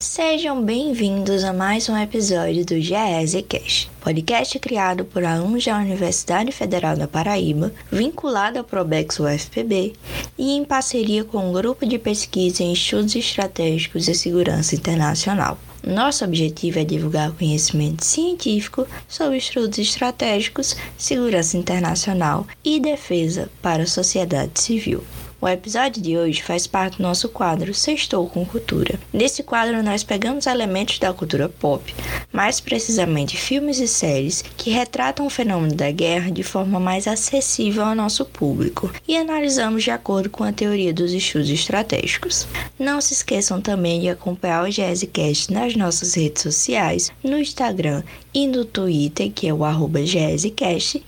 Sejam 0.00 0.62
bem-vindos 0.62 1.44
a 1.44 1.52
mais 1.52 1.88
um 1.88 1.96
episódio 1.96 2.66
do 2.66 2.80
GESEcast, 2.80 3.90
podcast 4.00 4.58
criado 4.58 5.04
por 5.04 5.24
alunos 5.24 5.64
da 5.64 5.78
Universidade 5.78 6.52
Federal 6.52 6.96
da 6.96 7.06
Paraíba, 7.06 7.72
vinculado 7.90 8.58
ao 8.58 8.64
Probex 8.64 9.20
UFPB 9.20 9.92
e 10.36 10.52
em 10.52 10.64
parceria 10.64 11.24
com 11.24 11.48
o 11.48 11.52
Grupo 11.52 11.86
de 11.86 11.98
Pesquisa 11.98 12.62
em 12.62 12.72
Estudos 12.72 13.14
Estratégicos 13.14 14.08
e 14.08 14.14
Segurança 14.14 14.74
Internacional. 14.74 15.58
Nosso 15.84 16.24
objetivo 16.24 16.78
é 16.78 16.84
divulgar 16.84 17.32
conhecimento 17.32 18.04
científico 18.04 18.86
sobre 19.08 19.38
estudos 19.38 19.78
estratégicos, 19.78 20.76
segurança 20.96 21.56
internacional 21.56 22.46
e 22.64 22.78
defesa 22.78 23.50
para 23.60 23.82
a 23.82 23.86
sociedade 23.86 24.60
civil. 24.60 25.02
O 25.42 25.48
episódio 25.48 26.00
de 26.00 26.16
hoje 26.16 26.40
faz 26.40 26.68
parte 26.68 26.98
do 26.98 27.02
nosso 27.02 27.28
quadro 27.28 27.74
Sextou 27.74 28.28
com 28.28 28.46
Cultura. 28.46 28.96
Nesse 29.12 29.42
quadro, 29.42 29.82
nós 29.82 30.04
pegamos 30.04 30.46
elementos 30.46 31.00
da 31.00 31.12
cultura 31.12 31.48
pop, 31.48 31.92
mais 32.32 32.60
precisamente 32.60 33.36
filmes 33.36 33.80
e 33.80 33.88
séries, 33.88 34.44
que 34.56 34.70
retratam 34.70 35.26
o 35.26 35.30
fenômeno 35.30 35.74
da 35.74 35.90
guerra 35.90 36.30
de 36.30 36.44
forma 36.44 36.78
mais 36.78 37.08
acessível 37.08 37.82
ao 37.84 37.92
nosso 37.92 38.24
público 38.24 38.92
e 39.08 39.16
analisamos 39.16 39.82
de 39.82 39.90
acordo 39.90 40.30
com 40.30 40.44
a 40.44 40.52
teoria 40.52 40.94
dos 40.94 41.12
estudos 41.12 41.50
estratégicos. 41.50 42.46
Não 42.78 43.00
se 43.00 43.12
esqueçam 43.12 43.60
também 43.60 44.00
de 44.00 44.08
acompanhar 44.10 44.62
o 44.62 44.70
GESCast 44.70 45.52
nas 45.52 45.74
nossas 45.74 46.14
redes 46.14 46.40
sociais, 46.40 47.10
no 47.20 47.36
Instagram 47.36 48.04
e 48.32 48.46
no 48.46 48.64
Twitter, 48.64 49.30
que 49.32 49.48
é 49.48 49.52
o 49.52 49.64
arroba 49.64 49.98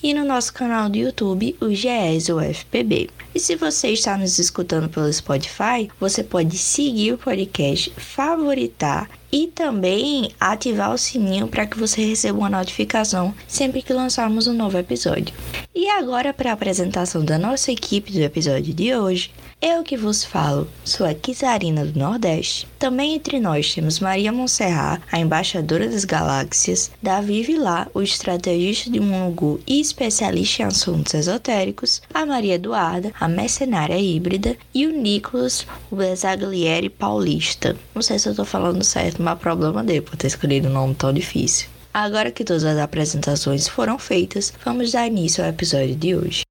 e 0.02 0.12
no 0.12 0.24
nosso 0.24 0.52
canal 0.52 0.88
do 0.88 0.98
YouTube, 0.98 1.56
o 1.60 1.72
GESUFPB. 1.72 3.10
E 3.34 3.40
se 3.40 3.56
você 3.56 3.88
está 3.88 4.16
nos 4.24 4.38
escutando 4.38 4.88
pelo 4.88 5.12
Spotify, 5.12 5.90
você 6.00 6.24
pode 6.24 6.56
seguir 6.56 7.12
o 7.12 7.18
podcast, 7.18 7.92
favoritar 7.96 9.10
e 9.30 9.48
também 9.48 10.30
ativar 10.40 10.92
o 10.92 10.98
sininho 10.98 11.46
para 11.46 11.66
que 11.66 11.78
você 11.78 12.04
receba 12.04 12.38
uma 12.38 12.48
notificação 12.48 13.34
sempre 13.46 13.82
que 13.82 13.92
lançarmos 13.92 14.46
um 14.46 14.54
novo 14.54 14.78
episódio. 14.78 15.34
E 15.74 15.88
agora, 15.88 16.32
para 16.32 16.50
a 16.50 16.54
apresentação 16.54 17.24
da 17.24 17.38
nossa 17.38 17.70
equipe 17.70 18.12
do 18.12 18.20
episódio 18.20 18.72
de 18.72 18.94
hoje, 18.94 19.30
eu 19.60 19.82
que 19.82 19.96
vos 19.96 20.22
falo 20.22 20.68
sou 20.84 21.06
a 21.06 21.14
Kizarina 21.14 21.86
do 21.86 21.98
Nordeste. 21.98 22.68
Também 22.78 23.14
entre 23.14 23.40
nós 23.40 23.74
temos 23.74 23.98
Maria 23.98 24.30
Monserrat, 24.30 25.00
a 25.10 25.18
embaixadora 25.18 25.88
das 25.88 26.04
galáxias, 26.04 26.90
Davi 27.02 27.42
Vilar, 27.42 27.88
o 27.94 28.02
estrategista 28.02 28.90
de 28.90 29.00
Mungu 29.00 29.58
e 29.66 29.80
especialista 29.80 30.62
em 30.62 30.66
assuntos 30.66 31.14
esotéricos, 31.14 32.02
a 32.12 32.26
Maria 32.26 32.54
Eduarda, 32.54 33.12
a 33.18 33.26
mercenária 33.26 33.98
híbrida, 33.98 34.56
e 34.74 34.86
o 34.86 34.92
Nicolas, 34.92 35.66
o 35.90 35.96
Besaglieri 35.96 36.90
paulista. 36.90 37.74
Não 37.94 38.02
sei 38.02 38.18
se 38.18 38.28
eu 38.28 38.34
tô 38.34 38.44
falando 38.44 38.84
certo, 38.84 39.22
mas 39.22 39.38
problema 39.38 39.82
dele 39.82 40.02
por 40.02 40.16
ter 40.16 40.26
escolhido 40.26 40.68
um 40.68 40.72
nome 40.72 40.94
tão 40.94 41.12
difícil. 41.12 41.68
Agora 41.92 42.30
que 42.30 42.44
todas 42.44 42.64
as 42.64 42.78
apresentações 42.78 43.66
foram 43.66 43.98
feitas, 43.98 44.52
vamos 44.64 44.92
dar 44.92 45.06
início 45.06 45.42
ao 45.42 45.50
episódio 45.50 45.94
de 45.94 46.14
hoje. 46.14 46.43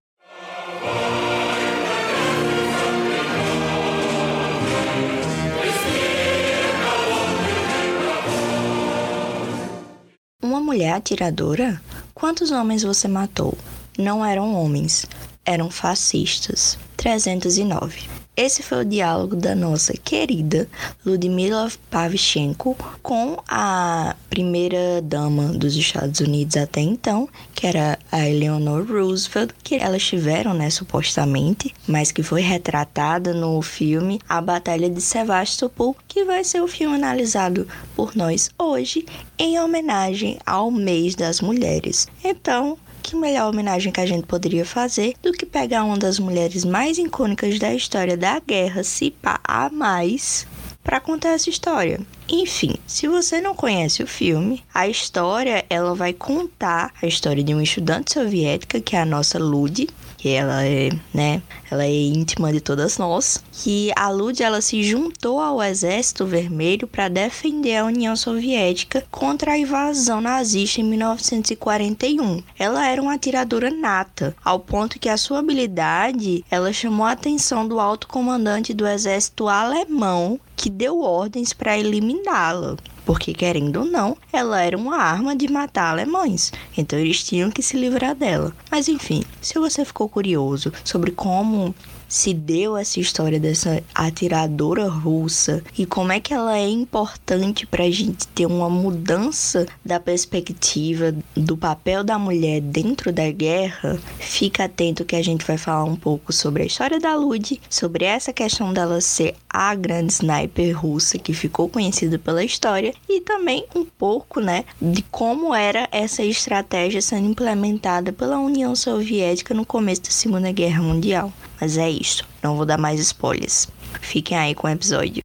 Mulher 10.74 10.94
atiradora? 10.94 11.80
Quantos 12.16 12.50
homens 12.50 12.82
você 12.82 13.08
matou? 13.08 13.56
Não 13.96 14.26
eram 14.26 14.56
homens, 14.56 15.06
eram 15.46 15.70
fascistas. 15.70 16.80
309. 16.98 18.23
Esse 18.36 18.64
foi 18.64 18.82
o 18.82 18.86
diálogo 18.86 19.36
da 19.36 19.54
nossa 19.54 19.94
querida 19.94 20.68
Ludmila 21.06 21.72
Pavchenko 21.92 22.76
com 23.04 23.38
a 23.48 24.16
primeira 24.28 25.04
dama 25.04 25.50
dos 25.50 25.76
Estados 25.76 26.20
Unidos 26.20 26.58
até 26.58 26.82
então, 26.82 27.30
que 27.54 27.68
era 27.68 28.00
a 28.12 28.28
Eleanor 28.28 28.88
Roosevelt, 28.88 29.52
que 29.64 29.76
elas 29.76 30.04
tiveram, 30.04 30.56
né, 30.56 30.72
supostamente, 30.72 31.76
mas 31.88 32.12
que 32.12 32.24
foi 32.24 32.42
retratada 32.42 33.36
no 33.36 33.62
filme 33.62 34.20
A 34.28 34.42
Batalha 34.42 34.90
de 34.90 35.00
Sevastopol, 35.00 35.96
que 36.08 36.26
vai 36.26 36.44
ser 36.44 36.64
o 36.64 36.68
filme 36.68 36.96
analisado 36.96 37.68
por 37.96 38.16
nós 38.16 38.50
hoje 38.58 39.06
em 39.38 39.60
homenagem 39.60 40.40
ao 40.44 40.72
mês 40.72 41.14
das 41.14 41.40
mulheres. 41.40 42.08
Então, 42.24 42.80
melhor 43.18 43.50
homenagem 43.50 43.92
que 43.92 44.02
a 44.02 44.06
gente 44.06 44.26
poderia 44.26 44.66
fazer 44.66 45.14
do 45.22 45.32
que 45.32 45.46
pegar 45.46 45.84
uma 45.84 45.98
das 45.98 46.20
mulheres 46.20 46.66
mais 46.66 46.98
icônicas 46.98 47.60
da 47.60 47.74
história 47.74 48.18
da 48.18 48.40
guerra, 48.40 48.84
se 48.84 49.12
pá 49.12 49.40
a 49.44 49.70
mais, 49.70 50.46
para 50.84 51.00
contar 51.00 51.30
essa 51.30 51.50
história. 51.50 52.00
Enfim, 52.30 52.76
se 52.86 53.08
você 53.08 53.40
não 53.40 53.56
conhece 53.56 54.04
o 54.04 54.08
filme, 54.08 54.64
a 54.74 54.88
história 54.88 55.66
ela 55.70 55.96
vai 55.96 56.14
contar 56.14 56.92
a 57.02 57.08
história 57.08 57.44
de 57.44 57.54
uma 57.54 57.64
estudante 57.64 58.14
soviética 58.14 58.82
que 58.82 58.96
é 58.96 59.02
a 59.02 59.06
nossa 59.06 59.40
Lud, 59.40 59.88
que 60.24 60.30
ela 60.30 60.66
é, 60.66 60.90
né, 61.14 61.42
ela 61.70 61.84
é 61.84 61.92
íntima 61.92 62.54
de 62.54 62.62
todas 62.62 62.98
nós, 62.98 63.44
que 63.52 63.92
a 63.94 64.10
Lud 64.10 64.42
ela 64.42 64.62
se 64.62 64.82
juntou 64.82 65.42
ao 65.42 65.62
Exército 65.62 66.26
Vermelho 66.26 66.88
para 66.88 67.10
defender 67.10 67.76
a 67.76 67.84
União 67.84 68.16
Soviética 68.16 69.06
contra 69.12 69.52
a 69.52 69.58
invasão 69.58 70.22
nazista 70.22 70.80
em 70.80 70.86
1941. 70.86 72.42
Ela 72.58 72.88
era 72.88 73.02
uma 73.02 73.16
atiradora 73.16 73.70
nata, 73.70 74.34
ao 74.42 74.62
ponto 74.62 74.98
que 74.98 75.10
a 75.10 75.18
sua 75.18 75.40
habilidade, 75.40 76.46
ela 76.50 76.72
chamou 76.72 77.06
a 77.06 77.12
atenção 77.12 77.68
do 77.68 77.78
alto 77.78 78.08
comandante 78.08 78.74
do 78.74 78.88
exército 78.88 79.50
alemão, 79.50 80.40
que 80.56 80.70
deu 80.70 81.02
ordens 81.02 81.52
para 81.52 81.78
eliminá-la 81.78 82.78
porque 83.06 83.34
querendo 83.34 83.82
ou 83.82 83.86
não, 83.86 84.18
ela 84.32 84.62
era 84.62 84.78
uma 84.78 84.98
arma 84.98 85.36
de 85.36 85.52
matar 85.52 85.92
alemães, 85.92 86.52
então 86.78 86.98
eles 86.98 87.24
tinham 87.24 87.52
que 87.52 87.62
se 87.62 87.78
livrar 87.78 88.16
dela. 88.16 88.54
Mas 88.72 88.88
enfim, 88.88 89.24
se 89.42 89.60
você 89.60 89.84
ficou 89.84 90.08
curioso 90.10 90.72
sobre 90.84 91.12
como 91.12 91.74
se 92.14 92.32
deu 92.32 92.78
essa 92.78 93.00
história 93.00 93.40
dessa 93.40 93.84
atiradora 93.96 94.88
russa 94.88 95.64
e 95.76 95.84
como 95.84 96.12
é 96.12 96.20
que 96.20 96.32
ela 96.32 96.56
é 96.56 96.70
importante 96.70 97.66
para 97.66 97.86
a 97.86 97.90
gente 97.90 98.28
ter 98.28 98.46
uma 98.46 98.70
mudança 98.70 99.66
da 99.84 100.00
perspectiva 100.00 101.16
do 101.36 101.58
papel 101.58 102.04
da 102.04 102.20
mulher 102.20 102.62
dentro 102.62 103.12
da 103.12 103.32
guerra, 103.32 104.00
fica 104.20 104.66
atento 104.66 105.04
que 105.04 105.16
a 105.16 105.24
gente 105.24 105.44
vai 105.44 105.58
falar 105.58 105.86
um 105.86 105.96
pouco 105.96 106.32
sobre 106.32 106.62
a 106.62 106.68
história 106.68 107.00
da 107.00 107.16
Lud, 107.16 107.60
sobre 107.68 108.06
essa 108.06 108.32
questão 108.32 108.72
dela 108.72 109.02
ser 109.02 109.34
a 109.50 109.74
grande 109.74 110.14
sniper 110.14 110.80
russa 110.80 111.18
que 111.18 111.34
ficou 111.34 111.68
conhecida 111.68 112.20
pela 112.20 112.44
história 112.44 112.94
e 113.10 113.22
também 113.22 113.66
um 113.76 113.86
pouco, 113.86 114.40
né, 114.40 114.66
de 114.80 115.02
como 115.10 115.52
era 115.52 115.90
essa 115.92 116.24
estratégia 116.24 117.02
sendo 117.02 117.28
implementada 117.28 118.14
pela 118.14 118.38
União 118.38 118.76
Soviética 118.76 119.56
no 119.56 119.66
começo 119.66 120.04
da 120.04 120.12
Segunda 120.12 120.52
Guerra 120.52 120.84
Mundial. 120.84 121.34
Mas 121.64 121.78
é 121.78 121.90
isso, 121.90 122.26
não 122.44 122.58
vou 122.58 122.66
dar 122.66 122.78
mais 122.78 123.00
spoilers. 123.00 123.70
Fiquem 124.02 124.38
aí 124.38 124.54
com 124.54 124.68
o 124.68 124.70
episódio. 124.70 125.24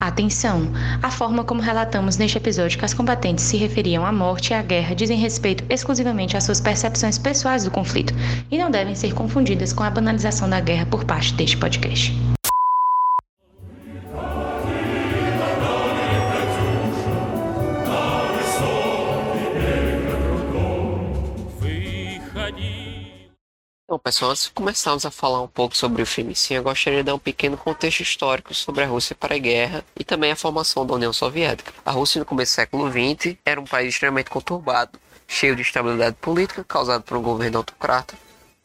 Atenção! 0.00 0.72
A 1.02 1.10
forma 1.10 1.42
como 1.42 1.60
relatamos 1.60 2.16
neste 2.16 2.38
episódio 2.38 2.78
que 2.78 2.84
as 2.84 2.94
combatentes 2.94 3.42
se 3.42 3.56
referiam 3.56 4.06
à 4.06 4.12
morte 4.12 4.50
e 4.50 4.54
à 4.54 4.62
guerra 4.62 4.94
dizem 4.94 5.18
respeito 5.18 5.64
exclusivamente 5.68 6.36
às 6.36 6.44
suas 6.44 6.60
percepções 6.60 7.18
pessoais 7.18 7.64
do 7.64 7.72
conflito 7.72 8.14
e 8.52 8.56
não 8.56 8.70
devem 8.70 8.94
ser 8.94 9.14
confundidas 9.14 9.72
com 9.72 9.82
a 9.82 9.90
banalização 9.90 10.48
da 10.48 10.60
guerra 10.60 10.86
por 10.86 11.04
parte 11.04 11.34
deste 11.34 11.56
podcast. 11.56 12.14
Bom, 23.90 23.98
pessoal, 23.98 24.30
antes 24.30 24.44
de 24.44 24.52
começarmos 24.52 25.04
a 25.04 25.10
falar 25.10 25.42
um 25.42 25.48
pouco 25.48 25.76
sobre 25.76 26.00
o 26.00 26.06
filme, 26.06 26.32
sim, 26.36 26.54
eu 26.54 26.62
gostaria 26.62 27.00
de 27.00 27.06
dar 27.06 27.16
um 27.16 27.18
pequeno 27.18 27.56
contexto 27.56 28.02
histórico 28.04 28.54
sobre 28.54 28.84
a 28.84 28.86
Rússia 28.86 29.16
para 29.16 29.34
a 29.34 29.38
guerra 29.38 29.84
e 29.98 30.04
também 30.04 30.30
a 30.30 30.36
formação 30.36 30.86
da 30.86 30.94
União 30.94 31.12
Soviética. 31.12 31.72
A 31.84 31.90
Rússia, 31.90 32.20
no 32.20 32.24
começo 32.24 32.52
do 32.52 32.54
século 32.54 32.88
XX, 32.88 33.36
era 33.44 33.60
um 33.60 33.64
país 33.64 33.92
extremamente 33.92 34.30
conturbado, 34.30 34.96
cheio 35.26 35.56
de 35.56 35.62
instabilidade 35.62 36.14
política, 36.20 36.62
causado 36.62 37.02
por 37.02 37.16
um 37.16 37.22
governo 37.22 37.58
autocrata, 37.58 38.14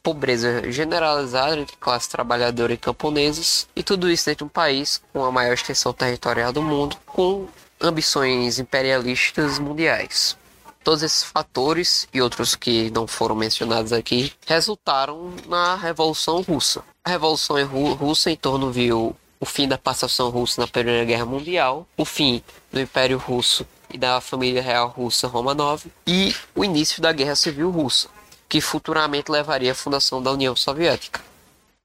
pobreza 0.04 0.72
generalizada 0.72 1.60
entre 1.60 1.76
classe 1.78 2.08
trabalhadora 2.08 2.74
e 2.74 2.78
camponeses, 2.78 3.68
e 3.76 3.82
tudo 3.82 4.12
isso 4.12 4.28
dentro 4.28 4.46
de 4.46 4.52
um 4.52 4.54
país 4.54 5.02
com 5.12 5.26
a 5.26 5.32
maior 5.32 5.54
extensão 5.54 5.92
territorial 5.92 6.54
do 6.54 6.62
mundo, 6.62 6.98
com 7.04 7.48
ambições 7.82 8.60
imperialistas 8.60 9.58
mundiais. 9.58 10.38
Todos 10.86 11.02
esses 11.02 11.24
fatores 11.24 12.08
e 12.14 12.22
outros 12.22 12.54
que 12.56 12.92
não 12.92 13.08
foram 13.08 13.36
mencionados 13.36 13.92
aqui 13.92 14.32
resultaram 14.46 15.34
na 15.48 15.76
Revolução 15.76 16.42
Russa. 16.42 16.84
A 17.04 17.10
Revolução 17.10 17.58
Russa 17.96 18.30
em 18.30 18.36
torno 18.36 18.72
viu 18.72 19.16
o 19.40 19.46
fim 19.48 19.68
da 19.68 19.80
passação 19.80 20.30
russa 20.30 20.62
na 20.62 20.68
Primeira 20.68 21.04
Guerra 21.04 21.26
Mundial, 21.26 21.88
o 21.98 22.06
fim 22.06 22.40
do 22.72 22.80
Império 22.80 23.18
Russo 23.18 23.66
e 23.92 23.98
da 23.98 24.22
família 24.22 24.62
real 24.62 24.90
russa 24.90 25.28
Romanov, 25.28 25.84
e 26.06 26.36
o 26.54 26.64
início 26.64 27.02
da 27.02 27.12
Guerra 27.12 27.36
Civil 27.36 27.72
Russa, 27.72 28.08
que 28.48 28.62
futuramente 28.62 29.32
levaria 29.32 29.72
à 29.72 29.76
fundação 29.76 30.22
da 30.22 30.32
União 30.32 30.56
Soviética. 30.56 31.20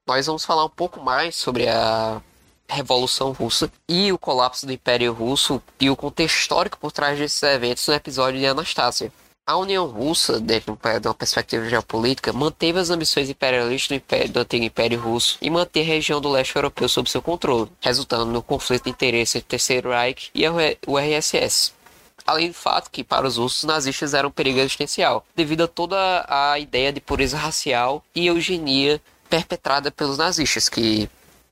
Nós 0.07 0.27
vamos 0.27 0.45
falar 0.45 0.67
um 0.67 0.71
pouco 0.71 1.01
mais 1.01 1.37
sobre 1.37 1.67
a 1.67 2.21
Revolução 2.71 3.33
Russa 3.33 3.71
e 3.89 4.13
o 4.13 4.19
colapso 4.19 4.67
do 4.67 4.73
Império 4.73 5.13
Russo 5.13 5.63
e 5.81 5.91
o 5.91 5.97
contexto 5.97 6.39
histórico 6.39 6.79
por 6.79 6.93
trás 6.93 7.19
desses 7.19 7.43
eventos 7.43 7.87
no 7.87 7.95
episódio 7.95 8.39
de 8.39 8.47
Anastasia. 8.47 9.13
A 9.47 9.57
União 9.57 9.85
Russa, 9.87 10.39
dentro 10.39 10.79
de 11.01 11.09
uma 11.09 11.15
perspectiva 11.15 11.69
geopolítica, 11.69 12.33
manteve 12.33 12.79
as 12.79 12.89
ambições 12.89 13.29
imperialistas 13.29 13.89
do, 13.89 13.95
império, 13.95 14.29
do 14.29 14.41
antigo 14.41 14.65
Império 14.65 15.01
Russo 15.01 15.39
e 15.43 15.51
manter 15.51 15.81
a 15.81 15.85
região 15.85 16.21
do 16.21 16.29
leste 16.29 16.55
europeu 16.55 16.89
sob 16.89 17.11
seu 17.11 17.21
controle, 17.21 17.69
resultando 17.81 18.27
no 18.27 18.43
conflito 18.43 18.85
de 18.85 18.91
interesse 18.91 19.39
entre 19.39 19.47
o 19.47 19.51
Terceiro 19.51 19.91
Reich 19.91 20.31
e 20.33 20.45
o 20.87 20.99
RSS. 20.99 21.73
Além 22.25 22.49
do 22.49 22.55
fato 22.55 22.91
que, 22.93 23.03
para 23.03 23.27
os 23.27 23.39
russos, 23.39 23.65
nazistas 23.65 24.15
eram 24.15 24.29
um 24.29 24.33
perigo 24.33 24.61
existencial, 24.61 25.27
devido 25.35 25.65
a 25.65 25.69
toda 25.69 26.25
a 26.29 26.57
ideia 26.59 26.93
de 26.93 27.01
pureza 27.01 27.37
racial 27.37 28.05
e 28.15 28.29
eugenia 28.29 29.01
perpetrada 29.29 29.91
pelos 29.91 30.19
nazistas, 30.19 30.69
que 30.69 31.09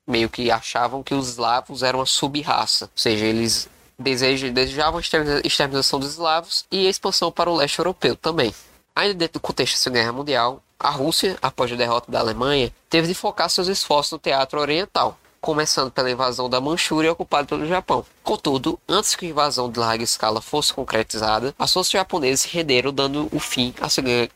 meio 0.08 0.30
que 0.30 0.50
achavam 0.50 1.02
que 1.02 1.14
os 1.14 1.28
eslavos 1.28 1.82
eram 1.82 1.98
uma 1.98 2.06
sub-raça, 2.06 2.86
ou 2.86 2.90
seja, 2.96 3.26
eles 3.26 3.68
desejavam 3.98 4.98
a 4.98 5.40
exterminação 5.44 6.00
dos 6.00 6.12
eslavos 6.12 6.64
e 6.70 6.86
a 6.86 6.90
expansão 6.90 7.30
para 7.30 7.50
o 7.50 7.56
leste 7.56 7.78
europeu 7.78 8.16
também. 8.16 8.54
Ainda 8.96 9.14
dentro 9.14 9.34
do 9.34 9.40
contexto 9.40 9.74
da 9.74 9.78
Segunda 9.78 10.00
Guerra 10.00 10.12
Mundial, 10.12 10.62
a 10.78 10.90
Rússia, 10.90 11.36
após 11.42 11.70
a 11.70 11.76
derrota 11.76 12.10
da 12.10 12.20
Alemanha, 12.20 12.72
teve 12.88 13.06
de 13.06 13.14
focar 13.14 13.50
seus 13.50 13.68
esforços 13.68 14.12
no 14.12 14.18
teatro 14.18 14.60
oriental, 14.60 15.18
começando 15.40 15.90
pela 15.90 16.10
invasão 16.10 16.48
da 16.48 16.60
Manchúria 16.60 17.12
ocupada 17.12 17.46
pelo 17.46 17.66
Japão. 17.66 18.04
Contudo, 18.22 18.78
antes 18.88 19.14
que 19.14 19.26
a 19.26 19.28
invasão 19.28 19.70
de 19.70 19.78
larga 19.78 20.02
escala 20.04 20.40
fosse 20.40 20.72
concretizada, 20.72 21.54
as 21.58 21.72
forças 21.72 21.92
japonesas 21.92 22.44
renderam 22.44 22.92
dando 22.92 23.28
o 23.32 23.38
fim 23.40 23.74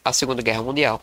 à 0.04 0.12
Segunda 0.12 0.42
Guerra 0.42 0.62
Mundial. 0.62 1.00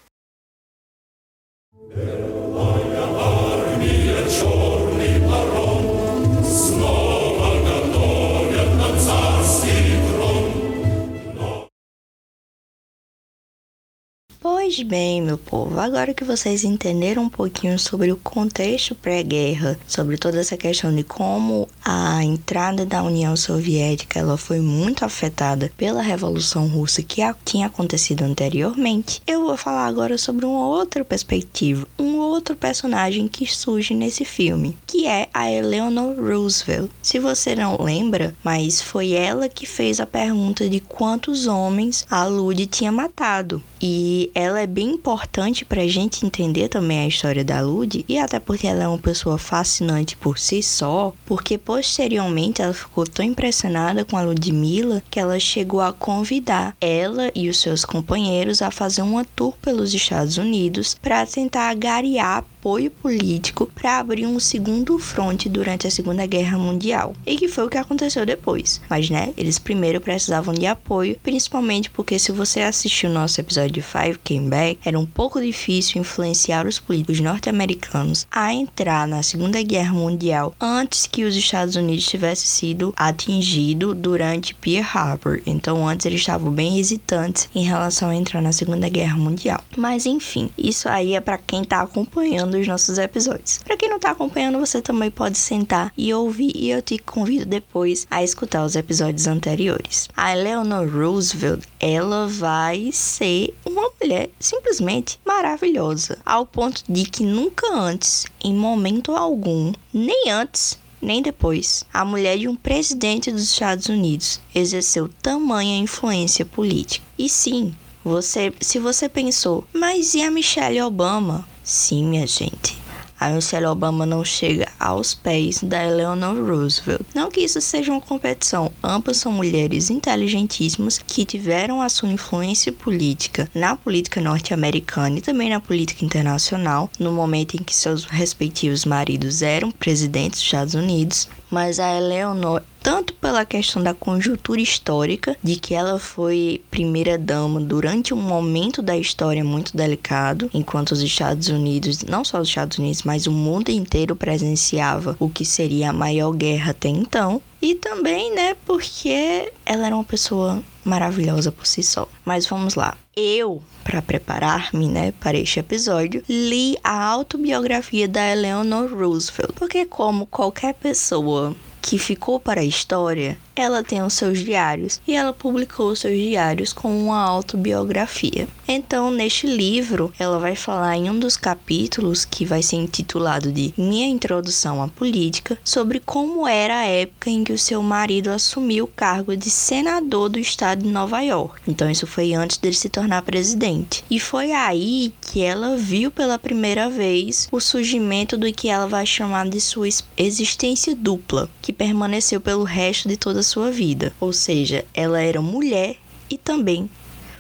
Pois 14.41 14.81
bem, 14.83 15.21
meu 15.21 15.37
povo, 15.37 15.77
agora 15.81 16.13
que 16.13 16.23
vocês 16.23 16.63
entenderam 16.63 17.23
um 17.23 17.29
pouquinho 17.29 17.77
sobre 17.77 18.09
o 18.09 18.15
contexto 18.15 18.95
pré-guerra, 18.95 19.77
sobre 19.85 20.17
toda 20.17 20.39
essa 20.39 20.55
questão 20.55 20.95
de 20.95 21.03
como 21.03 21.67
a 21.83 22.23
entrada 22.23 22.85
da 22.85 23.03
União 23.03 23.35
Soviética 23.35 24.17
ela 24.17 24.37
foi 24.37 24.61
muito 24.61 25.03
afetada 25.03 25.69
pela 25.75 26.01
Revolução 26.01 26.69
Russa 26.69 27.03
que 27.03 27.21
tinha 27.43 27.67
acontecido 27.67 28.21
anteriormente, 28.21 29.21
eu 29.27 29.41
vou 29.41 29.57
falar 29.57 29.85
agora 29.85 30.17
sobre 30.17 30.45
uma 30.45 30.67
outra 30.67 31.03
perspectiva, 31.03 31.85
um 31.99 32.15
outro 32.19 32.55
personagem 32.55 33.27
que 33.27 33.45
surge 33.45 33.93
nesse 33.93 34.23
filme, 34.23 34.77
que 34.87 35.05
é 35.05 35.27
a 35.33 35.51
Eleanor 35.51 36.15
Roosevelt. 36.15 36.89
Se 37.01 37.19
você 37.19 37.57
não 37.57 37.75
lembra, 37.81 38.33
mas 38.41 38.81
foi 38.81 39.11
ela 39.11 39.49
que 39.49 39.65
fez 39.65 39.99
a 39.99 40.05
pergunta 40.05 40.69
de 40.69 40.79
quantos 40.79 41.45
homens 41.45 42.07
a 42.09 42.23
Lud 42.23 42.65
tinha 42.67 42.89
matado. 42.89 43.61
E 43.81 44.29
ela 44.35 44.59
é 44.59 44.67
bem 44.67 44.89
importante 44.91 45.63
para 45.63 45.81
a 45.81 45.87
gente 45.87 46.25
entender 46.25 46.67
também 46.67 46.99
a 46.99 47.07
história 47.07 47.43
da 47.43 47.61
Lud, 47.61 48.03
e 48.07 48.17
até 48.17 48.39
porque 48.39 48.67
ela 48.67 48.83
é 48.83 48.87
uma 48.87 48.97
pessoa 48.97 49.37
fascinante 49.37 50.17
por 50.17 50.37
si 50.37 50.61
só, 50.61 51.13
porque 51.25 51.57
posteriormente 51.57 52.61
ela 52.61 52.73
ficou 52.73 53.05
tão 53.05 53.25
impressionada 53.25 54.03
com 54.03 54.17
a 54.17 54.21
Ludmilla 54.21 55.01
que 55.09 55.19
ela 55.19 55.39
chegou 55.39 55.81
a 55.81 55.93
convidar 55.93 56.75
ela 56.81 57.31
e 57.33 57.49
os 57.49 57.59
seus 57.59 57.85
companheiros 57.85 58.61
a 58.61 58.71
fazer 58.71 59.01
uma 59.01 59.23
tour 59.23 59.53
pelos 59.61 59.93
Estados 59.93 60.37
Unidos 60.37 60.97
para 61.01 61.25
tentar 61.25 61.69
agariar 61.69 62.43
apoio 62.59 62.91
político 62.91 63.71
para 63.73 63.99
abrir 63.99 64.27
um 64.27 64.37
segundo 64.37 64.99
fronte 64.99 65.47
durante 65.47 65.87
a 65.87 65.91
Segunda 65.91 66.25
Guerra 66.25 66.57
Mundial. 66.57 67.15
E 67.25 67.37
que 67.37 67.47
foi 67.47 67.65
o 67.65 67.69
que 67.69 67.77
aconteceu 67.77 68.25
depois. 68.25 68.81
Mas, 68.89 69.09
né, 69.09 69.33
eles 69.37 69.57
primeiro 69.57 70.01
precisavam 70.01 70.53
de 70.53 70.65
apoio, 70.65 71.17
principalmente 71.23 71.89
porque 71.89 72.19
se 72.19 72.33
você 72.33 72.59
assistiu 72.59 73.09
o 73.09 73.13
nosso 73.13 73.39
episódio 73.39 73.71
de 73.71 73.81
Five 73.81 74.19
Came 74.25 74.49
Back, 74.49 74.79
era 74.83 74.99
um 74.99 75.05
pouco 75.05 75.41
difícil 75.41 76.01
influenciar 76.01 76.67
os 76.67 76.79
políticos 76.79 77.21
norte-americanos 77.21 78.27
a 78.29 78.53
entrar 78.53 79.07
na 79.07 79.23
Segunda 79.23 79.61
Guerra 79.63 79.93
Mundial 79.93 80.53
antes 80.59 81.07
que 81.07 81.23
os 81.23 81.37
Estados 81.37 81.77
Unidos 81.77 82.05
tivesse 82.05 82.45
sido 82.45 82.93
atingido 82.97 83.95
durante 83.95 84.53
Pearl 84.53 84.85
Harbor. 84.93 85.41
Então, 85.45 85.87
antes 85.87 86.05
eles 86.05 86.19
estavam 86.19 86.51
bem 86.51 86.77
hesitantes 86.77 87.47
em 87.55 87.63
relação 87.63 88.09
a 88.09 88.15
entrar 88.15 88.41
na 88.41 88.51
Segunda 88.51 88.89
Guerra 88.89 89.15
Mundial. 89.15 89.61
Mas 89.77 90.05
enfim, 90.05 90.49
isso 90.57 90.89
aí 90.89 91.13
é 91.13 91.21
para 91.21 91.37
quem 91.37 91.63
tá 91.63 91.81
acompanhando 91.81 92.48
acompanhando 92.49 92.59
os 92.59 92.67
nossos 92.67 92.97
episódios. 92.97 93.59
Para 93.59 93.77
quem 93.77 93.89
não 93.89 93.99
tá 93.99 94.11
acompanhando, 94.11 94.59
você 94.59 94.81
também 94.81 95.11
pode 95.11 95.37
sentar 95.37 95.93
e 95.95 96.13
ouvir 96.13 96.51
e 96.55 96.69
eu 96.69 96.81
te 96.81 96.97
convido 96.97 97.45
depois 97.45 98.07
a 98.09 98.23
escutar 98.23 98.65
os 98.65 98.75
episódios 98.75 99.27
anteriores. 99.27 100.09
A 100.17 100.35
Eleanor 100.35 100.89
Roosevelt, 100.89 101.63
ela 101.79 102.27
vai 102.27 102.89
ser 102.91 103.53
uma 103.65 103.89
mulher 104.01 104.29
simplesmente 104.39 105.19
maravilhosa, 105.25 106.17
ao 106.25 106.45
ponto 106.45 106.83
de 106.89 107.05
que 107.05 107.23
nunca 107.23 107.67
antes, 107.73 108.25
em 108.43 108.53
momento 108.53 109.15
algum, 109.15 109.71
nem 109.93 110.29
antes 110.29 110.77
nem 111.01 111.21
depois, 111.21 111.85
a 111.93 112.03
mulher 112.03 112.37
de 112.37 112.49
um 112.49 112.57
presidente 112.57 113.31
dos 113.31 113.43
Estados 113.43 113.87
Unidos 113.87 114.41
exerceu 114.53 115.07
tamanha 115.21 115.79
influência 115.79 116.45
política. 116.45 117.05
E 117.17 117.29
sim, 117.29 117.73
você, 118.03 118.51
se 118.59 118.79
você 118.79 119.07
pensou, 119.07 119.63
mas 119.71 120.13
e 120.13 120.21
a 120.21 120.29
Michelle 120.29 120.81
Obama? 120.81 121.47
Sim, 121.69 122.03
minha 122.05 122.25
gente. 122.25 122.75
A 123.19 123.29
Michelle 123.29 123.67
Obama 123.67 124.03
não 124.03 124.25
chega 124.25 124.67
aos 124.79 125.13
pés 125.13 125.61
da 125.61 125.85
Eleanor 125.85 126.35
Roosevelt. 126.35 127.01
Não 127.13 127.29
que 127.29 127.41
isso 127.41 127.61
seja 127.61 127.91
uma 127.91 128.01
competição, 128.01 128.71
ambas 128.83 129.17
são 129.17 129.31
mulheres 129.31 129.91
inteligentíssimas 129.91 130.97
que 130.97 131.25
tiveram 131.25 131.79
a 131.79 131.87
sua 131.87 132.09
influência 132.09 132.71
política 132.71 133.47
na 133.53 133.75
política 133.75 134.19
norte-americana 134.19 135.19
e 135.19 135.21
também 135.21 135.51
na 135.51 135.59
política 135.59 136.03
internacional, 136.03 136.89
no 136.97 137.11
momento 137.11 137.55
em 137.55 137.63
que 137.63 137.75
seus 137.75 138.03
respectivos 138.03 138.83
maridos 138.83 139.43
eram 139.43 139.69
presidentes 139.69 140.39
dos 140.39 140.47
Estados 140.47 140.73
Unidos. 140.73 141.29
Mas 141.51 141.79
a 141.79 141.95
Eleanor 141.95 142.63
tanto 142.89 143.13
pela 143.13 143.45
questão 143.45 143.83
da 143.83 143.93
conjuntura 143.93 144.59
histórica, 144.59 145.37
de 145.43 145.57
que 145.57 145.75
ela 145.75 145.99
foi 145.99 146.59
primeira-dama 146.71 147.61
durante 147.61 148.15
um 148.15 148.17
momento 148.19 148.81
da 148.81 148.97
história 148.97 149.43
muito 149.43 149.77
delicado, 149.77 150.49
enquanto 150.51 150.93
os 150.93 151.03
Estados 151.03 151.49
Unidos, 151.49 152.01
não 152.01 152.25
só 152.25 152.41
os 152.41 152.47
Estados 152.47 152.79
Unidos, 152.79 153.03
mas 153.03 153.27
o 153.27 153.31
mundo 153.31 153.69
inteiro 153.69 154.15
presenciava 154.15 155.15
o 155.19 155.29
que 155.29 155.45
seria 155.45 155.91
a 155.91 155.93
maior 155.93 156.31
guerra 156.31 156.71
até 156.71 156.89
então, 156.89 157.39
e 157.61 157.75
também, 157.75 158.33
né, 158.33 158.55
porque 158.65 159.53
ela 159.63 159.85
era 159.85 159.95
uma 159.95 160.03
pessoa 160.03 160.63
maravilhosa 160.83 161.51
por 161.51 161.67
si 161.67 161.83
só. 161.83 162.07
Mas 162.25 162.47
vamos 162.47 162.73
lá. 162.73 162.97
Eu, 163.15 163.61
para 163.83 164.01
preparar-me, 164.01 164.87
né, 164.87 165.11
para 165.19 165.37
este 165.37 165.59
episódio, 165.59 166.23
li 166.27 166.75
a 166.83 167.05
autobiografia 167.05 168.07
da 168.07 168.31
Eleanor 168.31 168.89
Roosevelt, 168.91 169.51
porque 169.53 169.85
como 169.85 170.25
qualquer 170.25 170.73
pessoa 170.73 171.55
que 171.81 171.97
ficou 171.97 172.39
para 172.39 172.61
a 172.61 172.65
história, 172.65 173.37
ela 173.59 173.83
tem 173.83 174.01
os 174.01 174.13
seus 174.13 174.39
diários 174.39 175.01
e 175.07 175.15
ela 175.15 175.33
publicou 175.33 175.91
os 175.91 175.99
seus 175.99 176.17
diários 176.17 176.73
com 176.73 176.97
uma 176.97 177.21
autobiografia. 177.21 178.47
Então, 178.67 179.11
neste 179.11 179.47
livro, 179.47 180.13
ela 180.19 180.39
vai 180.39 180.55
falar 180.55 180.95
em 180.95 181.09
um 181.09 181.19
dos 181.19 181.35
capítulos 181.35 182.23
que 182.23 182.45
vai 182.45 182.61
ser 182.61 182.77
intitulado 182.77 183.51
de 183.51 183.73
Minha 183.77 184.07
Introdução 184.07 184.81
à 184.81 184.87
Política, 184.87 185.57
sobre 185.63 185.99
como 185.99 186.47
era 186.47 186.79
a 186.79 186.85
época 186.85 187.29
em 187.29 187.43
que 187.43 187.51
o 187.51 187.57
seu 187.57 187.81
marido 187.81 188.29
assumiu 188.29 188.85
o 188.85 188.87
cargo 188.87 189.35
de 189.35 189.49
senador 189.49 190.29
do 190.29 190.39
estado 190.39 190.83
de 190.83 190.89
Nova 190.89 191.21
York. 191.21 191.61
Então, 191.67 191.89
isso 191.89 192.05
foi 192.05 192.33
antes 192.33 192.57
dele 192.57 192.75
se 192.75 192.89
tornar 192.89 193.23
presidente. 193.23 194.03
E 194.09 194.19
foi 194.19 194.51
aí 194.51 195.13
que 195.21 195.41
ela 195.41 195.75
viu 195.75 196.11
pela 196.11 196.39
primeira 196.39 196.89
vez 196.89 197.47
o 197.51 197.59
surgimento 197.59 198.37
do 198.37 198.51
que 198.53 198.69
ela 198.69 198.87
vai 198.87 199.05
chamar 199.05 199.49
de 199.49 199.59
sua 199.59 199.87
existência 200.15 200.95
dupla, 200.95 201.49
que 201.61 201.73
permaneceu 201.73 202.39
pelo 202.39 202.63
resto 202.63 203.09
de 203.09 203.17
toda 203.17 203.39
a 203.39 203.43
sua 203.49 203.71
vida. 203.71 204.13
Ou 204.19 204.31
seja, 204.31 204.85
ela 204.93 205.21
era 205.21 205.41
mulher 205.41 205.97
e 206.29 206.37
também 206.37 206.89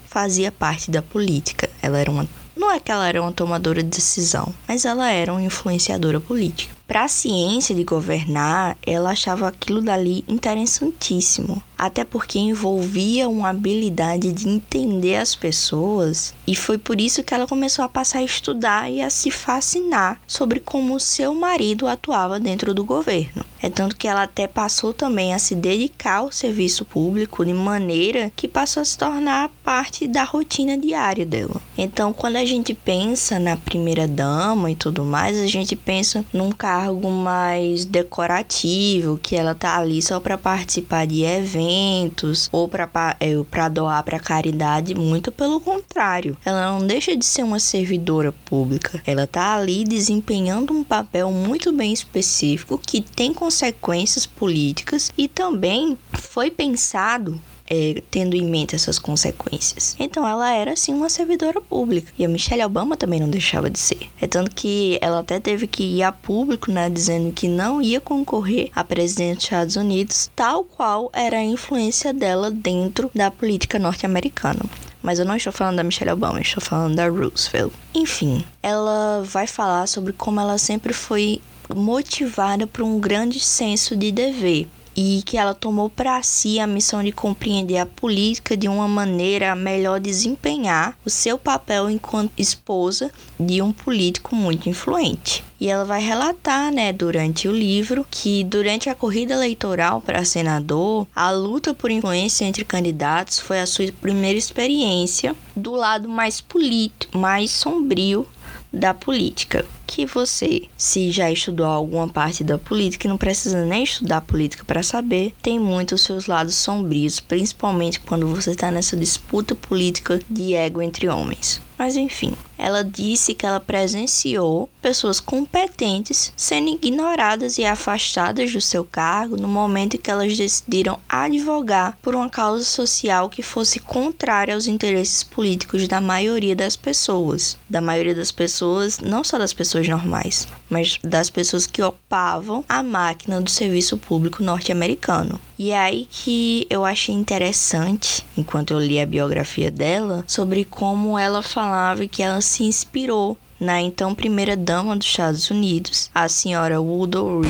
fazia 0.07 0.51
parte 0.51 0.89
da 0.89 1.01
política. 1.01 1.69
Ela 1.81 1.99
era 1.99 2.09
uma 2.09 2.27
não 2.55 2.69
é 2.69 2.79
que 2.79 2.91
ela 2.91 3.07
era 3.07 3.21
uma 3.21 3.31
tomadora 3.31 3.81
de 3.81 3.87
decisão, 3.87 4.53
mas 4.67 4.83
ela 4.83 5.09
era 5.09 5.31
uma 5.31 5.41
influenciadora 5.41 6.19
política. 6.19 6.78
Para 6.89 7.03
a 7.03 7.07
ciência 7.07 7.75
de 7.75 7.83
governar, 7.83 8.75
ela 8.83 9.11
achava 9.11 9.47
aquilo 9.47 9.79
dali 9.79 10.25
interessantíssimo 10.27 11.61
até 11.79 12.03
porque 12.03 12.37
envolvia 12.37 13.29
uma 13.29 13.49
habilidade 13.49 14.33
de 14.33 14.49
entender 14.49 15.15
as 15.15 15.33
pessoas, 15.33 16.33
e 16.45 16.53
foi 16.53 16.77
por 16.77 16.99
isso 16.99 17.23
que 17.23 17.33
ela 17.33 17.47
começou 17.47 17.85
a 17.85 17.89
passar 17.89 18.19
a 18.19 18.23
estudar 18.23 18.91
e 18.91 19.01
a 19.01 19.09
se 19.09 19.31
fascinar 19.31 20.19
sobre 20.27 20.59
como 20.59 20.99
seu 20.99 21.33
marido 21.33 21.87
atuava 21.87 22.37
dentro 22.37 22.73
do 22.73 22.83
governo. 22.83 23.45
É 23.61 23.69
tanto 23.69 23.95
que 23.95 24.07
ela 24.07 24.23
até 24.23 24.45
passou 24.45 24.93
também 24.93 25.33
a 25.33 25.39
se 25.39 25.55
dedicar 25.55 26.17
ao 26.17 26.31
serviço 26.31 26.83
público 26.83 27.45
de 27.45 27.53
maneira 27.53 28.31
que 28.35 28.47
passou 28.47 28.81
a 28.81 28.85
se 28.85 28.97
tornar 28.97 29.49
parte 29.63 30.07
da 30.07 30.23
rotina 30.23 30.77
diária 30.77 31.25
dela. 31.25 31.61
Então, 31.77 32.11
quando 32.11 32.37
a 32.37 32.45
gente 32.45 32.73
pensa 32.73 33.37
na 33.37 33.57
primeira 33.57 34.07
dama 34.07 34.71
e 34.71 34.75
tudo 34.75 35.03
mais, 35.03 35.37
a 35.37 35.47
gente 35.47 35.75
pensa 35.75 36.25
num 36.33 36.51
cargo 36.79 37.11
mais 37.11 37.83
decorativo, 37.83 39.19
que 39.21 39.35
ela 39.35 39.53
tá 39.53 39.77
ali 39.77 40.01
só 40.01 40.17
para 40.17 40.37
participar 40.37 41.05
de 41.05 41.23
eventos 41.23 42.47
ou 42.53 42.69
para 42.69 42.89
é, 43.19 43.35
doar 43.69 44.01
para 44.03 44.17
caridade, 44.17 44.95
muito 44.95 45.29
pelo 45.29 45.59
contrário. 45.59 46.37
Ela 46.45 46.71
não 46.71 46.87
deixa 46.87 47.17
de 47.17 47.25
ser 47.25 47.43
uma 47.43 47.59
servidora 47.59 48.31
pública. 48.31 49.01
Ela 49.05 49.27
tá 49.27 49.55
ali 49.55 49.83
desempenhando 49.83 50.73
um 50.73 50.83
papel 50.83 51.31
muito 51.31 51.73
bem 51.73 51.91
específico 51.91 52.79
que 52.81 53.01
tem 53.01 53.33
consequências 53.33 54.25
políticas 54.25 55.11
e 55.17 55.27
também 55.27 55.97
foi 56.13 56.49
pensado 56.49 57.41
é, 57.69 58.01
tendo 58.09 58.35
em 58.35 58.45
mente 58.45 58.75
essas 58.75 58.97
consequências. 58.97 59.95
Então 59.99 60.27
ela 60.27 60.51
era 60.51 60.73
assim 60.73 60.93
uma 60.93 61.09
servidora 61.09 61.61
pública. 61.61 62.11
E 62.17 62.25
a 62.25 62.29
Michelle 62.29 62.63
Obama 62.63 62.97
também 62.97 63.19
não 63.19 63.29
deixava 63.29 63.69
de 63.69 63.79
ser. 63.79 64.09
É 64.19 64.27
tanto 64.27 64.51
que 64.51 64.97
ela 65.01 65.19
até 65.19 65.39
teve 65.39 65.67
que 65.67 65.83
ir 65.83 66.03
a 66.03 66.11
público, 66.11 66.71
né, 66.71 66.89
dizendo 66.89 67.31
que 67.31 67.47
não 67.47 67.81
ia 67.81 68.01
concorrer 68.01 68.69
a 68.75 68.83
presidente 68.83 69.35
dos 69.35 69.43
Estados 69.43 69.75
Unidos, 69.75 70.31
tal 70.35 70.63
qual 70.63 71.09
era 71.13 71.37
a 71.37 71.43
influência 71.43 72.13
dela 72.13 72.49
dentro 72.49 73.11
da 73.13 73.29
política 73.29 73.77
norte-americana. 73.77 74.61
Mas 75.01 75.19
eu 75.19 75.25
não 75.25 75.35
estou 75.35 75.53
falando 75.53 75.77
da 75.77 75.83
Michelle 75.83 76.11
Obama, 76.11 76.41
estou 76.41 76.61
falando 76.61 76.95
da 76.95 77.07
Roosevelt. 77.07 77.71
Enfim, 77.93 78.43
ela 78.61 79.23
vai 79.23 79.47
falar 79.47 79.87
sobre 79.87 80.11
como 80.11 80.39
ela 80.41 80.57
sempre 80.57 80.91
foi 80.91 81.41
motivada 81.73 82.67
por 82.67 82.83
um 82.83 82.99
grande 82.99 83.39
senso 83.39 83.95
de 83.95 84.11
dever 84.11 84.67
e 85.01 85.21
que 85.23 85.37
ela 85.37 85.53
tomou 85.53 85.89
para 85.89 86.21
si 86.21 86.59
a 86.59 86.67
missão 86.67 87.01
de 87.01 87.13
compreender 87.13 87.77
a 87.77 87.85
política 87.85 88.57
de 88.57 88.67
uma 88.67 88.85
maneira 88.85 89.53
a 89.53 89.55
melhor 89.55 89.97
desempenhar 89.97 90.97
o 91.05 91.09
seu 91.09 91.37
papel 91.37 91.89
enquanto 91.89 92.33
esposa 92.37 93.09
de 93.39 93.61
um 93.61 93.71
político 93.71 94.35
muito 94.35 94.67
influente. 94.67 95.41
E 95.57 95.69
ela 95.69 95.85
vai 95.85 96.01
relatar, 96.01 96.69
né, 96.69 96.91
durante 96.91 97.47
o 97.47 97.51
livro, 97.51 98.05
que 98.11 98.43
durante 98.43 98.89
a 98.89 98.95
corrida 98.95 99.33
eleitoral 99.35 100.01
para 100.01 100.25
senador, 100.25 101.07
a 101.15 101.31
luta 101.31 101.73
por 101.73 101.89
influência 101.91 102.43
entre 102.43 102.65
candidatos 102.65 103.39
foi 103.39 103.61
a 103.61 103.65
sua 103.65 103.89
primeira 104.01 104.37
experiência 104.37 105.33
do 105.55 105.71
lado 105.71 106.09
mais 106.09 106.41
político, 106.41 107.17
mais 107.17 107.51
sombrio 107.51 108.27
da 108.71 108.93
política. 108.93 109.65
Que 109.85 110.05
você, 110.05 110.63
se 110.77 111.11
já 111.11 111.31
estudou 111.31 111.65
alguma 111.65 112.07
parte 112.07 112.43
da 112.43 112.57
política, 112.57 113.09
não 113.09 113.17
precisa 113.17 113.65
nem 113.65 113.83
estudar 113.83 114.21
política 114.21 114.63
para 114.63 114.83
saber, 114.83 115.33
tem 115.41 115.59
muitos 115.59 116.01
seus 116.01 116.27
lados 116.27 116.55
sombrios, 116.55 117.19
principalmente 117.19 117.99
quando 117.99 118.27
você 118.27 118.51
está 118.51 118.69
nessa 118.71 118.95
disputa 118.95 119.55
política 119.55 120.19
de 120.29 120.53
ego 120.53 120.81
entre 120.81 121.07
homens. 121.07 121.61
Mas 121.77 121.95
enfim, 121.95 122.33
ela 122.59 122.83
disse 122.83 123.33
que 123.33 123.45
ela 123.45 123.59
presenciou 123.59 124.69
pessoas 124.81 125.19
competentes 125.19 126.33
sendo 126.35 126.69
ignoradas 126.69 127.57
e 127.57 127.65
afastadas 127.65 128.51
do 128.51 128.61
seu 128.61 128.83
cargo 128.83 129.37
no 129.37 129.47
momento 129.47 129.95
em 129.95 129.99
que 129.99 130.11
elas 130.11 130.37
decidiram 130.37 130.99
advogar 131.07 131.97
por 132.01 132.13
uma 132.13 132.29
causa 132.29 132.63
social 132.63 133.29
que 133.29 133.41
fosse 133.41 133.79
contrária 133.79 134.53
aos 134.53 134.67
interesses 134.67 135.23
políticos 135.23 135.87
da 135.87 136.01
maioria 136.01 136.55
das 136.55 136.75
pessoas. 136.75 137.57
Da 137.69 137.79
maioria 137.81 138.13
das 138.13 138.31
pessoas, 138.31 138.99
não 138.99 139.23
só 139.23 139.37
das 139.37 139.53
pessoas 139.53 139.87
normais, 139.87 140.47
mas 140.69 140.99
das 141.03 141.29
pessoas 141.29 141.65
que 141.65 141.81
ocupavam 141.81 142.63
a 142.67 142.83
máquina 142.83 143.41
do 143.41 143.49
serviço 143.49 143.97
público 143.97 144.43
norte-americano. 144.43 145.39
E 145.57 145.71
é 145.71 145.77
aí 145.77 146.07
que 146.09 146.65
eu 146.69 146.85
achei 146.85 147.13
interessante, 147.13 148.25
enquanto 148.37 148.71
eu 148.71 148.79
li 148.79 148.97
a 148.97 149.05
biografia 149.05 149.69
dela, 149.69 150.23
sobre 150.25 150.63
como 150.63 151.19
ela 151.19 151.43
falava 151.43 152.07
que 152.07 152.23
ela 152.23 152.39
se 152.49 152.63
inspirou 152.63 153.37
na 153.59 153.79
então 153.79 154.15
primeira 154.15 154.57
dama 154.57 154.95
dos 154.95 155.05
Estados 155.05 155.51
Unidos, 155.51 156.09
a 156.15 156.27
senhora 156.27 156.81
Woodrow 156.81 157.41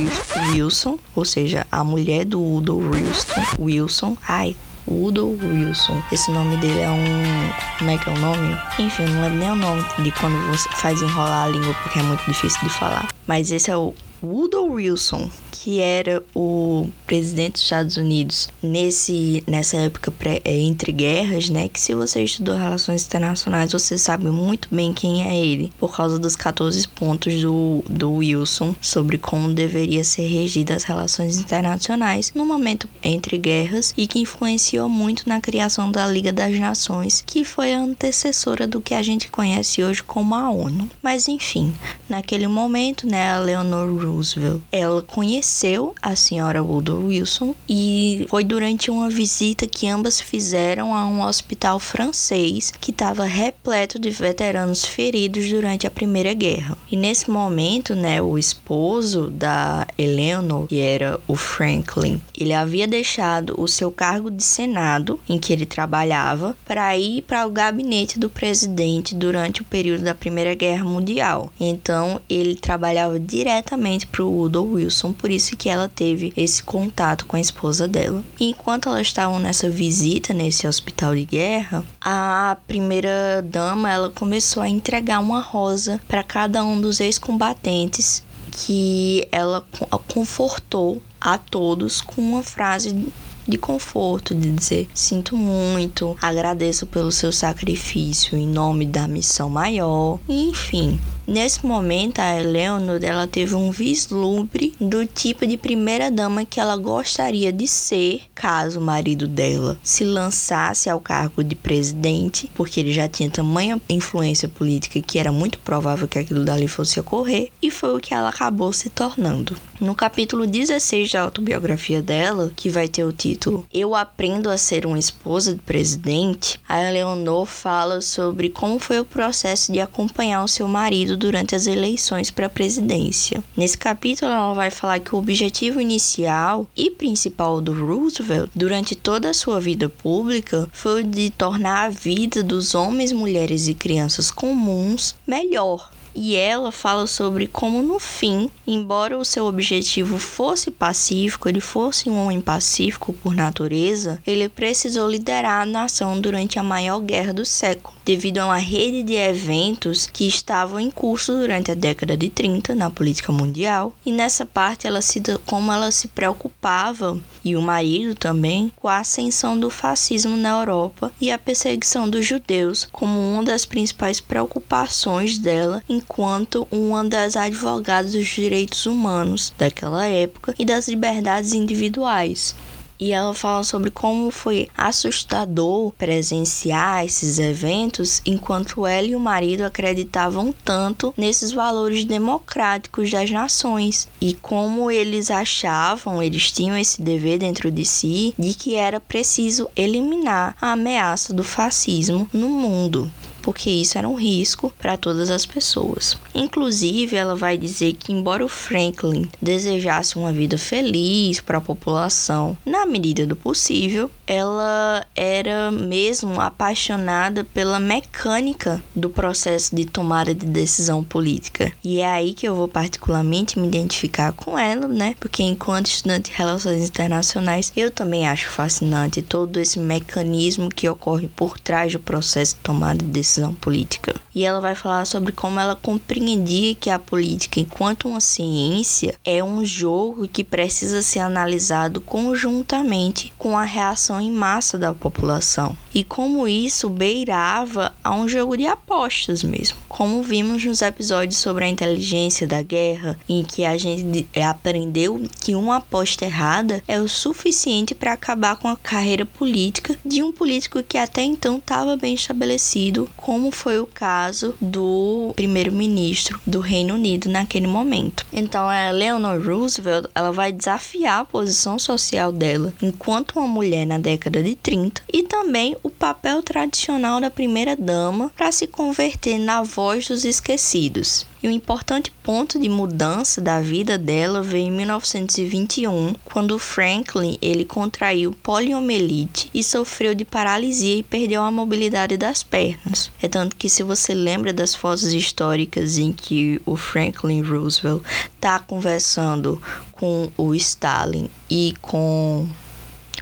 Wilson, 0.51 0.97
ou 1.15 1.23
seja, 1.23 1.65
a 1.71 1.83
mulher 1.83 2.25
do 2.25 2.41
Woodrow 2.41 2.79
Wilson. 2.79 3.41
Wilson, 3.59 4.17
ai, 4.27 4.55
Woodrow 4.87 5.37
Wilson. 5.41 6.01
Esse 6.11 6.31
nome 6.31 6.57
dele 6.57 6.79
é 6.79 6.89
um. 6.89 7.77
Como 7.77 7.91
é 7.91 7.97
que 7.97 8.09
é 8.09 8.13
o 8.13 8.19
nome? 8.19 8.57
Enfim, 8.79 9.05
não 9.05 9.21
lembro 9.21 9.37
nem 9.37 9.51
o 9.51 9.55
nome 9.55 9.85
de 9.99 10.11
quando 10.11 10.35
você 10.51 10.67
faz 10.69 11.01
enrolar 11.01 11.45
a 11.45 11.49
língua 11.49 11.73
porque 11.83 11.99
é 11.99 12.03
muito 12.03 12.25
difícil 12.25 12.59
de 12.63 12.69
falar. 12.69 13.07
Mas 13.27 13.51
esse 13.51 13.69
é 13.69 13.77
o 13.77 13.93
Woodrow 14.23 14.71
Wilson, 14.71 15.29
que 15.69 15.79
era 15.79 16.23
o 16.33 16.89
presidente 17.05 17.53
dos 17.53 17.61
Estados 17.61 17.95
Unidos 17.95 18.49
nesse, 18.61 19.43
nessa 19.45 19.77
época 19.77 20.09
pré, 20.09 20.41
é, 20.43 20.59
entre 20.59 20.91
guerras, 20.91 21.47
né? 21.47 21.69
Que 21.69 21.79
se 21.79 21.93
você 21.93 22.23
estudou 22.23 22.57
relações 22.57 23.05
internacionais, 23.05 23.71
você 23.71 23.95
sabe 23.95 24.25
muito 24.29 24.67
bem 24.71 24.91
quem 24.93 25.27
é 25.27 25.37
ele, 25.37 25.71
por 25.77 25.95
causa 25.95 26.17
dos 26.17 26.35
14 26.35 26.87
pontos 26.87 27.39
do, 27.39 27.83
do 27.87 28.13
Wilson 28.13 28.75
sobre 28.81 29.19
como 29.19 29.53
deveria 29.53 30.03
ser 30.03 30.25
regida 30.25 30.73
as 30.73 30.85
relações 30.85 31.37
internacionais 31.37 32.33
no 32.33 32.47
momento 32.47 32.89
entre 33.03 33.37
guerras 33.37 33.93
e 33.95 34.07
que 34.07 34.21
influenciou 34.21 34.89
muito 34.89 35.29
na 35.29 35.39
criação 35.39 35.91
da 35.91 36.07
Liga 36.07 36.33
das 36.33 36.57
Nações, 36.57 37.23
que 37.23 37.45
foi 37.45 37.75
a 37.75 37.79
antecessora 37.79 38.65
do 38.65 38.81
que 38.81 38.95
a 38.95 39.03
gente 39.03 39.29
conhece 39.29 39.83
hoje 39.83 40.01
como 40.01 40.33
a 40.33 40.49
ONU. 40.49 40.89
Mas 40.99 41.27
enfim, 41.27 41.75
naquele 42.09 42.47
momento, 42.47 43.05
né, 43.05 43.33
a 43.33 43.39
Leonor 43.39 43.87
Roosevelt. 44.03 44.61
Ela 44.71 45.03
conheceu 45.03 45.58
a 46.01 46.15
senhora 46.15 46.61
Woodrow 46.61 47.07
Wilson 47.07 47.55
e 47.67 48.25
foi 48.29 48.43
durante 48.43 48.91
uma 48.91 49.09
visita 49.09 49.65
que 49.65 49.87
ambas 49.87 50.21
fizeram 50.21 50.93
a 50.93 51.05
um 51.05 51.21
hospital 51.23 51.79
francês 51.79 52.71
que 52.79 52.91
estava 52.91 53.23
repleto 53.25 53.97
de 53.97 54.11
veteranos 54.11 54.85
feridos 54.85 55.49
durante 55.49 55.87
a 55.87 55.91
Primeira 55.91 56.33
Guerra. 56.33 56.77
E 56.91 56.95
nesse 56.95 57.31
momento, 57.31 57.95
né, 57.95 58.21
o 58.21 58.37
esposo 58.37 59.29
da 59.31 59.87
Eleanor, 59.97 60.67
que 60.67 60.79
era 60.79 61.19
o 61.27 61.35
Franklin, 61.35 62.21
ele 62.37 62.53
havia 62.53 62.87
deixado 62.87 63.55
o 63.57 63.67
seu 63.67 63.91
cargo 63.91 64.29
de 64.29 64.43
senado 64.43 65.19
em 65.27 65.39
que 65.39 65.51
ele 65.51 65.65
trabalhava 65.65 66.55
para 66.65 66.95
ir 66.97 67.23
para 67.23 67.47
o 67.47 67.51
gabinete 67.51 68.19
do 68.19 68.29
presidente 68.29 69.15
durante 69.15 69.61
o 69.61 69.65
período 69.65 70.03
da 70.03 70.13
Primeira 70.13 70.53
Guerra 70.53 70.83
Mundial. 70.83 71.51
Então, 71.59 72.21
ele 72.29 72.55
trabalhava 72.55 73.19
diretamente 73.19 74.05
para 74.05 74.19
pro 74.19 74.29
Woodrow 74.29 74.73
Wilson, 74.73 75.13
por 75.13 75.31
isso 75.31 75.38
que 75.47 75.69
ela 75.69 75.87
teve 75.87 76.33
esse 76.35 76.63
contato 76.63 77.25
com 77.25 77.35
a 77.35 77.39
esposa 77.39 77.87
dela. 77.87 78.23
E 78.39 78.49
enquanto 78.49 78.89
elas 78.89 79.07
estavam 79.07 79.39
nessa 79.39 79.69
visita 79.69 80.33
nesse 80.33 80.67
hospital 80.67 81.15
de 81.15 81.25
guerra, 81.25 81.83
a 82.01 82.57
primeira 82.67 83.41
dama 83.41 83.91
ela 83.91 84.09
começou 84.09 84.61
a 84.63 84.69
entregar 84.69 85.19
uma 85.19 85.41
rosa 85.41 85.99
para 86.07 86.23
cada 86.23 86.63
um 86.63 86.79
dos 86.79 86.99
ex-combatentes 86.99 88.23
que 88.51 89.27
ela 89.31 89.65
confortou 90.07 91.01
a 91.19 91.37
todos 91.37 92.01
com 92.01 92.21
uma 92.21 92.43
frase 92.43 93.07
de 93.47 93.57
conforto, 93.57 94.35
de 94.35 94.51
dizer 94.51 94.87
sinto 94.93 95.35
muito, 95.35 96.15
agradeço 96.21 96.85
pelo 96.85 97.11
seu 97.11 97.31
sacrifício 97.31 98.37
em 98.37 98.47
nome 98.47 98.85
da 98.85 99.07
missão 99.07 99.49
maior, 99.49 100.19
enfim. 100.29 100.99
Nesse 101.29 101.63
momento, 101.63 102.17
a 102.17 102.41
Eleanor 102.41 103.03
ela 103.03 103.27
teve 103.27 103.53
um 103.53 103.69
vislumbre 103.69 104.73
do 104.81 105.05
tipo 105.05 105.45
de 105.45 105.57
primeira 105.57 106.09
dama 106.09 106.43
que 106.43 106.59
ela 106.59 106.75
gostaria 106.75 107.53
de 107.53 107.67
ser 107.67 108.23
caso 108.33 108.79
o 108.79 108.83
marido 108.83 109.27
dela 109.27 109.77
se 109.83 110.03
lançasse 110.03 110.89
ao 110.89 110.99
cargo 110.99 111.43
de 111.43 111.53
presidente, 111.53 112.49
porque 112.55 112.79
ele 112.79 112.91
já 112.91 113.07
tinha 113.07 113.29
tamanha 113.29 113.79
influência 113.87 114.49
política 114.49 114.99
que 115.03 115.19
era 115.19 115.31
muito 115.31 115.59
provável 115.59 116.07
que 116.07 116.17
aquilo 116.17 116.43
dali 116.43 116.67
fosse 116.67 116.99
ocorrer, 116.99 117.51
e 117.61 117.69
foi 117.69 117.95
o 117.95 117.99
que 117.99 118.11
ela 118.11 118.29
acabou 118.29 118.73
se 118.73 118.89
tornando. 118.89 119.55
No 119.79 119.93
capítulo 119.93 120.47
16 120.47 121.11
da 121.11 121.21
autobiografia 121.21 122.01
dela, 122.01 122.51
que 122.55 122.69
vai 122.69 122.87
ter 122.87 123.03
o 123.03 123.13
título 123.13 123.65
Eu 123.71 123.93
Aprendo 123.93 124.49
a 124.49 124.57
Ser 124.57 124.85
uma 124.85 124.97
Esposa 124.97 125.53
de 125.53 125.61
Presidente, 125.61 126.59
a 126.67 126.83
Eleanor 126.83 127.45
fala 127.45 128.01
sobre 128.01 128.49
como 128.49 128.79
foi 128.79 128.99
o 128.99 129.05
processo 129.05 129.71
de 129.71 129.79
acompanhar 129.79 130.43
o 130.43 130.47
seu 130.47 130.67
marido 130.67 131.18
durante 131.19 131.55
as 131.55 131.67
eleições 131.67 132.31
para 132.31 132.47
a 132.47 132.49
presidência. 132.49 133.43
Nesse 133.55 133.77
capítulo, 133.77 134.31
ela 134.31 134.53
vai 134.53 134.71
falar 134.71 134.99
que 134.99 135.13
o 135.13 135.19
objetivo 135.19 135.79
inicial 135.79 136.65
e 136.75 136.89
principal 136.89 137.61
do 137.61 137.73
Roosevelt 137.73 138.49
durante 138.55 138.95
toda 138.95 139.29
a 139.29 139.33
sua 139.33 139.59
vida 139.59 139.89
pública 139.89 140.67
foi 140.71 141.01
o 141.01 141.05
de 141.05 141.29
tornar 141.29 141.85
a 141.85 141.89
vida 141.89 142.41
dos 142.41 142.73
homens, 142.73 143.11
mulheres 143.11 143.67
e 143.67 143.73
crianças 143.73 144.31
comuns 144.31 145.15
melhor 145.27 145.91
E 146.15 146.35
ela 146.35 146.71
fala 146.71 147.07
sobre 147.07 147.47
como, 147.47 147.81
no 147.81 147.99
fim, 147.99 148.49
embora 148.65 149.17
o 149.17 149.25
seu 149.25 149.45
objetivo 149.45 150.17
fosse 150.17 150.71
pacífico, 150.71 151.47
ele 151.47 151.59
fosse 151.59 152.09
um 152.09 152.17
homem 152.17 152.41
pacífico 152.41 153.13
por 153.13 153.33
natureza, 153.33 154.21
ele 154.25 154.49
precisou 154.49 155.09
liderar 155.09 155.61
a 155.61 155.65
nação 155.65 156.19
durante 156.19 156.59
a 156.59 156.63
maior 156.63 156.99
guerra 156.99 157.33
do 157.33 157.45
século, 157.45 157.95
devido 158.03 158.39
a 158.39 158.45
uma 158.45 158.57
rede 158.57 159.03
de 159.03 159.13
eventos 159.13 160.07
que 160.07 160.27
estavam 160.27 160.79
em 160.79 160.91
curso 160.91 161.33
durante 161.33 161.71
a 161.71 161.75
década 161.75 162.17
de 162.17 162.29
30 162.29 162.75
na 162.75 162.89
política 162.89 163.31
mundial. 163.31 163.93
E 164.05 164.11
nessa 164.11 164.45
parte, 164.45 164.87
ela 164.87 165.01
cita 165.01 165.39
como 165.45 165.71
ela 165.71 165.91
se 165.91 166.07
preocupava, 166.07 167.19
e 167.43 167.55
o 167.55 167.61
marido 167.61 168.15
também, 168.15 168.71
com 168.75 168.87
a 168.87 168.97
ascensão 168.97 169.57
do 169.57 169.69
fascismo 169.69 170.35
na 170.35 170.49
Europa 170.59 171.11
e 171.21 171.31
a 171.31 171.37
perseguição 171.37 172.09
dos 172.09 172.25
judeus 172.25 172.87
como 172.91 173.19
uma 173.19 173.43
das 173.43 173.65
principais 173.65 174.19
preocupações 174.19 175.37
dela 175.37 175.83
enquanto 175.99 176.65
uma 176.71 177.03
das 177.03 177.35
advogadas 177.35 178.13
dos 178.13 178.27
direitos 178.27 178.85
humanos 178.85 179.53
daquela 179.57 180.05
época 180.05 180.55
e 180.57 180.63
das 180.63 180.87
liberdades 180.87 181.53
individuais. 181.53 182.55
E 183.01 183.13
ela 183.13 183.33
fala 183.33 183.63
sobre 183.63 183.89
como 183.89 184.29
foi 184.29 184.67
assustador 184.77 185.93
presenciar 185.93 187.05
esses 187.05 187.39
eventos 187.39 188.21
enquanto 188.25 188.85
ela 188.85 189.07
e 189.07 189.15
o 189.15 189.19
marido 189.19 189.61
acreditavam 189.61 190.53
tanto 190.65 191.13
nesses 191.15 191.53
valores 191.53 192.03
democráticos 192.03 193.09
das 193.09 193.31
nações 193.31 194.09
e 194.19 194.33
como 194.33 194.91
eles 194.91 195.31
achavam, 195.31 196.21
eles 196.21 196.51
tinham 196.51 196.77
esse 196.77 197.01
dever 197.01 197.39
dentro 197.39 197.71
de 197.71 197.85
si 197.85 198.33
de 198.37 198.53
que 198.53 198.75
era 198.75 198.99
preciso 198.99 199.69
eliminar 199.77 200.57
a 200.59 200.73
ameaça 200.73 201.33
do 201.33 201.43
fascismo 201.43 202.27
no 202.33 202.49
mundo 202.49 203.09
porque 203.49 203.71
isso 203.71 203.97
era 203.97 204.07
um 204.07 204.13
risco 204.13 204.71
para 204.77 204.95
todas 204.95 205.31
as 205.31 205.43
pessoas. 205.43 206.15
Inclusive, 206.35 207.15
ela 207.15 207.35
vai 207.35 207.57
dizer 207.57 207.93
que, 207.93 208.13
embora 208.13 208.45
o 208.45 208.47
Franklin 208.47 209.27
desejasse 209.41 210.19
uma 210.19 210.31
vida 210.31 210.55
feliz 210.55 211.41
para 211.41 211.57
a 211.57 211.61
população, 211.61 212.55
na 212.63 212.85
medida 212.85 213.25
do 213.25 213.35
possível, 213.35 214.11
ela 214.27 215.03
era 215.15 215.71
mesmo 215.71 216.39
apaixonada 216.39 217.43
pela 217.43 217.79
mecânica 217.79 218.83
do 218.95 219.09
processo 219.09 219.75
de 219.75 219.85
tomada 219.85 220.35
de 220.35 220.45
decisão 220.45 221.03
política. 221.03 221.73
E 221.83 222.01
é 222.01 222.05
aí 222.05 222.35
que 222.35 222.47
eu 222.47 222.55
vou 222.55 222.67
particularmente 222.67 223.57
me 223.57 223.67
identificar 223.67 224.31
com 224.31 224.59
ela, 224.59 224.87
né? 224.87 225.15
Porque 225.19 225.41
enquanto 225.41 225.87
estudante 225.87 226.29
de 226.29 226.37
relações 226.37 226.87
internacionais, 226.87 227.73
eu 227.75 227.89
também 227.89 228.27
acho 228.27 228.47
fascinante 228.49 229.23
todo 229.23 229.59
esse 229.59 229.79
mecanismo 229.79 230.69
que 230.69 230.87
ocorre 230.87 231.27
por 231.27 231.59
trás 231.59 231.91
do 231.91 231.99
processo 231.99 232.53
de 232.53 232.61
tomada 232.61 232.99
de 232.99 233.05
decisão 233.05 233.38
política. 233.53 234.15
E 234.33 234.43
ela 234.45 234.61
vai 234.61 234.75
falar 234.75 235.05
sobre 235.05 235.31
como 235.31 235.59
ela 235.59 235.75
compreendia 235.75 236.75
que 236.75 236.89
a 236.89 236.99
política, 236.99 237.59
enquanto 237.59 238.07
uma 238.07 238.21
ciência, 238.21 239.15
é 239.23 239.43
um 239.43 239.65
jogo 239.65 240.27
que 240.27 240.43
precisa 240.43 241.01
ser 241.01 241.19
analisado 241.19 241.99
conjuntamente 242.01 243.33
com 243.37 243.57
a 243.57 243.63
reação 243.63 244.21
em 244.21 244.31
massa 244.31 244.77
da 244.77 244.93
população. 244.93 245.75
E 245.93 246.03
como 246.03 246.47
isso 246.47 246.89
beirava 246.89 247.93
a 248.03 248.15
um 248.15 248.27
jogo 248.27 248.55
de 248.55 248.67
apostas 248.67 249.43
mesmo. 249.43 249.77
Como 249.87 250.21
vimos 250.21 250.63
nos 250.63 250.81
episódios 250.81 251.37
sobre 251.37 251.65
a 251.65 251.69
inteligência 251.69 252.47
da 252.47 252.61
guerra, 252.61 253.19
em 253.27 253.43
que 253.43 253.65
a 253.65 253.77
gente 253.77 254.27
aprendeu 254.41 255.21
que 255.41 255.55
uma 255.55 255.77
aposta 255.77 256.25
errada 256.25 256.83
é 256.87 257.01
o 257.01 257.07
suficiente 257.07 257.95
para 257.95 258.13
acabar 258.13 258.57
com 258.57 258.67
a 258.67 258.77
carreira 258.77 259.25
política 259.25 259.97
de 260.05 260.21
um 260.21 260.31
político 260.31 260.83
que 260.83 260.97
até 260.97 261.23
então 261.23 261.57
estava 261.57 261.97
bem 261.97 262.13
estabelecido, 262.13 263.09
como 263.21 263.51
foi 263.51 263.79
o 263.79 263.85
caso 263.85 264.55
do 264.61 265.33
primeiro-ministro 265.35 266.39
do 266.47 266.59
Reino 266.59 266.95
Unido 266.95 267.29
naquele 267.29 267.67
momento. 267.67 268.25
Então, 268.31 268.67
a 268.67 268.89
Eleanor 268.89 269.41
Roosevelt, 269.45 270.07
ela 270.15 270.31
vai 270.31 270.51
desafiar 270.51 271.19
a 271.19 271.25
posição 271.25 271.77
social 271.77 272.31
dela 272.31 272.73
enquanto 272.81 273.37
uma 273.37 273.47
mulher 273.47 273.85
na 273.85 273.97
década 273.97 274.41
de 274.41 274.55
30 274.55 275.01
e 275.11 275.23
também 275.23 275.75
o 275.83 275.89
papel 275.89 276.41
tradicional 276.41 277.19
da 277.19 277.29
primeira-dama 277.29 278.31
para 278.35 278.51
se 278.51 278.65
converter 278.67 279.37
na 279.37 279.61
voz 279.63 280.07
dos 280.07 280.23
esquecidos. 280.23 281.28
E 281.41 281.47
um 281.47 281.51
importante 281.51 282.11
ponto 282.21 282.59
de 282.59 282.67
mudança 282.67 283.39
da 283.39 283.61
vida 283.61 283.97
dela 283.97 284.43
veio 284.43 284.67
em 284.67 284.71
1921, 284.71 286.13
quando 286.25 286.59
Franklin 286.59 287.37
ele 287.41 287.63
contraiu 287.63 288.33
poliomielite 288.43 289.49
e 289.53 289.63
sofreu 289.63 290.13
de 290.13 290.25
paralisia 290.25 290.97
e 290.97 291.03
perdeu 291.03 291.41
a 291.41 291.49
mobilidade 291.49 292.17
das 292.17 292.43
pernas. 292.43 293.09
É 293.21 293.29
tanto 293.29 293.55
que 293.55 293.69
se 293.69 293.83
você 293.83 294.13
lembra 294.13 294.51
das 294.51 294.75
fotos 294.75 295.13
históricas 295.13 295.97
em 295.97 296.11
que 296.11 296.61
o 296.65 296.75
Franklin 296.75 297.41
Roosevelt 297.41 298.03
está 298.35 298.59
conversando 298.59 299.61
com 299.93 300.29
o 300.37 300.53
Stalin 300.53 301.29
e 301.49 301.73
com 301.81 302.49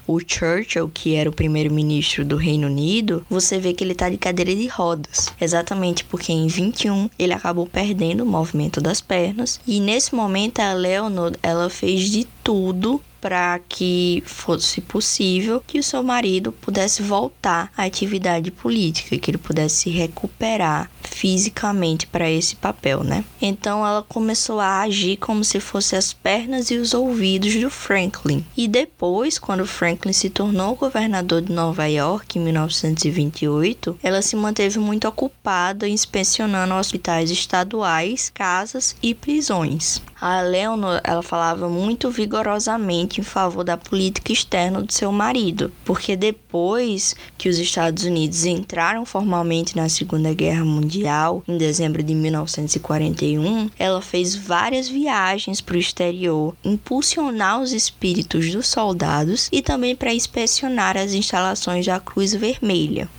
o 0.07 0.19
Churchill, 0.19 0.89
que 0.89 1.15
era 1.15 1.29
o 1.29 1.33
primeiro-ministro 1.33 2.23
do 2.23 2.37
Reino 2.37 2.67
Unido, 2.67 3.25
você 3.29 3.59
vê 3.59 3.73
que 3.73 3.83
ele 3.83 3.91
está 3.91 4.09
de 4.09 4.17
cadeira 4.17 4.55
de 4.55 4.67
rodas. 4.67 5.27
Exatamente 5.39 6.05
porque 6.05 6.31
em 6.31 6.47
21 6.47 7.09
ele 7.19 7.33
acabou 7.33 7.67
perdendo 7.67 8.23
o 8.23 8.25
movimento 8.25 8.79
das 8.79 9.01
pernas. 9.01 9.59
E 9.67 9.79
nesse 9.79 10.15
momento 10.15 10.59
a 10.59 10.73
Leonor 10.73 11.33
ela 11.43 11.69
fez 11.69 12.09
de 12.09 12.25
tudo 12.43 13.01
para 13.27 13.59
que 13.67 14.23
fosse 14.25 14.79
possível 14.79 15.61
que 15.67 15.79
o 15.79 15.83
seu 15.83 16.01
marido 16.01 16.53
pudesse 16.53 17.01
voltar 17.01 17.69
à 17.75 17.83
atividade 17.83 18.51
política, 18.51 19.17
que 19.17 19.29
ele 19.29 19.37
pudesse 19.37 19.75
se 19.75 19.89
recuperar 19.89 20.89
fisicamente 21.01 22.07
para 22.07 22.31
esse 22.31 22.55
papel, 22.55 23.03
né? 23.03 23.25
Então 23.41 23.85
ela 23.85 24.01
começou 24.01 24.61
a 24.61 24.79
agir 24.79 25.17
como 25.17 25.43
se 25.43 25.59
fosse 25.59 25.93
as 25.97 26.13
pernas 26.13 26.71
e 26.71 26.77
os 26.77 26.93
ouvidos 26.93 27.53
do 27.55 27.69
Franklin. 27.69 28.45
E 28.55 28.65
depois, 28.65 29.37
quando 29.37 29.67
Franklin 29.67 30.13
se 30.13 30.29
tornou 30.29 30.75
governador 30.75 31.41
de 31.41 31.51
Nova 31.51 31.85
York 31.85 32.39
em 32.39 32.41
1928, 32.43 33.99
ela 34.01 34.21
se 34.21 34.37
manteve 34.37 34.79
muito 34.79 35.05
ocupada 35.05 35.85
inspecionando 35.85 36.73
hospitais 36.75 37.29
estaduais, 37.29 38.31
casas 38.33 38.95
e 39.03 39.13
prisões. 39.13 40.01
A 40.19 40.41
Leonor, 40.41 40.99
ela 41.03 41.21
falava 41.21 41.69
muito 41.69 42.09
vigorosamente 42.09 43.16
em 43.19 43.23
favor 43.23 43.63
da 43.63 43.77
política 43.77 44.31
externa 44.31 44.81
do 44.81 44.91
seu 44.91 45.11
marido, 45.11 45.71
porque 45.83 46.15
depois 46.15 47.15
que 47.37 47.49
os 47.49 47.57
Estados 47.57 48.03
Unidos 48.03 48.45
entraram 48.45 49.05
formalmente 49.05 49.75
na 49.75 49.89
Segunda 49.89 50.33
Guerra 50.33 50.65
Mundial, 50.65 51.43
em 51.47 51.57
dezembro 51.57 52.03
de 52.03 52.13
1941, 52.13 53.69
ela 53.77 54.01
fez 54.01 54.35
várias 54.35 54.87
viagens 54.87 55.61
para 55.61 55.75
o 55.75 55.79
exterior, 55.79 56.55
impulsionar 56.63 57.61
os 57.61 57.71
espíritos 57.71 58.51
dos 58.51 58.67
soldados 58.67 59.49
e 59.51 59.61
também 59.61 59.95
para 59.95 60.13
inspecionar 60.13 60.97
as 60.97 61.13
instalações 61.13 61.85
da 61.85 61.99
Cruz 61.99 62.33
Vermelha. 62.33 63.09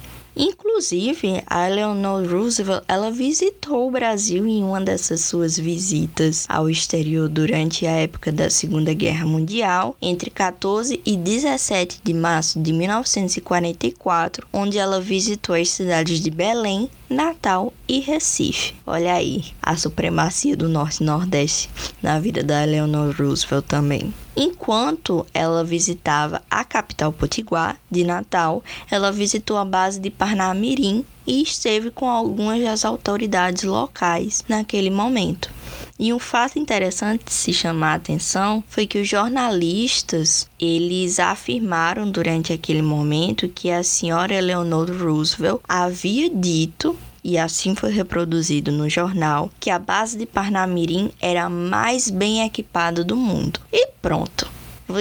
Inclusive, 0.41 1.43
a 1.49 1.69
Eleanor 1.69 2.25
Roosevelt, 2.25 2.85
ela 2.87 3.11
visitou 3.11 3.89
o 3.89 3.91
Brasil 3.91 4.47
em 4.47 4.63
uma 4.63 4.81
dessas 4.81 5.23
suas 5.23 5.59
visitas 5.59 6.47
ao 6.49 6.71
exterior 6.71 7.29
durante 7.29 7.85
a 7.85 7.91
época 7.91 8.31
da 8.31 8.49
Segunda 8.49 8.95
Guerra 8.95 9.27
Mundial, 9.27 9.97
entre 10.01 10.31
14 10.31 11.01
e 11.05 11.17
17 11.17 12.01
de 12.05 12.15
março 12.15 12.61
de 12.61 12.73
1944, 12.73 14.47
onde 14.53 14.79
ela 14.79 15.01
visitou 15.01 15.57
as 15.57 15.71
cidades 15.71 16.21
de 16.21 16.31
Belém, 16.31 16.89
Natal 17.09 17.73
e 17.89 18.01
Recife. 18.01 18.75
Olha 18.87 19.15
aí 19.15 19.47
a 19.63 19.77
supremacia 19.77 20.57
do 20.57 20.69
Norte 20.69 21.03
e 21.03 21.07
Nordeste 21.07 21.71
na 22.03 22.21
vida 22.21 22.43
da 22.43 22.63
Eleanor 22.63 23.15
Roosevelt 23.17 23.65
também. 23.67 24.13
Enquanto 24.37 25.27
ela 25.33 25.65
visitava 25.65 26.43
a 26.51 26.63
capital 26.65 27.13
potiguar 27.13 27.79
de 27.91 28.05
Natal, 28.05 28.63
ela 28.91 29.11
visitou 29.11 29.57
a 29.57 29.65
base 29.65 29.99
de 29.99 30.11
Parnamirim 30.11 31.05
e 31.27 31.43
esteve 31.43 31.91
com 31.91 32.09
algumas 32.09 32.63
das 32.63 32.85
autoridades 32.85 33.65
locais 33.65 34.45
naquele 34.49 34.91
momento. 34.91 35.51
E 35.99 36.13
um 36.13 36.19
fato 36.21 36.61
interessante 36.61 37.25
de 37.25 37.33
se 37.33 37.53
chamar 37.53 37.93
a 37.93 37.97
atenção 37.97 38.63
foi 38.69 38.87
que 38.87 39.01
os 39.01 39.09
jornalistas, 39.09 40.49
eles 40.61 41.19
afirmaram 41.19 42.09
durante 42.09 42.53
aquele 42.53 42.83
momento 42.83 43.49
que 43.49 43.69
a 43.69 43.83
senhora 43.83 44.33
Eleanor 44.33 44.89
Roosevelt 44.91 45.61
havia 45.69 46.31
dito 46.31 46.97
e 47.25 47.37
assim 47.37 47.75
foi 47.75 47.91
reproduzido 47.91 48.71
no 48.71 48.89
jornal 48.89 49.51
que 49.59 49.71
a 49.71 49.79
base 49.79 50.17
de 50.17 50.25
Parnamirim 50.25 51.11
era 51.21 51.45
a 51.45 51.51
mais 51.51 52.09
bem 52.09 52.47
equipada 52.47 53.03
do 53.03 53.17
mundo. 53.17 53.59
E 53.73 53.89
pronto. 54.01 54.49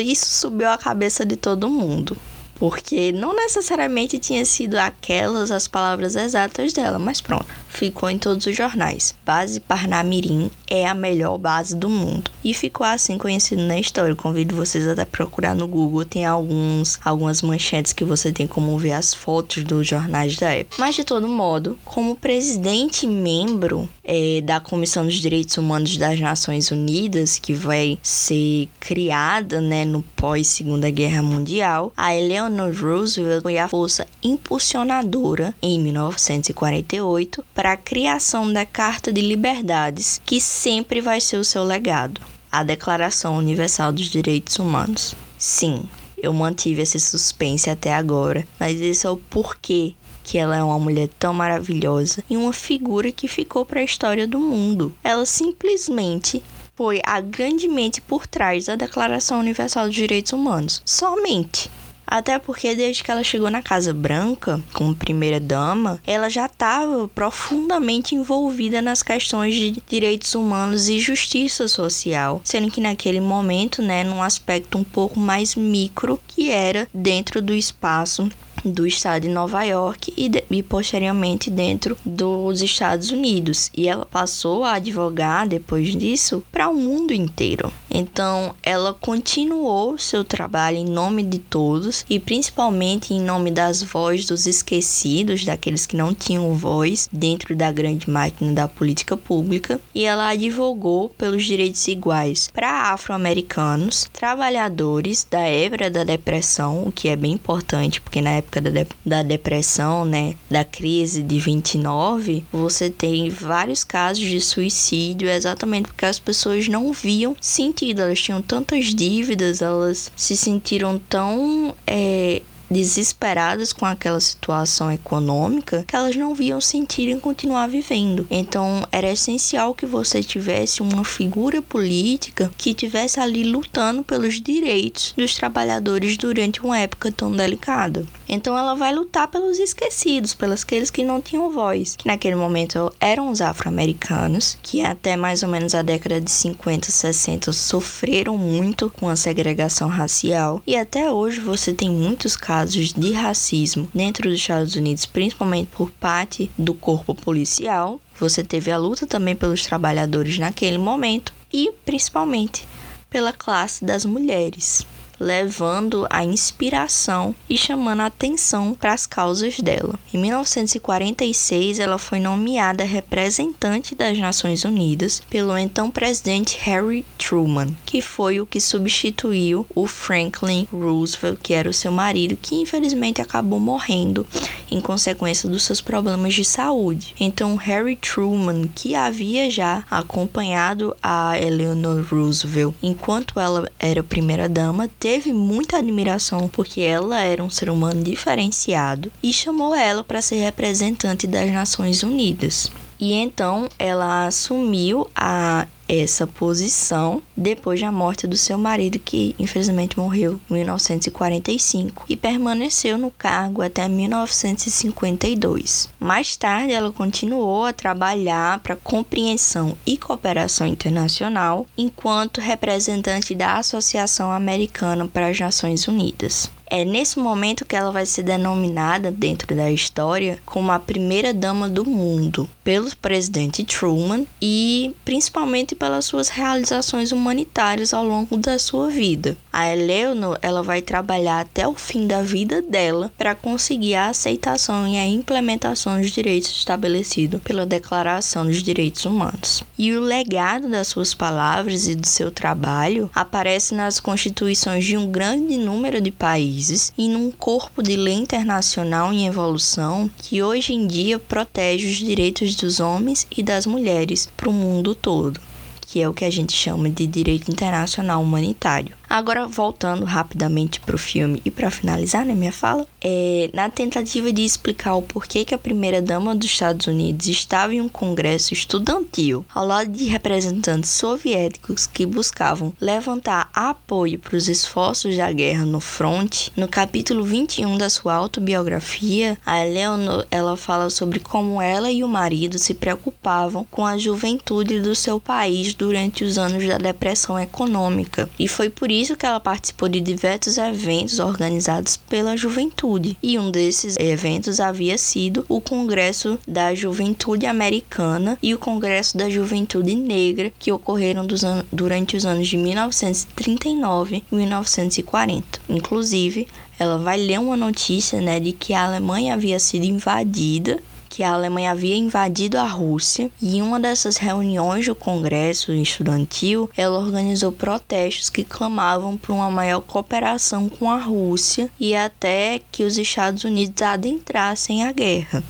Isso 0.03 0.25
subiu 0.25 0.67
a 0.67 0.79
cabeça 0.79 1.23
de 1.23 1.35
todo 1.35 1.69
mundo 1.69 2.17
porque 2.59 3.11
não 3.11 3.35
necessariamente 3.35 4.17
tinha 4.17 4.43
sido 4.43 4.75
aquelas 4.77 5.51
as 5.51 5.67
palavras 5.67 6.15
exatas 6.15 6.73
dela, 6.73 6.97
mas 6.97 7.21
pronto. 7.21 7.45
Ficou 7.77 8.09
em 8.09 8.17
todos 8.17 8.45
os 8.47 8.55
jornais. 8.55 9.13
Base 9.23 9.59
Parnamirim 9.59 10.49
é 10.67 10.87
a 10.87 10.95
melhor 10.95 11.37
base 11.37 11.75
do 11.75 11.89
mundo. 11.89 12.31
E 12.43 12.53
ficou 12.53 12.85
assim 12.85 13.17
conhecido 13.17 13.61
na 13.61 13.79
história. 13.79 14.15
convido 14.15 14.55
vocês 14.55 14.87
a 14.87 15.05
procurar 15.05 15.53
no 15.53 15.67
Google, 15.67 16.03
tem 16.03 16.25
alguns 16.25 16.99
algumas 17.05 17.41
manchetes 17.41 17.93
que 17.93 18.03
você 18.03 18.31
tem 18.31 18.47
como 18.47 18.77
ver 18.77 18.93
as 18.93 19.13
fotos 19.13 19.63
dos 19.63 19.87
jornais 19.87 20.35
da 20.37 20.49
época. 20.49 20.77
Mas 20.79 20.95
de 20.95 21.03
todo 21.03 21.27
modo, 21.27 21.77
como 21.85 22.15
presidente 22.15 23.05
e 23.05 23.09
membro 23.09 23.87
é, 24.03 24.41
da 24.41 24.59
Comissão 24.59 25.05
dos 25.05 25.15
Direitos 25.15 25.57
Humanos 25.57 25.97
das 25.97 26.19
Nações 26.19 26.71
Unidas, 26.71 27.37
que 27.37 27.53
vai 27.53 27.99
ser 28.01 28.69
criada 28.79 29.61
né, 29.61 29.83
no 29.83 30.01
pós-Segunda 30.01 30.89
Guerra 30.89 31.21
Mundial, 31.21 31.91
a 31.95 32.15
Eleanor 32.15 32.73
Roosevelt 32.73 33.43
foi 33.43 33.57
a 33.57 33.67
força 33.67 34.07
impulsionadora, 34.23 35.53
em 35.61 35.79
1948, 35.79 37.43
para 37.53 37.66
a 37.71 37.77
criação 37.77 38.51
da 38.51 38.65
Carta 38.65 39.11
de 39.11 39.21
Liberdades, 39.21 40.21
que 40.25 40.41
sempre 40.41 41.01
vai 41.01 41.21
ser 41.21 41.37
o 41.37 41.43
seu 41.43 41.63
legado 41.63 42.21
a 42.51 42.63
Declaração 42.63 43.37
Universal 43.37 43.91
dos 43.91 44.09
Direitos 44.09 44.57
Humanos. 44.57 45.15
Sim, 45.37 45.87
eu 46.17 46.33
mantive 46.33 46.81
esse 46.81 46.99
suspense 46.99 47.69
até 47.69 47.93
agora, 47.93 48.47
mas 48.59 48.81
esse 48.81 49.05
é 49.05 49.09
o 49.09 49.17
porquê 49.17 49.93
que 50.23 50.37
ela 50.37 50.57
é 50.57 50.63
uma 50.63 50.79
mulher 50.79 51.07
tão 51.19 51.33
maravilhosa 51.33 52.23
e 52.29 52.35
uma 52.35 52.51
figura 52.51 53.11
que 53.11 53.27
ficou 53.27 53.65
para 53.65 53.79
a 53.79 53.83
história 53.83 54.27
do 54.27 54.39
mundo. 54.39 54.93
Ela 55.03 55.25
simplesmente 55.25 56.43
foi 56.75 57.01
a 57.05 57.21
grande 57.21 57.67
mente 57.67 58.01
por 58.01 58.27
trás 58.27 58.65
da 58.65 58.75
Declaração 58.75 59.39
Universal 59.39 59.85
dos 59.85 59.95
Direitos 59.95 60.33
Humanos. 60.33 60.81
Somente. 60.85 61.71
Até 62.07 62.39
porque 62.39 62.73
desde 62.73 63.03
que 63.03 63.11
ela 63.11 63.23
chegou 63.23 63.51
na 63.51 63.61
Casa 63.61 63.93
Branca, 63.93 64.63
como 64.71 64.95
primeira 64.95 65.39
dama, 65.39 65.99
ela 66.07 66.29
já 66.29 66.45
estava 66.45 67.07
profundamente 67.09 68.15
envolvida 68.15 68.81
nas 68.81 69.03
questões 69.03 69.53
de 69.53 69.83
direitos 69.85 70.33
humanos 70.33 70.87
e 70.87 70.99
justiça 70.99 71.67
social, 71.67 72.41
sendo 72.45 72.71
que 72.71 72.79
naquele 72.79 73.19
momento, 73.19 73.81
né, 73.81 74.05
num 74.05 74.23
aspecto 74.23 74.77
um 74.77 74.83
pouco 74.83 75.19
mais 75.19 75.55
micro, 75.55 76.19
que 76.27 76.49
era 76.49 76.87
dentro 76.93 77.41
do 77.41 77.53
espaço 77.53 78.29
do 78.63 78.85
estado 78.85 79.23
de 79.23 79.29
Nova 79.29 79.63
York 79.63 80.13
e, 80.15 80.29
de, 80.29 80.43
e, 80.49 80.63
posteriormente 80.63 81.49
dentro 81.49 81.97
dos 82.05 82.61
Estados 82.61 83.11
Unidos. 83.11 83.69
E 83.75 83.87
ela 83.87 84.05
passou 84.05 84.63
a 84.63 84.73
advogar 84.73 85.47
depois 85.47 85.95
disso 85.95 86.43
para 86.51 86.69
o 86.69 86.75
mundo 86.75 87.13
inteiro. 87.13 87.71
Então, 87.89 88.55
ela 88.61 88.93
continuou 88.93 89.97
seu 89.97 90.23
trabalho 90.23 90.77
em 90.77 90.85
nome 90.85 91.23
de 91.23 91.39
todos 91.39 92.05
e 92.09 92.19
principalmente 92.19 93.13
em 93.13 93.21
nome 93.21 93.51
das 93.51 93.81
vozes 93.81 94.25
dos 94.25 94.45
esquecidos, 94.45 95.45
daqueles 95.45 95.85
que 95.85 95.95
não 95.95 96.13
tinham 96.13 96.53
voz 96.53 97.09
dentro 97.11 97.55
da 97.55 97.71
grande 97.71 98.09
máquina 98.09 98.53
da 98.53 98.67
política 98.67 99.15
pública. 99.15 99.79
E 99.93 100.03
ela 100.03 100.29
advogou 100.29 101.09
pelos 101.09 101.45
direitos 101.45 101.87
iguais 101.87 102.49
para 102.53 102.91
afro-americanos, 102.93 104.09
trabalhadores 104.11 105.25
da 105.29 105.41
época 105.41 105.89
da 105.89 106.03
depressão, 106.03 106.83
o 106.83 106.91
que 106.91 107.07
é 107.07 107.15
bem 107.15 107.33
importante, 107.33 108.01
porque 108.01 108.21
na 108.21 108.31
época 108.31 108.61
da, 108.61 108.69
de, 108.69 108.87
da 109.05 109.23
depressão, 109.23 110.05
né, 110.05 110.35
da 110.49 110.63
crise 110.63 111.23
de 111.23 111.39
29, 111.39 112.45
você 112.51 112.89
tem 112.89 113.29
vários 113.29 113.83
casos 113.83 114.25
de 114.25 114.41
suicídio 114.41 115.29
exatamente 115.29 115.87
porque 115.87 116.05
as 116.05 116.19
pessoas 116.19 116.67
não 116.67 116.91
viam 116.91 117.35
sentido, 117.77 118.01
elas 118.01 118.19
tinham 118.19 118.41
tantas 118.41 118.85
dívidas, 118.85 119.61
elas 119.61 120.11
se 120.15 120.35
sentiram 120.35 120.97
tão 120.97 121.75
é, 121.85 122.41
desesperadas 122.69 123.71
com 123.71 123.85
aquela 123.85 124.19
situação 124.19 124.91
econômica 124.91 125.83
que 125.87 125.95
elas 125.95 126.15
não 126.15 126.35
viam 126.35 126.59
sentido 126.59 127.09
em 127.09 127.19
continuar 127.19 127.67
vivendo. 127.67 128.27
Então 128.29 128.85
era 128.91 129.11
essencial 129.11 129.73
que 129.73 129.85
você 129.85 130.21
tivesse 130.21 130.81
uma 130.81 131.03
figura 131.03 131.61
política 131.61 132.51
que 132.57 132.73
tivesse 132.73 133.19
ali 133.19 133.43
lutando 133.43 134.03
pelos 134.03 134.41
direitos 134.41 135.13
dos 135.17 135.35
trabalhadores 135.35 136.17
durante 136.17 136.61
uma 136.61 136.79
época 136.79 137.11
tão 137.11 137.31
delicada. 137.31 138.05
Então 138.27 138.57
ela 138.57 138.75
vai 138.75 138.93
lutar 138.93 139.27
pelos 139.29 139.57
esquecidos, 139.57 140.33
pelos 140.33 140.63
aqueles 140.63 140.91
que 140.91 141.03
não 141.03 141.21
tinham 141.21 141.49
voz, 141.49 141.95
que 141.95 142.07
naquele 142.07 142.35
momento 142.35 142.91
eram 142.99 143.31
os 143.31 143.39
afro-americanos, 143.39 144.57
que 144.61 144.81
até 144.81 145.15
mais 145.15 145.43
ou 145.43 145.49
menos 145.49 145.73
a 145.73 145.81
década 145.81 146.19
de 146.19 146.29
50, 146.29 146.91
60 146.91 147.53
sofreram 147.53 148.37
muito 148.37 148.89
com 148.89 149.07
a 149.07 149.15
segregação 149.15 149.87
racial 149.87 150.61
e 150.67 150.75
até 150.75 151.09
hoje 151.09 151.39
você 151.39 151.73
tem 151.73 151.89
muitos 151.89 152.35
casos 152.35 152.56
casos 152.57 152.91
de 152.91 153.11
racismo 153.11 153.87
dentro 153.93 154.27
dos 154.27 154.39
Estados 154.39 154.75
Unidos, 154.75 155.05
principalmente 155.05 155.67
por 155.67 155.91
parte 155.91 156.49
do 156.57 156.73
corpo 156.73 157.13
policial. 157.13 158.01
Você 158.19 158.43
teve 158.43 158.71
a 158.71 158.77
luta 158.79 159.05
também 159.05 159.35
pelos 159.35 159.63
trabalhadores 159.63 160.39
naquele 160.39 160.79
momento 160.79 161.31
e 161.53 161.71
principalmente 161.85 162.67
pela 163.11 163.31
classe 163.31 163.85
das 163.85 164.05
mulheres 164.05 164.87
levando 165.19 166.07
a 166.09 166.23
inspiração 166.23 167.35
e 167.49 167.57
chamando 167.57 168.01
a 168.01 168.05
atenção 168.07 168.73
para 168.73 168.93
as 168.93 169.05
causas 169.05 169.59
dela. 169.59 169.99
Em 170.13 170.17
1946, 170.17 171.79
ela 171.79 171.97
foi 171.97 172.19
nomeada 172.19 172.83
representante 172.83 173.95
das 173.95 174.17
Nações 174.17 174.63
Unidas 174.63 175.21
pelo 175.29 175.57
então 175.57 175.89
presidente 175.89 176.57
Harry 176.61 177.05
Truman, 177.17 177.75
que 177.85 178.01
foi 178.01 178.39
o 178.39 178.45
que 178.45 178.59
substituiu 178.59 179.65
o 179.73 179.87
Franklin 179.87 180.67
Roosevelt, 180.71 181.39
que 181.41 181.53
era 181.53 181.69
o 181.69 181.73
seu 181.73 181.91
marido, 181.91 182.37
que 182.39 182.55
infelizmente 182.55 183.21
acabou 183.21 183.59
morrendo 183.59 184.25
em 184.69 184.81
consequência 184.81 185.49
dos 185.49 185.63
seus 185.63 185.81
problemas 185.81 186.33
de 186.33 186.43
saúde. 186.43 187.15
Então, 187.19 187.55
Harry 187.55 187.95
Truman, 187.95 188.67
que 188.73 188.95
havia 188.95 189.49
já 189.49 189.83
acompanhado 189.89 190.95
a 191.01 191.39
Eleanor 191.39 192.05
Roosevelt 192.09 192.75
enquanto 192.81 193.39
ela 193.39 193.69
era 193.79 194.03
primeira-dama, 194.03 194.89
teve 195.07 195.31
muita 195.31 195.77
admiração 195.77 196.49
porque 196.49 196.81
ela 196.81 197.21
era 197.21 197.41
um 197.41 197.49
ser 197.49 197.69
humano 197.69 198.03
diferenciado 198.03 199.09
e 199.23 199.31
chamou 199.31 199.73
ela 199.73 200.03
para 200.03 200.21
ser 200.21 200.35
representante 200.43 201.25
das 201.25 201.49
Nações 201.49 202.03
Unidas. 202.03 202.69
E 202.99 203.13
então 203.13 203.69
ela 203.77 204.25
assumiu 204.25 205.07
a 205.15 205.67
essa 205.87 206.27
posição 206.27 207.23
depois 207.35 207.79
da 207.79 207.91
morte 207.91 208.25
do 208.27 208.35
seu 208.35 208.57
marido, 208.57 208.97
que 208.99 209.35
infelizmente 209.39 209.97
morreu 209.97 210.41
em 210.49 210.55
1945, 210.55 212.03
e 212.09 212.17
permaneceu 212.17 212.97
no 212.97 213.11
cargo 213.11 213.61
até 213.61 213.87
1952. 213.87 215.87
Mais 215.99 216.35
tarde, 216.35 216.73
ela 216.73 216.91
continuou 216.91 217.65
a 217.65 217.73
trabalhar 217.73 218.59
para 218.59 218.75
compreensão 218.75 219.77
e 219.85 219.95
cooperação 219.97 220.67
internacional 220.67 221.65
enquanto 221.77 222.41
representante 222.41 223.33
da 223.33 223.57
Associação 223.57 224.29
Americana 224.31 225.07
para 225.07 225.27
as 225.27 225.39
Nações 225.39 225.87
Unidas. 225.87 226.51
É 226.69 226.83
nesse 226.83 227.17
momento 227.17 227.63
que 227.63 227.77
ela 227.77 227.93
vai 227.93 228.05
ser 228.05 228.23
denominada 228.23 229.09
dentro 229.09 229.55
da 229.55 229.71
história 229.71 230.37
como 230.45 230.69
a 230.69 230.77
primeira 230.77 231.33
dama 231.33 231.69
do 231.69 231.85
mundo 231.85 232.49
pelo 232.67 232.93
presidente 232.97 233.63
Truman 233.63 234.25
e 234.41 234.93
principalmente 235.05 235.73
pelas 235.73 236.03
suas 236.03 236.27
realizações 236.27 237.13
humanitárias 237.13 237.93
ao 237.93 238.05
longo 238.05 238.35
da 238.35 238.59
sua 238.59 238.89
vida. 238.89 239.37
A 239.53 239.71
Eleanor, 239.71 240.37
ela 240.41 240.61
vai 240.61 240.81
trabalhar 240.81 241.39
até 241.39 241.65
o 241.65 241.75
fim 241.75 242.05
da 242.05 242.21
vida 242.21 242.61
dela 242.61 243.09
para 243.17 243.33
conseguir 243.33 243.95
a 243.95 244.09
aceitação 244.09 244.85
e 244.85 244.97
a 244.97 245.07
implementação 245.07 246.01
dos 246.01 246.11
direitos 246.11 246.51
estabelecidos 246.51 247.41
pela 247.41 247.65
Declaração 247.65 248.45
dos 248.45 248.61
Direitos 248.61 249.05
Humanos. 249.05 249.63
E 249.77 249.93
o 249.93 250.01
legado 250.01 250.69
das 250.69 250.89
suas 250.89 251.13
palavras 251.13 251.87
e 251.87 251.95
do 251.95 252.05
seu 252.05 252.29
trabalho 252.29 253.09
aparece 253.15 253.73
nas 253.73 253.97
constituições 254.01 254.83
de 254.83 254.97
um 254.97 255.09
grande 255.09 255.55
número 255.55 256.01
de 256.01 256.11
países 256.11 256.91
e 256.97 257.07
num 257.07 257.31
corpo 257.31 257.81
de 257.81 257.95
lei 257.95 258.15
internacional 258.15 259.13
em 259.13 259.25
evolução 259.25 260.11
que 260.17 260.43
hoje 260.43 260.73
em 260.73 260.85
dia 260.85 261.17
protege 261.17 261.87
os 261.87 261.95
direitos 261.95 262.56
dos 262.57 262.79
homens 262.79 263.27
e 263.35 263.41
das 263.41 263.65
mulheres 263.65 264.29
para 264.35 264.49
o 264.49 264.53
mundo 264.53 264.93
todo, 264.93 265.39
que 265.81 266.01
é 266.01 266.09
o 266.09 266.13
que 266.13 266.25
a 266.25 266.29
gente 266.29 266.53
chama 266.53 266.89
de 266.89 267.07
direito 267.07 267.51
internacional 267.51 268.21
humanitário. 268.21 268.95
Agora, 269.09 269.47
voltando 269.47 270.03
rapidamente 270.03 270.79
para 270.81 270.95
o 270.95 270.99
filme 270.99 271.41
e 271.45 271.49
para 271.49 271.71
finalizar 271.71 272.25
né, 272.25 272.35
minha 272.35 272.51
fala, 272.51 272.85
é, 273.01 273.49
na 273.53 273.69
tentativa 273.69 274.31
de 274.33 274.43
explicar 274.43 274.95
o 274.95 275.01
porquê 275.01 275.45
que 275.45 275.55
a 275.55 275.57
primeira-dama 275.57 276.35
dos 276.35 276.47
Estados 276.47 276.87
Unidos 276.87 277.27
estava 277.27 277.73
em 277.73 277.79
um 277.79 277.87
congresso 277.87 278.53
estudantil 278.53 279.45
ao 279.53 279.65
lado 279.65 279.91
de 279.91 280.05
representantes 280.05 280.89
soviéticos 280.89 281.87
que 281.87 282.05
buscavam 282.05 282.73
levantar 282.81 283.49
apoio 283.53 284.19
para 284.19 284.35
os 284.35 284.49
esforços 284.49 285.15
da 285.15 285.31
guerra 285.31 285.65
no 285.65 285.79
fronte, 285.79 286.51
no 286.55 286.67
capítulo 286.67 287.23
21 287.23 287.77
da 287.77 287.89
sua 287.89 288.13
autobiografia, 288.13 289.37
a 289.45 289.65
Eleanor 289.65 290.25
ela 290.29 290.57
fala 290.57 290.89
sobre 290.89 291.19
como 291.19 291.61
ela 291.61 291.89
e 291.89 292.03
o 292.03 292.07
marido 292.07 292.59
se 292.59 292.73
preocupavam 292.73 293.65
com 293.71 293.85
a 293.85 293.97
juventude 293.97 294.81
do 294.81 294.93
seu 294.95 295.19
país 295.19 295.73
durante 295.73 296.23
os 296.23 296.37
anos 296.37 296.67
da 296.67 296.77
depressão 296.77 297.39
econômica 297.39 298.29
e 298.37 298.47
foi 298.47 298.69
por 298.69 298.91
que 298.97 299.25
ela 299.25 299.39
participou 299.39 299.87
de 299.87 299.99
diversos 299.99 300.57
eventos 300.57 301.19
organizados 301.19 301.97
pela 301.97 302.35
juventude, 302.35 303.15
e 303.21 303.37
um 303.37 303.51
desses 303.51 303.95
eventos 303.99 304.59
havia 304.59 304.97
sido 304.97 305.45
o 305.47 305.61
Congresso 305.61 306.39
da 306.47 306.73
Juventude 306.73 307.45
Americana 307.45 308.39
e 308.41 308.55
o 308.55 308.59
Congresso 308.59 309.15
da 309.15 309.29
Juventude 309.29 309.93
Negra, 309.93 310.51
que 310.57 310.71
ocorreram 310.71 311.27
durante 311.71 312.17
os 312.17 312.25
anos 312.25 312.47
de 312.47 312.57
1939 312.57 314.23
e 314.31 314.35
1940. 314.35 315.59
Inclusive, 315.69 316.47
ela 316.79 316.97
vai 316.97 317.17
ler 317.17 317.39
uma 317.39 317.57
notícia 317.57 318.19
né, 318.19 318.39
de 318.39 318.51
que 318.51 318.73
a 318.73 318.85
Alemanha 318.85 319.35
havia 319.35 319.59
sido 319.59 319.83
invadida 319.83 320.81
que 321.17 321.23
a 321.23 321.33
Alemanha 321.33 321.71
havia 321.71 321.95
invadido 321.95 322.59
a 322.59 322.63
Rússia 322.63 323.31
e 323.41 323.57
em 323.57 323.61
uma 323.63 323.79
dessas 323.79 324.17
reuniões 324.17 324.85
do 324.85 324.93
Congresso 324.93 325.73
Estudantil, 325.73 326.69
ela 326.77 326.99
organizou 326.99 327.51
protestos 327.51 328.29
que 328.29 328.43
clamavam 328.43 329.17
por 329.17 329.33
uma 329.33 329.49
maior 329.49 329.81
cooperação 329.81 330.69
com 330.69 330.91
a 330.91 330.99
Rússia 330.99 331.71
e 331.79 331.95
até 331.95 332.61
que 332.71 332.83
os 332.83 332.99
Estados 332.99 333.43
Unidos 333.43 333.81
adentrassem 333.81 334.83
a 334.83 334.91
guerra. 334.91 335.43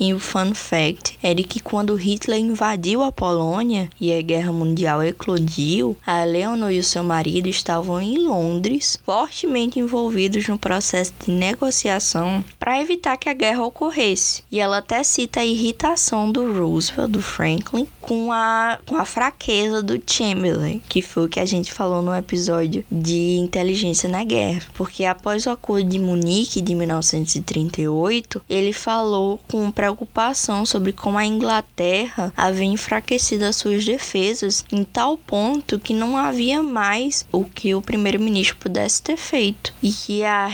E 0.00 0.14
o 0.14 0.20
fun 0.20 0.54
fact 0.54 1.18
é 1.22 1.34
de 1.34 1.42
que 1.42 1.60
quando 1.60 1.94
Hitler 1.94 2.38
invadiu 2.38 3.02
a 3.02 3.10
Polônia 3.10 3.90
e 4.00 4.12
a 4.12 4.22
Guerra 4.22 4.52
Mundial 4.52 5.02
eclodiu, 5.02 5.96
a 6.06 6.22
Leonor 6.24 6.70
e 6.70 6.78
o 6.78 6.84
seu 6.84 7.02
marido 7.02 7.48
estavam 7.48 8.00
em 8.00 8.18
Londres, 8.18 8.98
fortemente 9.04 9.80
envolvidos 9.80 10.46
no 10.46 10.58
processo 10.58 11.12
de 11.24 11.32
negociação 11.32 12.44
para 12.58 12.80
evitar 12.80 13.16
que 13.16 13.28
a 13.28 13.34
guerra 13.34 13.64
ocorresse. 13.64 14.42
E 14.50 14.60
ela 14.60 14.78
até 14.78 15.02
cita 15.02 15.40
a 15.40 15.44
irritação 15.46 16.30
do 16.30 16.52
Roosevelt, 16.52 17.10
do 17.10 17.22
Franklin, 17.22 17.88
com 18.00 18.32
a, 18.32 18.78
com 18.86 18.96
a 18.96 19.04
fraqueza 19.04 19.82
do 19.82 20.00
Chamberlain, 20.06 20.80
que 20.88 21.02
foi 21.02 21.26
o 21.26 21.28
que 21.28 21.40
a 21.40 21.44
gente 21.44 21.72
falou 21.72 22.02
no 22.02 22.14
episódio 22.14 22.84
de 22.90 23.36
inteligência 23.36 24.08
na 24.08 24.24
guerra. 24.24 24.62
Porque 24.74 25.04
após 25.04 25.46
o 25.46 25.50
acordo 25.50 25.88
de 25.88 25.98
Munique 25.98 26.60
de 26.60 26.74
1938, 26.74 28.42
ele 28.48 28.72
falou 28.72 29.40
com 29.48 29.67
preocupação 29.70 30.64
sobre 30.64 30.92
como 30.92 31.18
a 31.18 31.24
Inglaterra 31.24 32.32
havia 32.36 32.66
enfraquecido 32.66 33.44
as 33.44 33.56
suas 33.56 33.84
defesas 33.84 34.64
em 34.70 34.84
tal 34.84 35.16
ponto 35.16 35.78
que 35.78 35.94
não 35.94 36.16
havia 36.16 36.62
mais 36.62 37.26
o 37.32 37.44
que 37.44 37.74
o 37.74 37.82
primeiro-ministro 37.82 38.56
pudesse 38.56 39.02
ter 39.02 39.16
feito. 39.16 39.72
E 39.82 39.92
que 39.92 40.24
a, 40.24 40.50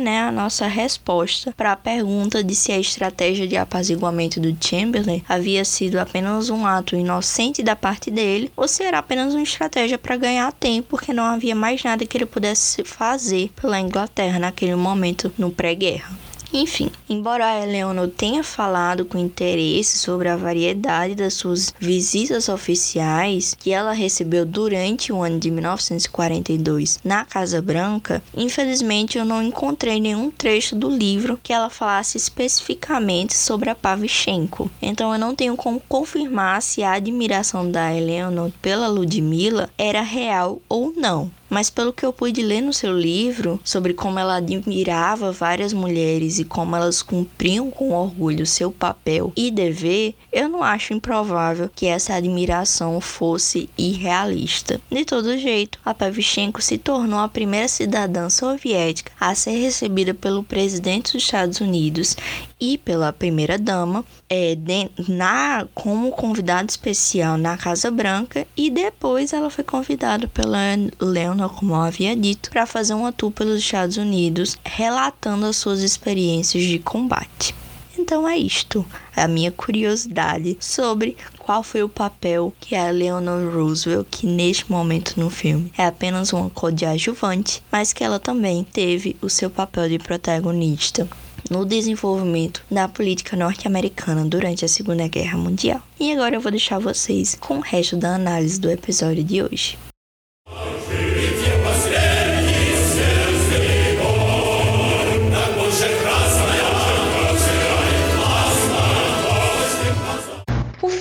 né, 0.00 0.22
a 0.22 0.32
nossa 0.32 0.66
resposta 0.66 1.52
para 1.56 1.72
a 1.72 1.76
pergunta 1.76 2.42
de 2.42 2.54
se 2.54 2.72
a 2.72 2.78
estratégia 2.78 3.46
de 3.46 3.56
apaziguamento 3.56 4.40
do 4.40 4.56
Chamberlain 4.60 5.22
havia 5.28 5.64
sido 5.64 5.98
apenas 5.98 6.50
um 6.50 6.66
ato 6.66 6.96
inocente 6.96 7.62
da 7.62 7.76
parte 7.76 8.10
dele 8.10 8.50
ou 8.56 8.68
se 8.68 8.82
era 8.82 8.98
apenas 8.98 9.34
uma 9.34 9.42
estratégia 9.42 9.98
para 9.98 10.16
ganhar 10.16 10.52
tempo, 10.52 10.88
porque 10.90 11.12
não 11.12 11.24
havia 11.24 11.54
mais 11.54 11.82
nada 11.82 12.06
que 12.06 12.16
ele 12.16 12.26
pudesse 12.26 12.84
fazer 12.84 13.50
pela 13.60 13.80
Inglaterra 13.80 14.38
naquele 14.38 14.74
momento 14.74 15.32
no 15.38 15.50
pré-guerra. 15.50 16.29
Enfim, 16.52 16.90
embora 17.08 17.46
a 17.46 17.62
Eleanor 17.62 18.08
tenha 18.08 18.42
falado 18.42 19.04
com 19.04 19.16
interesse 19.16 19.98
sobre 19.98 20.28
a 20.28 20.36
variedade 20.36 21.14
das 21.14 21.34
suas 21.34 21.72
visitas 21.78 22.48
oficiais 22.48 23.54
que 23.58 23.70
ela 23.70 23.92
recebeu 23.92 24.44
durante 24.44 25.12
o 25.12 25.22
ano 25.22 25.38
de 25.38 25.50
1942 25.50 26.98
na 27.04 27.24
Casa 27.24 27.62
Branca, 27.62 28.20
infelizmente 28.36 29.16
eu 29.16 29.24
não 29.24 29.40
encontrei 29.40 30.00
nenhum 30.00 30.30
trecho 30.30 30.74
do 30.74 30.90
livro 30.90 31.38
que 31.40 31.52
ela 31.52 31.70
falasse 31.70 32.16
especificamente 32.16 33.36
sobre 33.36 33.70
a 33.70 33.74
Pavlichenko. 33.74 34.68
Então 34.82 35.12
eu 35.12 35.18
não 35.18 35.36
tenho 35.36 35.56
como 35.56 35.80
confirmar 35.88 36.60
se 36.62 36.82
a 36.82 36.94
admiração 36.94 37.70
da 37.70 37.94
Eleanor 37.94 38.50
pela 38.60 38.88
Ludmilla 38.88 39.70
era 39.78 40.02
real 40.02 40.60
ou 40.68 40.92
não 40.96 41.30
mas 41.50 41.68
pelo 41.68 41.92
que 41.92 42.06
eu 42.06 42.12
pude 42.12 42.40
ler 42.40 42.60
no 42.60 42.72
seu 42.72 42.96
livro 42.96 43.60
sobre 43.64 43.92
como 43.92 44.18
ela 44.18 44.36
admirava 44.36 45.32
várias 45.32 45.72
mulheres 45.72 46.38
e 46.38 46.44
como 46.44 46.76
elas 46.76 47.02
cumpriam 47.02 47.70
com 47.70 47.90
orgulho 47.90 48.46
seu 48.46 48.70
papel 48.70 49.32
e 49.36 49.50
dever, 49.50 50.14
eu 50.32 50.48
não 50.48 50.62
acho 50.62 50.94
improvável 50.94 51.68
que 51.74 51.86
essa 51.86 52.14
admiração 52.14 53.00
fosse 53.00 53.68
irrealista. 53.76 54.80
De 54.90 55.04
todo 55.04 55.36
jeito, 55.36 55.78
a 55.84 55.92
Pavlichenko 55.92 56.62
se 56.62 56.78
tornou 56.78 57.18
a 57.18 57.28
primeira 57.28 57.66
cidadã 57.66 58.30
soviética 58.30 59.10
a 59.18 59.34
ser 59.34 59.58
recebida 59.60 60.14
pelo 60.14 60.44
presidente 60.44 61.12
dos 61.12 61.24
Estados 61.24 61.60
Unidos 61.60 62.16
e 62.60 62.78
pela 62.78 63.12
primeira 63.12 63.58
dama 63.58 64.04
é, 64.30 64.54
de, 64.54 64.88
na 65.08 65.66
como 65.74 66.12
convidada 66.12 66.70
especial 66.70 67.36
na 67.36 67.56
Casa 67.56 67.90
Branca 67.90 68.46
e 68.56 68.70
depois 68.70 69.32
ela 69.32 69.50
foi 69.50 69.64
convidada 69.64 70.28
pela 70.28 70.58
Leonor, 71.00 71.50
como 71.50 71.74
eu 71.74 71.80
havia 71.80 72.14
dito, 72.14 72.48
para 72.48 72.64
fazer 72.64 72.94
um 72.94 73.10
tour 73.10 73.32
pelos 73.32 73.58
Estados 73.58 73.96
Unidos, 73.96 74.56
relatando 74.64 75.46
as 75.46 75.56
suas 75.56 75.80
experiências 75.80 76.62
de 76.62 76.78
combate. 76.78 77.52
Então 77.98 78.26
é 78.26 78.38
isto, 78.38 78.86
a 79.14 79.28
minha 79.28 79.50
curiosidade 79.50 80.56
sobre 80.60 81.16
qual 81.38 81.62
foi 81.62 81.82
o 81.82 81.88
papel 81.88 82.54
que 82.58 82.74
a 82.74 82.88
Eleanor 82.88 83.52
Roosevelt, 83.52 84.06
que 84.10 84.26
neste 84.26 84.70
momento 84.70 85.18
no 85.18 85.28
filme 85.28 85.72
é 85.76 85.84
apenas 85.84 86.32
uma 86.32 86.48
coadjuvante, 86.48 87.62
mas 87.70 87.92
que 87.92 88.04
ela 88.04 88.20
também 88.20 88.64
teve 88.64 89.16
o 89.20 89.28
seu 89.28 89.50
papel 89.50 89.88
de 89.88 89.98
protagonista 89.98 91.06
no 91.48 91.64
desenvolvimento 91.64 92.62
da 92.70 92.88
política 92.88 93.36
norte-americana 93.36 94.24
durante 94.24 94.64
a 94.64 94.68
Segunda 94.68 95.06
Guerra 95.08 95.38
Mundial. 95.38 95.80
E 95.98 96.12
agora 96.12 96.34
eu 96.34 96.40
vou 96.40 96.50
deixar 96.50 96.78
vocês 96.78 97.36
com 97.40 97.58
o 97.58 97.60
resto 97.60 97.96
da 97.96 98.14
análise 98.14 98.60
do 98.60 98.70
episódio 98.70 99.22
de 99.22 99.42
hoje. 99.42 99.89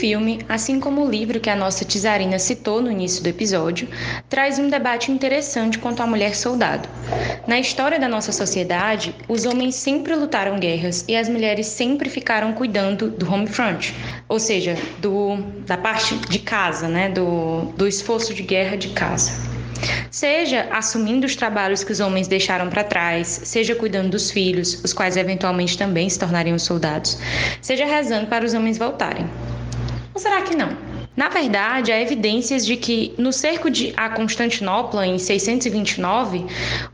Filme, 0.09 0.39
assim 0.49 0.79
como 0.79 1.05
o 1.05 1.09
livro 1.09 1.39
que 1.39 1.51
a 1.51 1.55
nossa 1.55 1.85
Tizarina 1.85 2.39
citou 2.39 2.81
no 2.81 2.91
início 2.91 3.21
do 3.21 3.29
episódio, 3.29 3.87
traz 4.27 4.57
um 4.57 4.67
debate 4.67 5.11
interessante 5.11 5.77
quanto 5.77 6.01
à 6.01 6.07
mulher 6.07 6.35
soldado. 6.35 6.89
Na 7.45 7.59
história 7.59 7.99
da 7.99 8.07
nossa 8.07 8.31
sociedade, 8.31 9.13
os 9.27 9.45
homens 9.45 9.75
sempre 9.75 10.15
lutaram 10.15 10.59
guerras 10.59 11.05
e 11.07 11.15
as 11.15 11.29
mulheres 11.29 11.67
sempre 11.67 12.09
ficaram 12.09 12.53
cuidando 12.53 13.11
do 13.11 13.31
home 13.31 13.45
front, 13.45 13.91
ou 14.27 14.39
seja, 14.39 14.75
do, 14.97 15.37
da 15.67 15.77
parte 15.77 16.15
de 16.27 16.39
casa, 16.39 16.87
né, 16.87 17.09
do, 17.09 17.65
do 17.77 17.87
esforço 17.87 18.33
de 18.33 18.41
guerra 18.41 18.77
de 18.77 18.89
casa. 18.89 19.31
Seja 20.09 20.67
assumindo 20.71 21.27
os 21.27 21.35
trabalhos 21.35 21.83
que 21.83 21.91
os 21.91 21.99
homens 21.99 22.27
deixaram 22.27 22.67
para 22.67 22.83
trás, 22.83 23.41
seja 23.43 23.75
cuidando 23.75 24.09
dos 24.09 24.31
filhos, 24.31 24.83
os 24.83 24.91
quais 24.91 25.15
eventualmente 25.17 25.77
também 25.77 26.09
se 26.09 26.17
tornariam 26.17 26.57
soldados, 26.57 27.19
seja 27.61 27.85
rezando 27.85 28.25
para 28.25 28.43
os 28.43 28.55
homens 28.55 28.79
voltarem. 28.79 29.29
Será 30.19 30.41
que 30.41 30.53
não? 30.53 30.88
Na 31.19 31.27
verdade, 31.27 31.91
há 31.91 31.99
evidências 31.99 32.65
de 32.65 32.77
que, 32.77 33.13
no 33.17 33.33
cerco 33.33 33.69
de 33.69 33.91
a 33.97 34.07
Constantinopla, 34.07 35.05
em 35.05 35.19
629, 35.19 36.45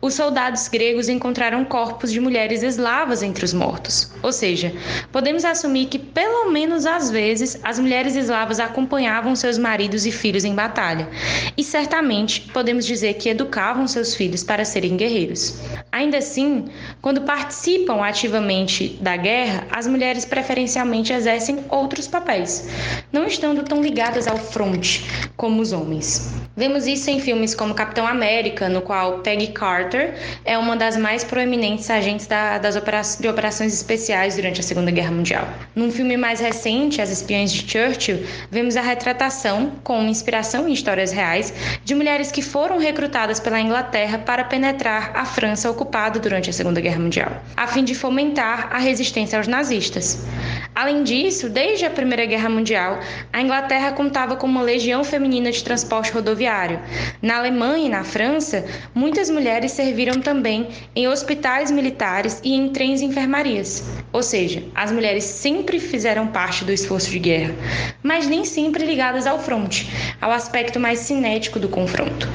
os 0.02 0.16
soldados 0.16 0.68
gregos 0.68 1.08
encontraram 1.08 1.64
corpos 1.64 2.12
de 2.12 2.20
mulheres 2.20 2.64
eslavas 2.64 3.22
entre 3.22 3.46
os 3.46 3.54
mortos. 3.54 4.12
Ou 4.24 4.32
seja, 4.32 4.74
podemos 5.12 5.46
assumir 5.46 5.86
que, 5.86 6.00
pelo 6.00 6.50
menos 6.50 6.88
às 6.88 7.12
vezes, 7.12 7.60
as 7.62 7.78
mulheres 7.78 8.16
eslavas 8.16 8.60
acompanhavam 8.60 9.36
seus 9.36 9.60
maridos 9.60 10.08
e 10.08 10.12
filhos 10.12 10.44
em 10.44 10.56
batalha. 10.56 11.08
E 11.56 11.64
certamente 11.64 12.50
podemos 12.52 12.84
dizer 12.84 13.14
que 13.14 13.30
educavam 13.30 13.88
seus 13.88 14.16
filhos 14.16 14.44
para 14.44 14.66
serem 14.66 14.98
guerreiros. 14.98 15.60
Ainda 15.92 16.18
assim, 16.18 16.66
quando 17.00 17.22
participam 17.22 18.02
ativamente 18.02 18.98
da 19.00 19.16
guerra, 19.16 19.68
as 19.70 19.86
mulheres 19.86 20.26
preferencialmente 20.26 21.14
exercem 21.14 21.64
outros 21.70 22.08
papéis, 22.08 22.68
não 23.14 23.28
estando 23.28 23.62
tão 23.62 23.84
ligadas 23.84 24.15
ao 24.28 24.38
front, 24.38 25.02
como 25.36 25.62
os 25.62 25.74
homens. 25.74 26.34
Vemos 26.58 26.88
isso 26.88 27.10
em 27.10 27.20
filmes 27.20 27.54
como 27.54 27.74
Capitão 27.74 28.08
América, 28.08 28.70
no 28.70 28.82
qual 28.82 29.20
Peggy 29.20 29.48
Carter 29.48 30.14
é 30.46 30.58
uma 30.58 30.78
das 30.78 30.96
mais 30.96 31.22
proeminentes 31.22 31.90
agentes 31.90 32.28
da, 32.28 32.58
das 32.58 32.78
opera 32.78 33.02
de 33.20 33.28
operações 33.28 33.74
especiais 33.74 34.38
durante 34.38 34.62
a 34.62 34.64
Segunda 34.64 34.90
Guerra 34.90 35.12
Mundial. 35.12 35.46
Num 35.76 35.92
filme 35.92 36.16
mais 36.16 36.40
recente, 36.40 37.02
As 37.02 37.12
Espiãs 37.12 37.52
de 37.52 37.70
Churchill, 37.70 38.26
vemos 38.50 38.78
a 38.78 38.82
retratação, 38.82 39.74
com 39.84 40.02
inspiração 40.04 40.66
em 40.66 40.72
histórias 40.72 41.12
reais, 41.12 41.54
de 41.84 41.94
mulheres 41.94 42.32
que 42.32 42.42
foram 42.42 42.78
recrutadas 42.78 43.38
pela 43.38 43.60
Inglaterra 43.60 44.18
para 44.20 44.46
penetrar 44.46 45.12
a 45.14 45.26
França 45.26 45.70
ocupada 45.70 46.20
durante 46.22 46.50
a 46.50 46.54
Segunda 46.54 46.80
Guerra 46.80 47.00
Mundial, 47.00 47.44
a 47.58 47.68
fim 47.68 47.84
de 47.84 47.94
fomentar 47.94 48.70
a 48.72 48.78
resistência 48.78 49.38
aos 49.38 49.48
nazistas. 49.48 50.26
Além 50.74 51.04
disso, 51.04 51.50
desde 51.50 51.86
a 51.86 51.90
Primeira 51.90 52.26
Guerra 52.26 52.50
Mundial, 52.50 53.00
a 53.34 53.42
Inglaterra 53.42 53.92
contava 53.96 54.36
com 54.36 54.46
uma 54.46 54.62
legião 54.62 55.04
feminina 55.04 55.52
de 55.52 55.64
transporte 55.64 56.12
rodoviário. 56.12 56.80
Na 57.22 57.38
Alemanha 57.38 57.88
e 57.88 57.90
na 57.90 58.04
França, 58.04 58.64
muitas 58.94 59.30
mulheres 59.30 59.72
serviram 59.72 60.22
também 60.22 60.68
em 60.96 61.08
hospitais 61.08 61.72
militares 61.72 62.40
e 62.44 62.54
em 62.54 62.70
trens 62.70 63.02
e 63.02 63.06
enfermarias. 63.06 63.84
Ou 64.14 64.22
seja, 64.22 64.64
as 64.76 64.92
mulheres 64.92 65.24
sempre 65.24 65.80
fizeram 65.80 66.28
parte 66.28 66.64
do 66.64 66.72
esforço 66.72 67.10
de 67.10 67.20
guerra, 67.20 67.56
mas 68.04 68.28
nem 68.28 68.46
sempre 68.46 68.86
ligadas 68.86 69.26
ao 69.26 69.40
fronte, 69.40 69.90
ao 70.22 70.32
aspecto 70.32 70.80
mais 70.80 71.00
cinético 71.00 71.60
do 71.60 71.70
confronto. 71.70 72.28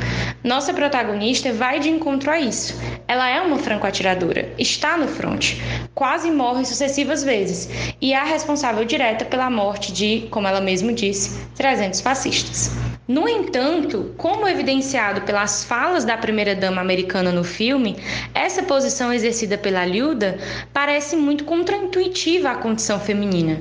Nossa 0.42 0.72
protagonista 0.72 1.52
vai 1.52 1.78
de 1.78 1.90
encontro 1.90 2.30
a 2.30 2.40
isso. 2.40 2.74
Ela 3.06 3.28
é 3.28 3.40
uma 3.40 3.58
franco-atiradora, 3.58 4.48
está 4.58 4.96
no 4.96 5.06
fronte, 5.06 5.60
quase 5.94 6.30
morre 6.30 6.64
sucessivas 6.64 7.22
vezes 7.22 7.68
e 8.00 8.12
é 8.12 8.16
a 8.16 8.24
responsável 8.24 8.84
direta 8.84 9.24
pela 9.24 9.50
morte 9.50 9.92
de, 9.92 10.28
como 10.30 10.46
ela 10.46 10.60
mesma 10.60 10.92
disse, 10.92 11.46
300 11.56 12.00
fascistas. 12.00 12.70
No 13.10 13.28
entanto, 13.28 14.14
como 14.16 14.46
evidenciado 14.46 15.22
pelas 15.22 15.64
falas 15.64 16.04
da 16.04 16.16
primeira-dama 16.16 16.80
americana 16.80 17.32
no 17.32 17.42
filme, 17.42 17.96
essa 18.32 18.62
posição 18.62 19.12
exercida 19.12 19.58
pela 19.58 19.84
Lilda 19.84 20.38
parece 20.72 21.16
muito 21.16 21.42
contraintuitiva 21.42 22.50
à 22.52 22.54
condição 22.54 23.00
feminina. 23.00 23.60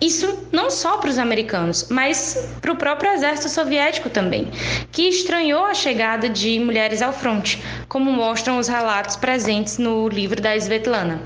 Isso 0.00 0.48
não 0.50 0.68
só 0.68 0.96
para 0.96 1.10
os 1.10 1.18
americanos, 1.18 1.86
mas 1.88 2.48
para 2.60 2.72
o 2.72 2.76
próprio 2.76 3.12
exército 3.12 3.48
soviético 3.48 4.10
também, 4.10 4.48
que 4.90 5.02
estranhou 5.02 5.64
a 5.64 5.74
chegada 5.74 6.28
de 6.28 6.58
mulheres 6.58 7.00
ao 7.00 7.12
fronte, 7.12 7.62
como 7.88 8.10
mostram 8.10 8.58
os 8.58 8.66
relatos 8.66 9.14
presentes 9.14 9.78
no 9.78 10.08
livro 10.08 10.42
da 10.42 10.56
Svetlana. 10.56 11.22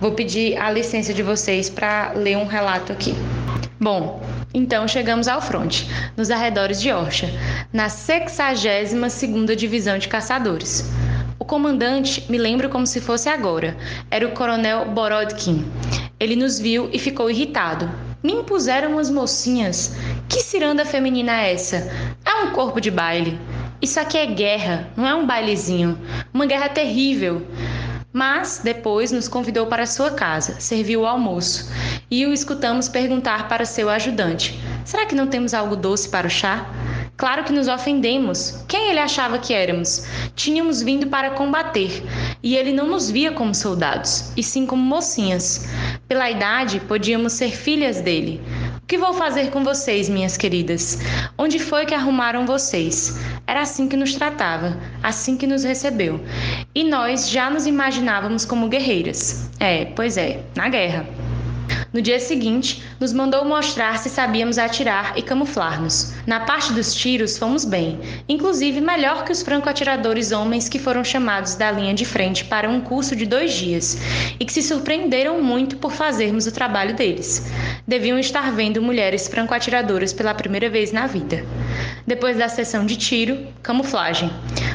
Vou 0.00 0.12
pedir 0.12 0.56
a 0.56 0.70
licença 0.70 1.12
de 1.12 1.22
vocês 1.22 1.68
para 1.68 2.12
ler 2.14 2.38
um 2.38 2.46
relato 2.46 2.90
aqui. 2.90 3.14
Bom, 3.78 4.22
então 4.54 4.86
chegamos 4.86 5.28
ao 5.28 5.40
fronte, 5.40 5.88
nos 6.16 6.30
arredores 6.30 6.80
de 6.80 6.92
Orcha, 6.92 7.30
na 7.72 7.86
62ª 7.86 9.56
Divisão 9.56 9.98
de 9.98 10.08
Caçadores. 10.08 10.84
O 11.38 11.44
comandante 11.44 12.24
me 12.30 12.38
lembro 12.38 12.68
como 12.68 12.86
se 12.86 13.00
fosse 13.00 13.28
agora. 13.28 13.76
Era 14.10 14.26
o 14.26 14.32
coronel 14.32 14.84
Borodkin. 14.90 15.64
Ele 16.20 16.36
nos 16.36 16.60
viu 16.60 16.88
e 16.92 16.98
ficou 16.98 17.30
irritado. 17.30 17.90
Me 18.22 18.32
impuseram 18.32 18.92
umas 18.92 19.10
mocinhas. 19.10 19.96
Que 20.28 20.40
ciranda 20.40 20.84
feminina 20.84 21.42
é 21.42 21.52
essa? 21.52 21.90
É 22.24 22.44
um 22.44 22.52
corpo 22.52 22.80
de 22.80 22.90
baile. 22.90 23.40
Isso 23.80 23.98
aqui 23.98 24.16
é 24.16 24.26
guerra, 24.26 24.88
não 24.96 25.04
é 25.04 25.14
um 25.14 25.26
bailezinho. 25.26 25.98
Uma 26.32 26.46
guerra 26.46 26.68
terrível. 26.68 27.44
Mas 28.12 28.60
depois 28.62 29.10
nos 29.10 29.26
convidou 29.26 29.66
para 29.66 29.86
sua 29.86 30.10
casa, 30.10 30.60
serviu 30.60 31.00
o 31.00 31.06
almoço 31.06 31.70
e 32.10 32.26
o 32.26 32.32
escutamos 32.32 32.88
perguntar 32.88 33.48
para 33.48 33.64
seu 33.64 33.88
ajudante: 33.88 34.60
Será 34.84 35.06
que 35.06 35.14
não 35.14 35.26
temos 35.26 35.54
algo 35.54 35.74
doce 35.74 36.08
para 36.10 36.26
o 36.26 36.30
chá? 36.30 36.66
Claro 37.16 37.44
que 37.44 37.52
nos 37.52 37.68
ofendemos. 37.68 38.64
Quem 38.66 38.90
ele 38.90 38.98
achava 38.98 39.38
que 39.38 39.54
éramos? 39.54 40.04
Tínhamos 40.34 40.82
vindo 40.82 41.06
para 41.06 41.30
combater, 41.30 42.02
e 42.42 42.56
ele 42.56 42.72
não 42.72 42.86
nos 42.86 43.10
via 43.10 43.32
como 43.32 43.54
soldados, 43.54 44.32
e 44.36 44.42
sim 44.42 44.66
como 44.66 44.82
mocinhas. 44.82 45.68
Pela 46.08 46.30
idade, 46.30 46.80
podíamos 46.80 47.32
ser 47.34 47.52
filhas 47.52 48.00
dele. 48.00 48.42
Que 48.92 48.98
vou 48.98 49.14
fazer 49.14 49.50
com 49.50 49.64
vocês, 49.64 50.06
minhas 50.06 50.36
queridas? 50.36 50.98
Onde 51.38 51.58
foi 51.58 51.86
que 51.86 51.94
arrumaram 51.94 52.44
vocês? 52.44 53.16
Era 53.46 53.62
assim 53.62 53.88
que 53.88 53.96
nos 53.96 54.14
tratava, 54.14 54.78
assim 55.02 55.34
que 55.34 55.46
nos 55.46 55.64
recebeu. 55.64 56.20
E 56.74 56.84
nós 56.84 57.30
já 57.30 57.48
nos 57.48 57.66
imaginávamos 57.66 58.44
como 58.44 58.68
guerreiras. 58.68 59.48
É, 59.58 59.86
pois 59.86 60.18
é, 60.18 60.42
na 60.54 60.68
guerra. 60.68 61.06
No 61.92 62.00
dia 62.00 62.18
seguinte, 62.18 62.82
nos 62.98 63.12
mandou 63.12 63.44
mostrar 63.44 63.98
se 63.98 64.08
sabíamos 64.08 64.56
atirar 64.56 65.12
e 65.14 65.20
camuflar-nos. 65.20 66.14
Na 66.26 66.40
parte 66.40 66.72
dos 66.72 66.94
tiros, 66.94 67.36
fomos 67.36 67.66
bem, 67.66 68.00
inclusive 68.26 68.80
melhor 68.80 69.24
que 69.24 69.32
os 69.32 69.42
franco-atiradores 69.42 70.32
homens 70.32 70.70
que 70.70 70.78
foram 70.78 71.04
chamados 71.04 71.54
da 71.54 71.70
linha 71.70 71.92
de 71.92 72.06
frente 72.06 72.46
para 72.46 72.66
um 72.66 72.80
curso 72.80 73.14
de 73.14 73.26
dois 73.26 73.52
dias 73.52 73.98
e 74.40 74.44
que 74.46 74.52
se 74.52 74.62
surpreenderam 74.62 75.42
muito 75.42 75.76
por 75.76 75.92
fazermos 75.92 76.46
o 76.46 76.52
trabalho 76.52 76.94
deles. 76.94 77.46
Deviam 77.86 78.18
estar 78.18 78.50
vendo 78.52 78.80
mulheres 78.80 79.28
franco-atiradoras 79.28 80.14
pela 80.14 80.32
primeira 80.32 80.70
vez 80.70 80.92
na 80.92 81.06
vida. 81.06 81.44
Depois 82.06 82.38
da 82.38 82.48
sessão 82.48 82.86
de 82.86 82.96
tiro, 82.96 83.46
camuflagem. 83.62 84.30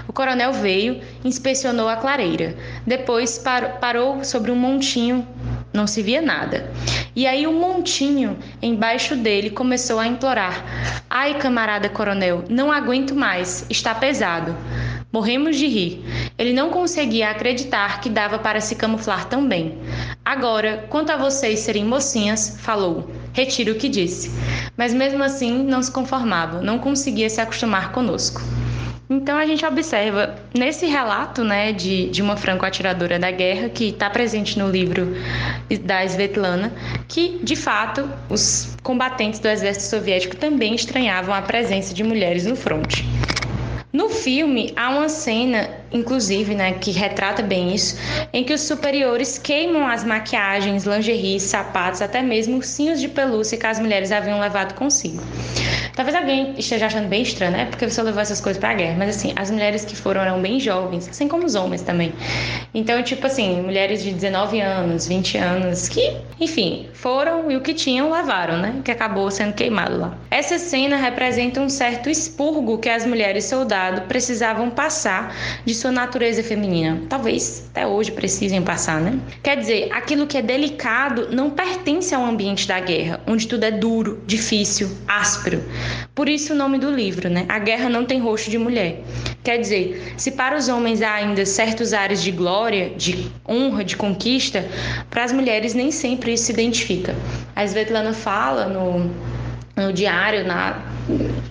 O 0.07 0.13
coronel 0.13 0.53
veio, 0.53 1.01
inspecionou 1.25 1.89
a 1.89 1.95
clareira. 1.95 2.55
Depois 2.85 3.43
parou 3.81 4.23
sobre 4.23 4.51
um 4.51 4.55
montinho 4.55 5.27
não 5.73 5.87
se 5.87 6.01
via 6.01 6.21
nada. 6.21 6.71
E 7.15 7.25
aí 7.25 7.47
um 7.47 7.59
montinho 7.59 8.37
embaixo 8.61 9.15
dele 9.15 9.49
começou 9.49 9.99
a 9.99 10.07
implorar: 10.07 10.63
Ai, 11.09 11.37
camarada 11.39 11.89
coronel, 11.89 12.43
não 12.49 12.71
aguento 12.71 13.15
mais, 13.15 13.65
está 13.69 13.93
pesado. 13.95 14.55
Morremos 15.11 15.55
de 15.55 15.67
rir. 15.67 16.03
Ele 16.37 16.53
não 16.53 16.69
conseguia 16.69 17.29
acreditar 17.29 18.01
que 18.01 18.09
dava 18.09 18.37
para 18.37 18.59
se 18.59 18.75
camuflar 18.75 19.25
tão 19.25 19.47
bem. 19.47 19.77
Agora, 20.23 20.85
quanto 20.89 21.11
a 21.11 21.17
vocês 21.17 21.59
serem 21.59 21.85
mocinhas, 21.85 22.57
falou. 22.59 23.09
Retiro 23.33 23.71
o 23.71 23.75
que 23.75 23.87
disse. 23.87 24.31
Mas 24.75 24.93
mesmo 24.93 25.23
assim 25.23 25.63
não 25.63 25.81
se 25.81 25.91
conformava, 25.91 26.61
não 26.61 26.77
conseguia 26.77 27.29
se 27.29 27.39
acostumar 27.39 27.91
conosco. 27.91 28.41
Então 29.09 29.37
a 29.37 29.45
gente 29.45 29.65
observa 29.65 30.35
nesse 30.53 30.85
relato 30.85 31.41
né, 31.41 31.71
de, 31.71 32.09
de 32.09 32.21
uma 32.21 32.35
franco-atiradora 32.35 33.17
da 33.17 33.31
guerra, 33.31 33.69
que 33.69 33.89
está 33.89 34.09
presente 34.09 34.59
no 34.59 34.69
livro 34.69 35.15
da 35.83 36.03
Svetlana, 36.03 36.73
que 37.07 37.39
de 37.41 37.55
fato 37.55 38.09
os 38.29 38.75
combatentes 38.83 39.39
do 39.39 39.47
exército 39.47 39.85
soviético 39.85 40.35
também 40.35 40.75
estranhavam 40.75 41.33
a 41.33 41.41
presença 41.41 41.93
de 41.93 42.03
mulheres 42.03 42.45
no 42.45 42.55
fronte. 42.55 43.05
No 43.93 44.09
filme, 44.09 44.73
há 44.75 44.89
uma 44.89 45.07
cena, 45.07 45.69
inclusive, 45.91 46.55
né, 46.55 46.73
que 46.73 46.91
retrata 46.91 47.41
bem 47.41 47.73
isso, 47.73 47.97
em 48.33 48.43
que 48.43 48.53
os 48.53 48.61
superiores 48.61 49.37
queimam 49.37 49.87
as 49.87 50.03
maquiagens, 50.03 50.85
lingeries, 50.85 51.43
sapatos, 51.43 52.01
até 52.01 52.21
mesmo 52.21 52.57
ursinhos 52.57 52.99
de 52.99 53.07
pelúcia 53.07 53.57
que 53.57 53.65
as 53.65 53.79
mulheres 53.79 54.11
haviam 54.11 54.39
levado 54.39 54.73
consigo. 54.73 55.21
Talvez 55.97 56.15
alguém 56.15 56.53
esteja 56.59 56.85
achando 56.85 57.07
bem 57.07 57.23
estranho, 57.23 57.53
né? 57.53 57.65
Porque 57.65 57.89
você 57.89 58.03
levou 58.03 58.21
essas 58.21 58.39
coisas 58.39 58.59
pra 58.59 58.71
guerra. 58.75 58.95
Mas 58.99 59.17
assim, 59.17 59.33
as 59.35 59.49
mulheres 59.49 59.83
que 59.83 59.95
foram 59.95 60.21
eram 60.21 60.39
bem 60.39 60.59
jovens, 60.59 61.09
assim 61.09 61.27
como 61.27 61.43
os 61.43 61.55
homens 61.55 61.81
também. 61.81 62.13
Então, 62.71 63.01
tipo 63.01 63.25
assim, 63.25 63.63
mulheres 63.63 64.03
de 64.03 64.11
19 64.11 64.61
anos, 64.61 65.07
20 65.07 65.37
anos, 65.39 65.89
que, 65.89 66.17
enfim, 66.39 66.87
foram 66.93 67.49
e 67.49 67.55
o 67.55 67.61
que 67.61 67.73
tinham 67.73 68.11
levaram, 68.11 68.57
né? 68.59 68.75
Que 68.85 68.91
acabou 68.91 69.31
sendo 69.31 69.53
queimado 69.53 69.97
lá. 69.97 70.15
Essa 70.29 70.59
cena 70.59 70.97
representa 70.97 71.59
um 71.59 71.67
certo 71.67 72.11
expurgo 72.11 72.77
que 72.77 72.89
as 72.89 73.03
mulheres 73.03 73.45
soldado 73.45 74.01
precisavam 74.01 74.69
passar 74.69 75.35
de 75.65 75.73
sua 75.77 75.91
natureza 75.91 76.43
feminina. 76.43 77.01
Talvez 77.07 77.67
até 77.69 77.85
hoje 77.85 78.11
precisem 78.11 78.61
passar, 78.61 78.99
né? 78.99 79.19
Quer 79.41 79.57
dizer, 79.57 79.89
aquilo 79.91 80.27
que 80.27 80.37
é 80.37 80.41
delicado 80.41 81.29
não 81.31 81.49
pertence 81.49 82.13
ao 82.13 82.25
ambiente 82.25 82.67
da 82.67 82.79
guerra, 82.79 83.21
onde 83.27 83.47
tudo 83.47 83.63
é 83.63 83.71
duro, 83.71 84.21
difícil, 84.25 84.89
áspero. 85.07 85.63
Por 86.13 86.27
isso 86.27 86.53
o 86.53 86.55
nome 86.55 86.79
do 86.79 86.91
livro, 86.91 87.29
né? 87.29 87.45
A 87.47 87.59
guerra 87.59 87.89
não 87.89 88.03
tem 88.03 88.19
rosto 88.19 88.49
de 88.49 88.57
mulher. 88.57 89.01
Quer 89.43 89.59
dizer, 89.59 90.13
se 90.17 90.31
para 90.31 90.57
os 90.57 90.67
homens 90.67 91.01
há 91.01 91.13
ainda 91.13 91.45
certos 91.45 91.93
ares 91.93 92.21
de 92.21 92.31
glória, 92.31 92.89
de 92.89 93.31
honra, 93.47 93.83
de 93.83 93.95
conquista, 93.95 94.67
para 95.09 95.23
as 95.23 95.31
mulheres 95.31 95.73
nem 95.73 95.91
sempre 95.91 96.33
isso 96.33 96.45
se 96.45 96.51
identifica. 96.51 97.15
A 97.55 97.63
Svetlana 97.63 98.13
fala 98.13 98.65
no, 98.67 99.11
no 99.75 99.93
diário, 99.93 100.45
na, 100.45 100.81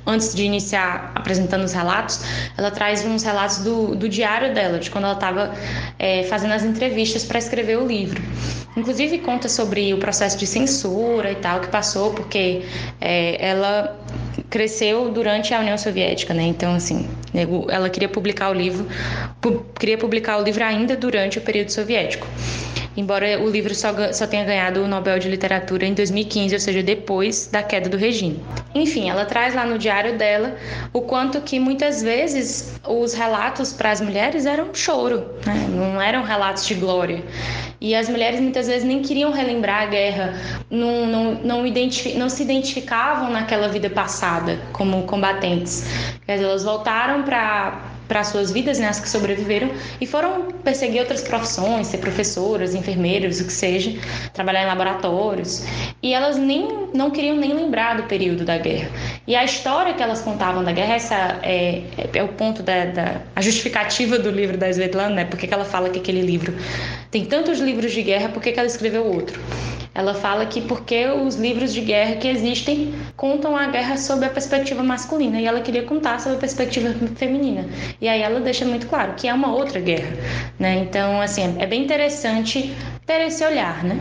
antes 0.06 0.34
de 0.34 0.44
iniciar 0.44 1.12
apresentando 1.14 1.64
os 1.64 1.72
relatos, 1.72 2.20
ela 2.56 2.70
traz 2.70 3.04
uns 3.04 3.22
relatos 3.22 3.58
do, 3.58 3.94
do 3.94 4.08
diário 4.08 4.54
dela, 4.54 4.78
de 4.78 4.90
quando 4.90 5.04
ela 5.04 5.14
estava 5.14 5.52
é, 5.98 6.22
fazendo 6.24 6.52
as 6.52 6.64
entrevistas 6.64 7.24
para 7.24 7.38
escrever 7.38 7.78
o 7.78 7.86
livro. 7.86 8.22
Inclusive 8.76 9.18
conta 9.18 9.48
sobre 9.48 9.94
o 9.94 9.98
processo 9.98 10.36
de 10.36 10.46
censura 10.46 11.32
e 11.32 11.36
tal 11.36 11.60
que 11.60 11.68
passou, 11.68 12.12
porque 12.12 12.62
é, 13.00 13.48
ela 13.48 13.98
cresceu 14.50 15.10
durante 15.10 15.54
a 15.54 15.60
União 15.60 15.78
Soviética, 15.78 16.34
né? 16.34 16.42
Então, 16.42 16.74
assim, 16.74 17.08
ela 17.68 17.88
queria 17.88 18.08
publicar 18.08 18.50
o 18.50 18.54
livro, 18.54 18.86
pu 19.40 19.64
queria 19.78 19.96
publicar 19.96 20.38
o 20.38 20.42
livro 20.42 20.62
ainda 20.62 20.94
durante 20.94 21.38
o 21.38 21.40
período 21.40 21.70
soviético 21.70 22.26
embora 22.96 23.40
o 23.40 23.48
livro 23.48 23.74
só, 23.74 24.12
só 24.12 24.26
tenha 24.26 24.44
ganhado 24.44 24.82
o 24.82 24.88
Nobel 24.88 25.18
de 25.18 25.28
Literatura 25.28 25.84
em 25.84 25.94
2015, 25.94 26.54
ou 26.54 26.60
seja, 26.60 26.82
depois 26.82 27.46
da 27.46 27.62
queda 27.62 27.88
do 27.88 27.96
regime. 27.96 28.40
Enfim, 28.74 29.10
ela 29.10 29.24
traz 29.24 29.54
lá 29.54 29.66
no 29.66 29.78
diário 29.78 30.16
dela 30.16 30.56
o 30.92 31.02
quanto 31.02 31.40
que 31.40 31.58
muitas 31.58 32.02
vezes 32.02 32.78
os 32.86 33.14
relatos 33.14 33.72
para 33.72 33.90
as 33.90 34.00
mulheres 34.00 34.46
eram 34.46 34.74
choro, 34.74 35.26
né? 35.44 35.66
não 35.70 36.00
eram 36.00 36.22
relatos 36.22 36.66
de 36.66 36.74
glória. 36.74 37.22
E 37.80 37.94
as 37.94 38.08
mulheres 38.08 38.40
muitas 38.40 38.66
vezes 38.66 38.84
nem 38.84 39.02
queriam 39.02 39.30
relembrar 39.30 39.82
a 39.82 39.86
guerra, 39.86 40.34
não, 40.70 41.06
não, 41.06 41.34
não, 41.34 41.62
não 42.16 42.28
se 42.28 42.42
identificavam 42.42 43.30
naquela 43.30 43.68
vida 43.68 43.90
passada 43.90 44.58
como 44.72 45.02
combatentes. 45.02 45.84
Dizer, 46.26 46.44
elas 46.44 46.64
voltaram 46.64 47.22
para 47.22 47.85
para 48.08 48.22
suas 48.24 48.50
vidas, 48.50 48.78
né, 48.78 48.88
as 48.88 49.00
que 49.00 49.08
sobreviveram, 49.08 49.70
e 50.00 50.06
foram 50.06 50.48
perseguir 50.64 51.00
outras 51.00 51.22
profissões, 51.22 51.88
ser 51.88 51.98
professoras, 51.98 52.74
enfermeiras, 52.74 53.40
o 53.40 53.46
que 53.46 53.52
seja, 53.52 53.98
trabalhar 54.32 54.62
em 54.62 54.66
laboratórios. 54.66 55.64
E 56.02 56.12
elas 56.12 56.36
nem 56.36 56.88
não 56.94 57.10
queriam 57.10 57.36
nem 57.36 57.52
lembrar 57.52 57.96
do 57.96 58.04
período 58.04 58.44
da 58.44 58.58
guerra. 58.58 58.90
E 59.26 59.34
a 59.34 59.44
história 59.44 59.94
que 59.94 60.02
elas 60.02 60.20
contavam 60.20 60.62
da 60.62 60.72
guerra, 60.72 60.94
essa 60.94 61.38
é, 61.42 61.82
é 62.14 62.22
o 62.22 62.28
ponto 62.28 62.62
da, 62.62 62.86
da 62.86 63.20
a 63.34 63.42
justificativa 63.42 64.18
do 64.18 64.30
livro 64.30 64.56
da 64.56 64.68
Svetlana, 64.68 65.14
né? 65.14 65.24
Porque 65.24 65.46
que 65.46 65.54
ela 65.54 65.64
fala 65.64 65.90
que 65.90 65.98
aquele 65.98 66.22
livro 66.22 66.54
tem 67.10 67.24
tantos 67.24 67.58
livros 67.58 67.92
de 67.92 68.02
guerra, 68.02 68.28
por 68.28 68.42
que 68.42 68.50
ela 68.50 68.66
escreveu 68.66 69.04
outro? 69.04 69.40
Ela 69.96 70.12
fala 70.12 70.44
que 70.44 70.60
porque 70.60 71.06
os 71.06 71.36
livros 71.36 71.72
de 71.72 71.80
guerra 71.80 72.16
que 72.16 72.28
existem 72.28 72.94
contam 73.16 73.56
a 73.56 73.66
guerra 73.68 73.96
sob 73.96 74.26
a 74.26 74.28
perspectiva 74.28 74.82
masculina 74.82 75.40
e 75.40 75.46
ela 75.46 75.62
queria 75.62 75.84
contar 75.84 76.20
sob 76.20 76.36
a 76.36 76.38
perspectiva 76.38 76.94
feminina. 77.16 77.66
E 77.98 78.06
aí 78.06 78.20
ela 78.20 78.38
deixa 78.38 78.66
muito 78.66 78.86
claro 78.88 79.14
que 79.14 79.26
é 79.26 79.32
uma 79.32 79.54
outra 79.54 79.80
guerra, 79.80 80.12
né? 80.58 80.74
Então, 80.74 81.18
assim, 81.22 81.56
é 81.58 81.66
bem 81.66 81.82
interessante 81.82 82.76
ter 83.06 83.22
esse 83.22 83.42
olhar, 83.42 83.82
né? 83.82 83.98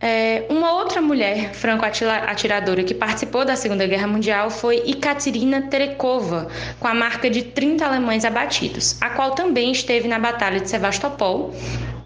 É, 0.00 0.44
uma 0.50 0.74
outra 0.74 1.00
mulher 1.00 1.54
franco-atiradora 1.54 2.84
que 2.84 2.94
participou 2.94 3.44
da 3.44 3.56
Segunda 3.56 3.86
Guerra 3.86 4.06
Mundial 4.06 4.50
foi 4.50 4.76
Ekaterina 4.86 5.62
Terekova, 5.62 6.48
com 6.78 6.86
a 6.86 6.94
marca 6.94 7.30
de 7.30 7.42
30 7.42 7.86
alemães 7.86 8.24
abatidos, 8.24 9.00
a 9.00 9.10
qual 9.10 9.30
também 9.32 9.72
esteve 9.72 10.06
na 10.06 10.18
Batalha 10.18 10.60
de 10.60 10.68
Sevastopol, 10.68 11.52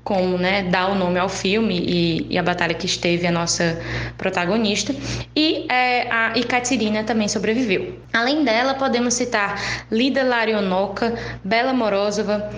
como 0.04 0.36
né, 0.36 0.64
dá 0.64 0.88
o 0.88 0.94
nome 0.94 1.18
ao 1.18 1.28
filme 1.28 1.78
e, 1.78 2.26
e, 2.30 2.38
a 2.38 2.42
batalha 2.42 2.74
que 2.74 2.86
esteve 2.86 3.26
a 3.26 3.30
nossa 3.30 3.80
protagonista. 4.18 4.94
E 5.34 5.66
é, 5.70 6.10
a 6.10 6.32
Ekaterina 6.36 7.04
também 7.04 7.28
sobreviveu. 7.28 7.98
Além 8.12 8.44
dela, 8.44 8.74
podemos 8.74 9.14
citar 9.14 9.60
Lida 9.90 10.24
Larionoka, 10.24 11.14
Bela 11.44 11.72
Morozova, 11.72 12.50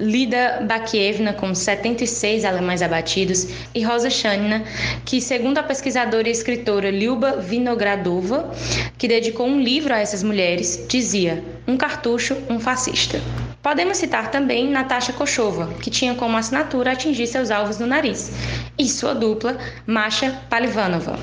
Lida 0.00 0.64
Bakievna, 0.66 1.32
com 1.32 1.54
76 1.54 2.44
alemães 2.44 2.80
abatidos, 2.80 3.48
e 3.74 3.82
Rosa 3.82 4.08
Shanina, 4.08 4.64
que, 5.04 5.20
segundo 5.20 5.58
a 5.58 5.62
pesquisadora 5.62 6.28
e 6.28 6.32
escritora 6.32 6.90
Lyuba 6.90 7.36
Vinogradova, 7.36 8.50
que 8.96 9.08
dedicou 9.08 9.46
um 9.46 9.60
livro 9.60 9.92
a 9.92 9.98
essas 9.98 10.22
mulheres, 10.22 10.86
dizia: 10.88 11.42
Um 11.66 11.76
cartucho, 11.76 12.36
um 12.48 12.58
fascista. 12.58 13.20
Podemos 13.62 13.96
citar 13.96 14.30
também 14.30 14.70
Natasha 14.70 15.12
Kochova, 15.12 15.74
que 15.82 15.90
tinha 15.90 16.14
como 16.14 16.36
assinatura 16.36 16.92
atingir 16.92 17.26
seus 17.26 17.50
alvos 17.50 17.78
no 17.78 17.86
nariz, 17.86 18.30
e 18.78 18.88
sua 18.88 19.14
dupla, 19.14 19.58
Masha 19.84 20.40
Palivanova. 20.48 21.18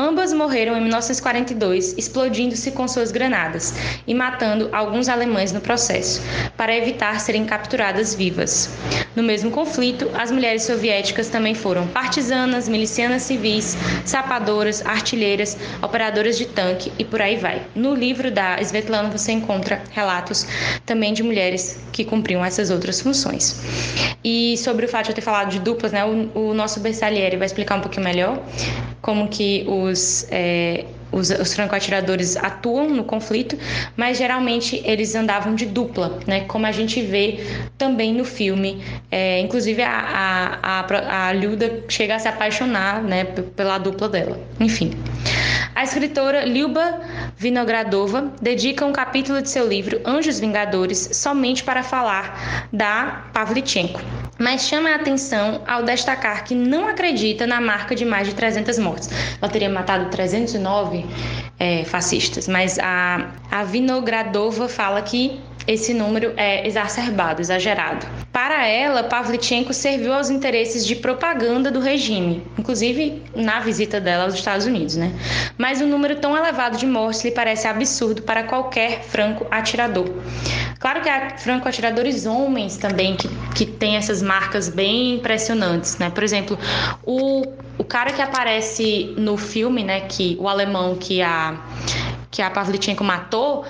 Ambas 0.00 0.32
morreram 0.32 0.76
em 0.76 0.82
1942, 0.82 1.98
explodindo-se 1.98 2.70
com 2.70 2.86
suas 2.86 3.10
granadas 3.10 3.74
e 4.06 4.14
matando 4.14 4.68
alguns 4.72 5.08
alemães 5.08 5.50
no 5.50 5.60
processo, 5.60 6.22
para 6.56 6.74
evitar 6.74 7.18
serem 7.20 7.44
capturadas 7.44 8.14
vivas. 8.14 8.70
No 9.16 9.24
mesmo 9.24 9.50
conflito, 9.50 10.08
as 10.14 10.30
mulheres 10.30 10.62
soviéticas 10.62 11.28
também 11.28 11.52
foram 11.52 11.88
partisanas, 11.88 12.68
milicianas 12.68 13.22
civis, 13.22 13.76
sapadoras, 14.04 14.86
artilheiras, 14.86 15.58
operadoras 15.82 16.38
de 16.38 16.46
tanque 16.46 16.92
e 16.96 17.04
por 17.04 17.20
aí 17.20 17.36
vai. 17.36 17.66
No 17.74 17.92
livro 17.92 18.30
da 18.30 18.56
Svetlana 18.62 19.10
você 19.10 19.32
encontra 19.32 19.82
relatos 19.90 20.46
também 20.86 21.12
de 21.12 21.24
mulheres 21.24 21.57
que 21.92 22.04
cumpriam 22.04 22.44
essas 22.44 22.70
outras 22.70 23.00
funções. 23.00 23.60
E 24.24 24.56
sobre 24.58 24.86
o 24.86 24.88
fato 24.88 25.06
de 25.06 25.10
eu 25.12 25.14
ter 25.14 25.20
falado 25.20 25.50
de 25.50 25.58
duplas, 25.58 25.92
né, 25.92 26.04
o, 26.04 26.30
o 26.50 26.54
nosso 26.54 26.80
Bersalieri 26.80 27.36
vai 27.36 27.46
explicar 27.46 27.76
um 27.76 27.80
pouquinho 27.80 28.04
melhor 28.04 28.42
como 29.00 29.28
que 29.28 29.64
os, 29.68 30.26
é, 30.30 30.84
os, 31.10 31.30
os 31.30 31.54
franco-atiradores 31.54 32.36
atuam 32.36 32.88
no 32.90 33.04
conflito, 33.04 33.56
mas 33.96 34.18
geralmente 34.18 34.80
eles 34.84 35.14
andavam 35.14 35.54
de 35.54 35.66
dupla, 35.66 36.18
né? 36.26 36.40
Como 36.42 36.66
a 36.66 36.72
gente 36.72 37.00
vê 37.00 37.40
também 37.76 38.12
no 38.14 38.24
filme. 38.24 38.82
É, 39.10 39.40
inclusive 39.40 39.82
a, 39.82 39.90
a, 40.62 40.80
a, 40.80 41.30
a 41.30 41.32
chega 41.88 42.16
a 42.16 42.18
se 42.18 42.28
apaixonar 42.28 43.02
né, 43.02 43.24
pela 43.24 43.78
dupla 43.78 44.08
dela. 44.08 44.38
Enfim. 44.60 44.92
A 45.78 45.84
escritora 45.84 46.44
Lyuba 46.44 47.02
Vinogradova 47.36 48.32
dedica 48.42 48.84
um 48.84 48.90
capítulo 48.90 49.40
de 49.40 49.48
seu 49.48 49.64
livro 49.64 50.00
Anjos 50.04 50.40
Vingadores 50.40 51.10
somente 51.12 51.62
para 51.62 51.84
falar 51.84 52.66
da 52.72 53.28
Pavlichenko 53.32 54.00
mas 54.38 54.62
chama 54.62 54.90
a 54.90 54.94
atenção 54.94 55.62
ao 55.66 55.82
destacar 55.82 56.44
que 56.44 56.54
não 56.54 56.86
acredita 56.86 57.46
na 57.46 57.60
marca 57.60 57.94
de 57.94 58.04
mais 58.04 58.28
de 58.28 58.34
300 58.34 58.78
mortes. 58.78 59.10
Ela 59.42 59.50
teria 59.50 59.68
matado 59.68 60.08
309 60.10 61.04
é, 61.58 61.84
fascistas, 61.84 62.46
mas 62.46 62.78
a, 62.78 63.32
a 63.50 63.64
Vinogradova 63.64 64.68
fala 64.68 65.02
que 65.02 65.40
esse 65.68 65.92
número 65.92 66.32
é 66.34 66.66
exacerbado, 66.66 67.42
exagerado. 67.42 68.06
Para 68.32 68.66
ela, 68.66 69.02
Pavlichenko 69.02 69.74
serviu 69.74 70.14
aos 70.14 70.30
interesses 70.30 70.86
de 70.86 70.96
propaganda 70.96 71.70
do 71.70 71.78
regime, 71.78 72.42
inclusive 72.58 73.22
na 73.36 73.60
visita 73.60 74.00
dela 74.00 74.24
aos 74.24 74.34
Estados 74.34 74.64
Unidos, 74.64 74.96
né? 74.96 75.12
Mas 75.58 75.82
um 75.82 75.86
número 75.86 76.16
tão 76.16 76.34
elevado 76.34 76.78
de 76.78 76.86
mortes 76.86 77.22
lhe 77.22 77.30
parece 77.30 77.68
absurdo 77.68 78.22
para 78.22 78.44
qualquer 78.44 79.02
franco 79.02 79.46
atirador. 79.50 80.08
Claro 80.78 81.02
que 81.02 81.08
há 81.10 81.36
franco 81.36 81.68
atiradores 81.68 82.24
homens 82.24 82.78
também 82.78 83.14
que, 83.14 83.28
que 83.54 83.66
têm 83.66 83.96
essas 83.96 84.22
marcas 84.22 84.70
bem 84.70 85.16
impressionantes, 85.16 85.98
né? 85.98 86.08
Por 86.08 86.24
exemplo, 86.24 86.58
o, 87.04 87.42
o 87.76 87.84
cara 87.84 88.10
que 88.12 88.22
aparece 88.22 89.12
no 89.18 89.36
filme, 89.36 89.84
né, 89.84 90.00
que 90.00 90.34
o 90.40 90.48
alemão 90.48 90.96
que 90.96 91.20
a 91.20 91.60
que 92.30 92.42
a 92.42 92.50
Pavlichenko 92.50 93.02
matou, 93.02 93.64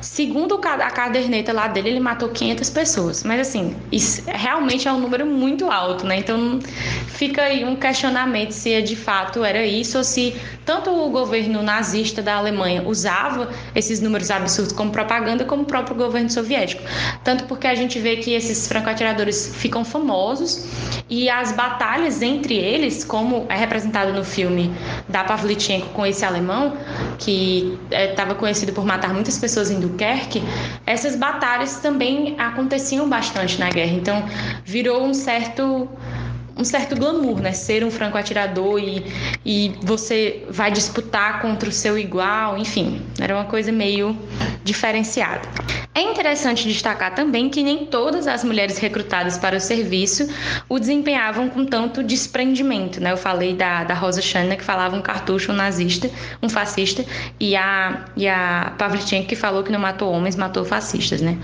segundo 0.00 0.60
a 0.62 0.90
caderneta 0.90 1.52
lá 1.52 1.66
dele, 1.66 1.90
ele 1.90 2.00
matou 2.00 2.28
500 2.28 2.70
pessoas. 2.70 3.24
Mas 3.24 3.40
assim, 3.40 3.76
isso 3.90 4.22
realmente 4.26 4.86
é 4.86 4.92
um 4.92 5.00
número 5.00 5.26
muito 5.26 5.70
alto, 5.70 6.06
né? 6.06 6.18
Então 6.18 6.60
fica 7.08 7.42
aí 7.42 7.64
um 7.64 7.74
questionamento 7.76 8.52
se 8.52 8.72
é 8.72 8.80
de 8.80 8.96
fato 8.96 9.44
era 9.44 9.64
isso 9.64 9.98
ou 9.98 10.04
se 10.04 10.34
tanto 10.64 10.90
o 10.90 11.10
governo 11.10 11.62
nazista 11.62 12.22
da 12.22 12.36
Alemanha 12.36 12.82
usava 12.86 13.50
esses 13.74 14.00
números 14.00 14.30
absurdos 14.30 14.72
como 14.72 14.90
propaganda, 14.90 15.44
como 15.44 15.62
o 15.62 15.66
próprio 15.66 15.96
governo 15.96 16.30
soviético. 16.30 16.82
Tanto 17.22 17.44
porque 17.44 17.66
a 17.66 17.74
gente 17.74 17.98
vê 17.98 18.16
que 18.16 18.32
esses 18.32 18.66
franco-atiradores 18.68 19.54
ficam 19.56 19.84
famosos 19.84 20.66
e 21.10 21.28
as 21.28 21.52
batalhas 21.52 22.22
entre 22.22 22.54
eles, 22.54 23.04
como 23.04 23.46
é 23.48 23.56
representado 23.56 24.12
no 24.12 24.24
filme 24.24 24.72
da 25.08 25.24
Pavlichenko 25.24 25.88
com 25.88 26.06
esse 26.06 26.24
alemão, 26.24 26.76
que 27.18 27.78
estava 27.90 28.32
é, 28.32 28.34
conhecido 28.34 28.72
por 28.72 28.84
matar 28.84 29.12
muitas 29.12 29.38
pessoas 29.38 29.70
em 29.70 29.80
Dunkerque, 29.80 30.42
essas 30.86 31.16
batalhas 31.16 31.76
também 31.78 32.34
aconteciam 32.38 33.08
bastante 33.08 33.58
na 33.58 33.70
guerra. 33.70 33.92
Então, 33.92 34.24
virou 34.64 35.02
um 35.04 35.14
certo 35.14 35.88
um 36.56 36.64
certo 36.64 36.96
glamour, 36.96 37.40
né? 37.40 37.52
Ser 37.52 37.84
um 37.84 37.90
franco 37.90 38.16
atirador 38.16 38.78
e, 38.78 39.04
e 39.44 39.74
você 39.82 40.44
vai 40.48 40.70
disputar 40.70 41.40
contra 41.40 41.68
o 41.68 41.72
seu 41.72 41.98
igual, 41.98 42.56
enfim, 42.56 43.02
era 43.20 43.34
uma 43.34 43.44
coisa 43.44 43.72
meio 43.72 44.16
diferenciada. 44.62 45.48
É 45.96 46.00
interessante 46.00 46.66
destacar 46.66 47.14
também 47.14 47.48
que 47.48 47.62
nem 47.62 47.86
todas 47.86 48.26
as 48.26 48.42
mulheres 48.42 48.78
recrutadas 48.78 49.38
para 49.38 49.56
o 49.56 49.60
serviço 49.60 50.28
o 50.68 50.80
desempenhavam 50.80 51.48
com 51.48 51.64
tanto 51.64 52.02
desprendimento, 52.02 53.00
né? 53.00 53.12
Eu 53.12 53.16
falei 53.16 53.54
da, 53.54 53.84
da 53.84 53.94
Rosa 53.94 54.20
Chana, 54.20 54.56
que 54.56 54.64
falava 54.64 54.96
um 54.96 55.02
cartucho 55.02 55.52
um 55.52 55.54
nazista, 55.54 56.10
um 56.42 56.48
fascista, 56.48 57.04
e 57.38 57.54
a, 57.54 58.06
e 58.16 58.26
a 58.26 58.74
Pavlichenko, 58.76 59.28
que 59.28 59.36
falou 59.36 59.62
que 59.62 59.70
não 59.70 59.78
matou 59.78 60.10
homens, 60.12 60.34
matou 60.34 60.64
fascistas, 60.64 61.20
né? 61.20 61.38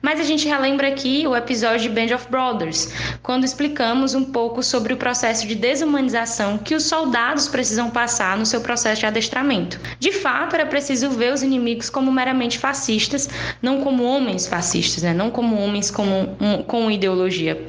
Mas 0.00 0.18
a 0.18 0.24
gente 0.24 0.48
relembra 0.48 0.88
aqui 0.88 1.24
o 1.24 1.36
episódio 1.36 1.88
de 1.88 1.88
Band 1.88 2.12
of 2.12 2.28
Brothers, 2.28 2.92
quando 3.22 3.44
explicamos 3.44 4.16
um 4.16 4.24
pouco 4.24 4.51
sobre 4.60 4.92
o 4.92 4.96
processo 4.96 5.46
de 5.46 5.54
desumanização 5.54 6.58
que 6.58 6.74
os 6.74 6.82
soldados 6.82 7.46
precisam 7.46 7.88
passar 7.88 8.36
no 8.36 8.44
seu 8.44 8.60
processo 8.60 9.00
de 9.00 9.06
adestramento. 9.06 9.78
De 10.00 10.10
fato, 10.10 10.54
era 10.54 10.66
preciso 10.66 11.10
ver 11.10 11.32
os 11.32 11.44
inimigos 11.44 11.88
como 11.88 12.10
meramente 12.10 12.58
fascistas, 12.58 13.28
não 13.62 13.80
como 13.80 14.02
homens 14.02 14.48
fascistas, 14.48 15.04
né? 15.04 15.14
não 15.14 15.30
como 15.30 15.56
homens 15.56 15.90
como 15.90 16.36
um, 16.40 16.62
com 16.64 16.90
ideologia. 16.90 17.64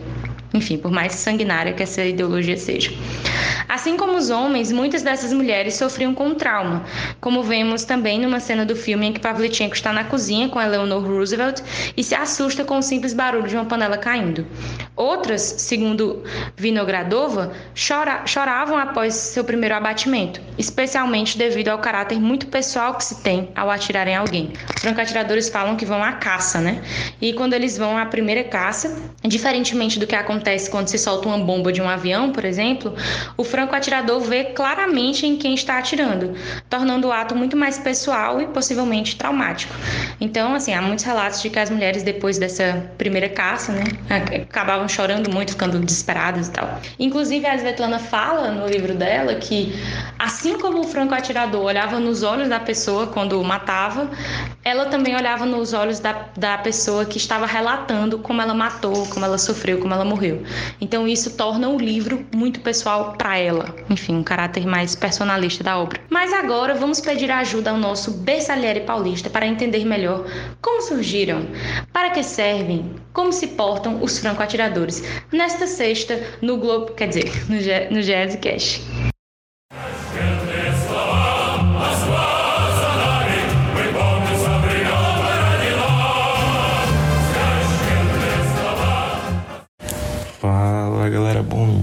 Enfim, 0.54 0.78
por 0.78 0.92
mais 0.92 1.14
sanguinária 1.14 1.74
que 1.74 1.82
essa 1.82 2.04
ideologia 2.04 2.56
seja. 2.56 2.92
Assim 3.68 3.98
como 3.98 4.16
os 4.16 4.30
homens, 4.30 4.72
muitas 4.72 5.02
dessas 5.02 5.34
mulheres 5.34 5.74
sofriam 5.74 6.14
com 6.14 6.36
trauma, 6.36 6.86
como 7.20 7.42
vemos 7.42 7.84
também 7.84 8.20
numa 8.20 8.40
cena 8.40 8.64
do 8.64 8.76
filme 8.76 9.08
em 9.08 9.14
que 9.14 9.20
Pavlichenko 9.20 9.74
está 9.74 9.92
na 9.92 10.04
cozinha 10.04 10.50
com 10.50 10.62
Eleanor 10.62 11.04
Roosevelt 11.04 11.62
e 11.98 12.04
se 12.04 12.14
assusta 12.14 12.64
com 12.64 12.78
o 12.78 12.84
simples 12.84 13.14
barulho 13.14 13.48
de 13.48 13.56
uma 13.56 13.66
panela 13.66 13.98
caindo. 13.98 14.46
Outras, 14.96 15.42
segundo 15.42 16.24
Vinogradova, 16.56 17.52
chora, 17.76 18.28
choravam 18.28 18.78
após 18.78 19.16
seu 19.16 19.44
primeiro 19.44 19.74
abatimento, 19.74 20.40
especialmente 20.56 21.36
devido 21.36 21.70
ao 21.70 21.80
caráter 21.80 22.20
muito 22.20 22.46
pessoal 22.48 22.94
que 22.94 23.04
se 23.04 23.24
tem 23.24 23.50
ao 23.56 23.72
atirar 23.72 24.08
em 24.08 24.16
alguém. 24.16 24.54
Os 24.76 24.82
franco-atiradores 24.84 25.50
falam 25.50 25.76
que 25.76 25.86
vão 25.86 26.04
à 26.04 26.12
caça, 26.12 26.62
né? 26.62 26.80
E 27.20 27.34
quando 27.34 27.54
eles 27.54 27.76
vão 27.76 27.98
à 27.98 28.06
primeira 28.06 28.44
caça, 28.44 28.96
diferentemente 29.24 29.98
do 29.98 30.06
que 30.06 30.16
acontece 30.16 30.43
quando 30.70 30.88
se 30.88 30.98
solta 30.98 31.28
uma 31.28 31.40
bomba 31.40 31.72
de 31.72 31.82
um 31.82 31.90
avião, 31.90 32.32
por 32.32 32.46
exemplo, 32.46 32.96
o 33.36 33.44
franco 33.44 33.74
franco-atirador 33.74 34.20
vê 34.22 34.46
claramente 34.46 35.26
em 35.26 35.36
quem 35.38 35.54
está 35.54 35.78
atirando, 35.78 36.36
tornando 36.70 37.08
o 37.08 37.12
ato 37.12 37.36
muito 37.36 37.58
mais 37.58 37.80
pessoal 37.80 38.42
e 38.42 38.48
possivelmente 38.48 39.16
traumático. 39.16 39.74
Então, 40.22 40.54
assim, 40.54 40.74
há 40.74 40.82
muitos 40.82 41.06
relatos 41.06 41.42
de 41.42 41.50
que 41.50 41.58
as 41.58 41.70
mulheres, 41.70 42.04
depois 42.04 42.38
dessa 42.38 42.92
primeira 42.98 43.30
caça, 43.30 43.72
né, 43.72 43.84
acabavam 44.50 44.88
chorando 44.88 45.32
muito, 45.32 45.52
ficando 45.52 45.80
desesperadas 45.80 46.48
e 46.48 46.52
tal. 46.52 46.80
Inclusive, 47.00 47.46
a 47.46 47.56
Svetlana 47.56 48.00
fala 48.00 48.52
no 48.52 48.68
livro 48.68 48.94
dela 48.94 49.36
que, 49.36 49.74
assim 50.20 50.58
como 50.58 50.82
o 50.82 50.84
franco-atirador 50.84 51.64
olhava 51.64 52.00
nos 52.00 52.24
olhos 52.24 52.50
da 52.50 52.60
pessoa 52.60 53.08
quando 53.08 53.40
o 53.40 53.44
matava, 53.44 54.10
ela 54.64 54.86
também 54.86 55.16
olhava 55.16 55.46
nos 55.46 55.74
olhos 55.74 56.00
da, 56.00 56.30
da 56.38 56.58
pessoa 56.58 57.06
que 57.06 57.18
estava 57.18 57.46
relatando 57.46 58.18
como 58.20 58.42
ela 58.42 58.54
matou, 58.54 59.06
como 59.08 59.26
ela 59.26 59.38
sofreu, 59.38 59.80
como 59.80 59.94
ela 59.94 60.06
morreu. 60.06 60.44
Então, 60.80 61.08
isso 61.08 61.36
torna 61.36 61.68
o 61.70 61.78
livro 61.78 62.26
muito 62.34 62.62
pessoal 62.62 63.14
para 63.14 63.38
ela. 63.38 63.76
Enfim, 63.90 64.16
um 64.16 64.24
caráter 64.24 64.66
mais 64.66 64.96
personalista 64.96 65.64
da 65.64 65.78
obra. 65.78 66.00
Mas 66.10 66.32
agora 66.32 66.74
vamos 66.76 67.02
pedir 67.02 67.30
ajuda 67.30 67.72
ao 67.72 67.78
nosso 67.78 68.12
Bersalhieri 68.12 68.82
Paulista 68.82 69.30
para 69.30 69.46
entender 69.46 69.86
melhor 69.86 70.26
como 70.62 70.82
surgiram, 70.82 71.46
para 71.92 72.12
que 72.12 72.24
servem, 72.24 72.96
como 73.12 73.34
se 73.34 73.48
portam 73.48 74.02
os 74.02 74.18
franco-atiradores. 74.18 75.04
Nesta 75.32 75.68
sexta, 75.68 76.22
no 76.42 76.58
Globo, 76.58 76.94
quer 76.94 77.10
dizer, 77.10 77.32
no, 77.50 77.56
no 77.96 78.02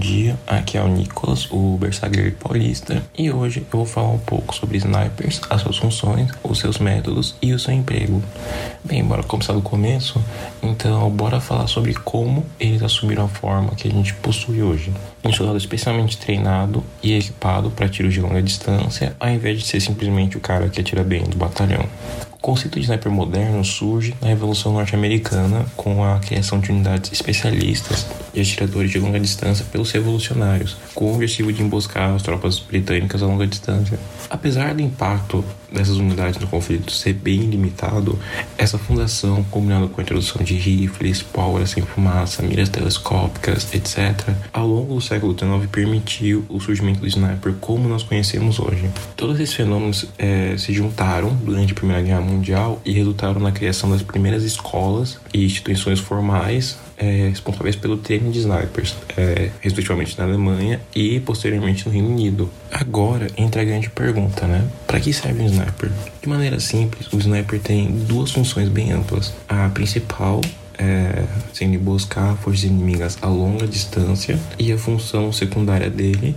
Jazzcast. 0.01 0.35
Aqui 0.47 0.77
é 0.77 0.81
o 0.81 0.87
Nicolas, 0.87 1.47
o 1.51 1.77
Bersaglier 1.77 2.35
paulista, 2.35 3.01
e 3.17 3.31
hoje 3.31 3.65
eu 3.71 3.77
vou 3.79 3.85
falar 3.85 4.09
um 4.09 4.17
pouco 4.17 4.53
sobre 4.53 4.77
snipers, 4.77 5.41
as 5.49 5.61
suas 5.61 5.77
funções, 5.77 6.31
os 6.43 6.59
seus 6.59 6.77
métodos 6.79 7.35
e 7.41 7.53
o 7.53 7.59
seu 7.59 7.73
emprego. 7.73 8.21
Bem, 8.83 9.03
bora 9.03 9.23
começar 9.23 9.53
do 9.53 9.61
começo? 9.61 10.21
Então, 10.61 11.09
bora 11.09 11.39
falar 11.39 11.67
sobre 11.67 11.93
como 11.93 12.45
eles 12.59 12.83
assumiram 12.83 13.25
a 13.25 13.27
forma 13.27 13.75
que 13.75 13.87
a 13.87 13.91
gente 13.91 14.13
possui 14.15 14.61
hoje. 14.61 14.91
Um 15.23 15.31
soldado 15.31 15.57
especialmente 15.57 16.17
treinado 16.17 16.83
e 17.03 17.13
equipado 17.13 17.69
para 17.69 17.87
tiros 17.87 18.13
de 18.13 18.21
longa 18.21 18.41
distância, 18.41 19.15
ao 19.19 19.29
invés 19.29 19.59
de 19.59 19.67
ser 19.67 19.79
simplesmente 19.79 20.35
o 20.35 20.39
cara 20.39 20.67
que 20.67 20.81
atira 20.81 21.03
bem 21.03 21.23
do 21.23 21.37
batalhão. 21.37 21.85
O 22.31 22.37
conceito 22.41 22.79
de 22.79 22.85
sniper 22.85 23.11
moderno 23.11 23.63
surge 23.63 24.15
na 24.19 24.29
Revolução 24.29 24.73
Norte-Americana 24.73 25.63
com 25.75 26.03
a 26.03 26.17
criação 26.19 26.59
de 26.59 26.71
unidades 26.71 27.11
especialistas 27.11 28.07
de 28.33 28.41
atiradores 28.41 28.89
de 28.89 28.97
longa 28.97 29.19
distância 29.19 29.63
pelos 29.71 29.91
revolucionários, 29.91 30.75
com 30.95 31.05
o 31.05 31.13
objetivo 31.13 31.53
de 31.53 31.61
emboscar 31.61 32.11
as 32.15 32.23
tropas 32.23 32.57
britânicas 32.57 33.21
a 33.21 33.27
longa 33.27 33.45
distância. 33.45 33.99
Apesar 34.27 34.73
do 34.73 34.81
impacto 34.81 35.45
dessas 35.71 35.97
unidades 35.97 36.39
no 36.39 36.47
conflito 36.47 36.91
ser 36.91 37.13
bem 37.13 37.41
limitado, 37.41 38.17
essa 38.57 38.77
fundação, 38.77 39.43
combinada 39.45 39.87
com 39.87 39.99
a 39.99 40.03
introdução 40.03 40.43
de 40.43 40.55
rifles, 40.55 41.21
pólvora 41.21 41.65
sem 41.65 41.83
fumaça, 41.83 42.41
miras 42.41 42.69
telescópicas, 42.69 43.73
etc., 43.73 44.29
ao 44.51 44.67
longo 44.67 44.95
do 44.95 45.01
século 45.01 45.33
XIX 45.37 45.69
permitiu 45.71 46.45
o 46.49 46.59
surgimento 46.59 46.99
do 46.99 47.07
sniper 47.07 47.53
como 47.59 47.87
nós 47.87 48.03
conhecemos 48.03 48.59
hoje. 48.59 48.89
Todos 49.15 49.39
esses 49.39 49.55
fenômenos 49.55 50.05
é, 50.17 50.55
se 50.57 50.73
juntaram 50.73 51.35
durante 51.35 51.73
a 51.73 51.75
Primeira 51.75 52.01
Guerra 52.01 52.21
Mundial 52.21 52.81
e 52.85 52.91
resultaram 52.91 53.39
na 53.39 53.51
criação 53.51 53.89
das 53.89 54.01
primeiras 54.01 54.43
escolas 54.43 55.19
e 55.33 55.45
instituições 55.45 55.99
formais 55.99 56.77
é, 57.01 57.29
responsáveis 57.29 57.75
pelo 57.75 57.97
treino 57.97 58.31
de 58.31 58.39
snipers, 58.39 58.95
é, 59.17 59.49
respectivamente 59.59 60.15
na 60.17 60.25
Alemanha 60.25 60.79
e 60.95 61.19
posteriormente 61.19 61.85
no 61.87 61.91
Reino 61.91 62.09
Unido. 62.09 62.49
Agora 62.71 63.27
entra 63.35 63.63
a 63.63 63.65
grande 63.65 63.89
pergunta, 63.89 64.45
né? 64.45 64.67
Para 64.85 64.99
que 64.99 65.11
serve 65.11 65.41
um 65.41 65.47
sniper? 65.47 65.89
De 66.21 66.29
maneira 66.29 66.59
simples, 66.59 67.11
o 67.11 67.17
sniper 67.17 67.59
tem 67.59 67.91
duas 67.91 68.31
funções 68.31 68.69
bem 68.69 68.91
amplas. 68.91 69.33
A 69.49 69.67
principal 69.69 70.41
é, 70.81 71.23
sendo 71.53 71.77
buscar 71.77 72.35
forças 72.37 72.63
inimigas 72.63 73.17
a 73.21 73.27
longa 73.27 73.67
distância 73.67 74.39
e 74.57 74.71
a 74.73 74.77
função 74.77 75.31
secundária 75.31 75.89
dele 75.89 76.35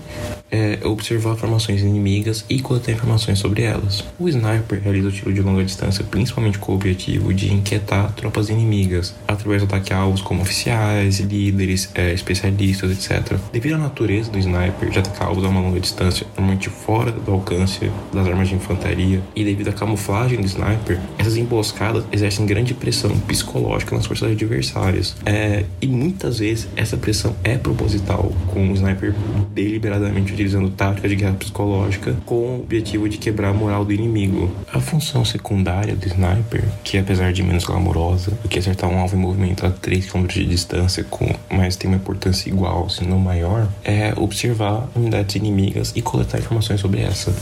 é 0.50 0.78
observar 0.84 1.34
formações 1.34 1.80
inimigas 1.80 2.44
e 2.48 2.60
coletar 2.60 2.92
informações 2.92 3.38
sobre 3.38 3.62
elas. 3.62 4.04
O 4.18 4.28
sniper 4.28 4.80
realiza 4.82 5.08
o 5.08 5.12
tiro 5.12 5.32
de 5.32 5.40
longa 5.40 5.64
distância 5.64 6.04
principalmente 6.04 6.58
com 6.58 6.72
o 6.72 6.74
objetivo 6.74 7.32
de 7.32 7.52
inquietar 7.52 8.12
tropas 8.12 8.50
inimigas 8.50 9.14
através 9.26 9.62
do 9.62 9.64
ataque 9.64 9.92
a 9.92 9.98
alvos 9.98 10.20
como 10.20 10.42
oficiais, 10.42 11.20
líderes, 11.20 11.90
é, 11.94 12.12
especialistas, 12.12 12.90
etc. 12.90 13.38
Devido 13.50 13.74
à 13.74 13.78
natureza 13.78 14.30
do 14.30 14.38
sniper 14.38 14.90
de 14.90 14.98
atacar 14.98 15.28
alvos 15.28 15.44
a 15.44 15.48
uma 15.48 15.60
longa 15.60 15.80
distância, 15.80 16.26
normalmente 16.36 16.68
fora 16.68 17.10
do 17.10 17.32
alcance 17.32 17.90
das 18.12 18.26
armas 18.26 18.48
de 18.48 18.54
infantaria, 18.54 19.22
e 19.34 19.44
devido 19.44 19.68
à 19.68 19.72
camuflagem 19.72 20.38
do 20.40 20.46
sniper, 20.46 21.00
essas 21.18 21.36
emboscadas 21.36 22.04
exercem 22.12 22.44
grande 22.44 22.74
pressão 22.74 23.18
psicológica 23.20 23.96
nas 23.96 24.06
forças 24.06 24.33
adversárias. 24.34 25.16
É, 25.24 25.64
e 25.80 25.86
muitas 25.86 26.38
vezes 26.38 26.68
essa 26.76 26.96
pressão 26.96 27.34
é 27.42 27.56
proposital, 27.56 28.32
com 28.48 28.70
o 28.70 28.74
sniper 28.74 29.14
deliberadamente 29.52 30.32
utilizando 30.32 30.70
tática 30.70 31.08
de 31.08 31.16
guerra 31.16 31.34
psicológica 31.34 32.16
com 32.24 32.34
o 32.34 32.60
objetivo 32.60 33.08
de 33.08 33.18
quebrar 33.18 33.50
a 33.50 33.52
moral 33.52 33.84
do 33.84 33.92
inimigo. 33.92 34.50
A 34.72 34.80
função 34.80 35.24
secundária 35.24 35.94
do 35.94 36.06
sniper, 36.06 36.64
que 36.82 36.98
apesar 36.98 37.32
de 37.32 37.42
menos 37.42 37.64
glamourosa 37.64 38.32
do 38.42 38.48
que 38.48 38.58
acertar 38.58 38.90
um 38.90 38.98
alvo 38.98 39.16
em 39.16 39.18
movimento 39.18 39.66
a 39.66 39.70
3 39.70 40.10
km 40.10 40.26
de 40.26 40.44
distância, 40.46 41.04
com, 41.04 41.28
mas 41.50 41.76
tem 41.76 41.88
uma 41.88 41.96
importância 41.96 42.48
igual, 42.48 42.88
se 42.88 43.04
não 43.04 43.18
maior, 43.18 43.68
é 43.84 44.12
observar 44.16 44.88
unidades 44.94 45.36
inimigas 45.36 45.92
e 45.94 46.02
coletar 46.02 46.38
informações 46.38 46.80
sobre 46.80 47.00
essa. 47.00 47.34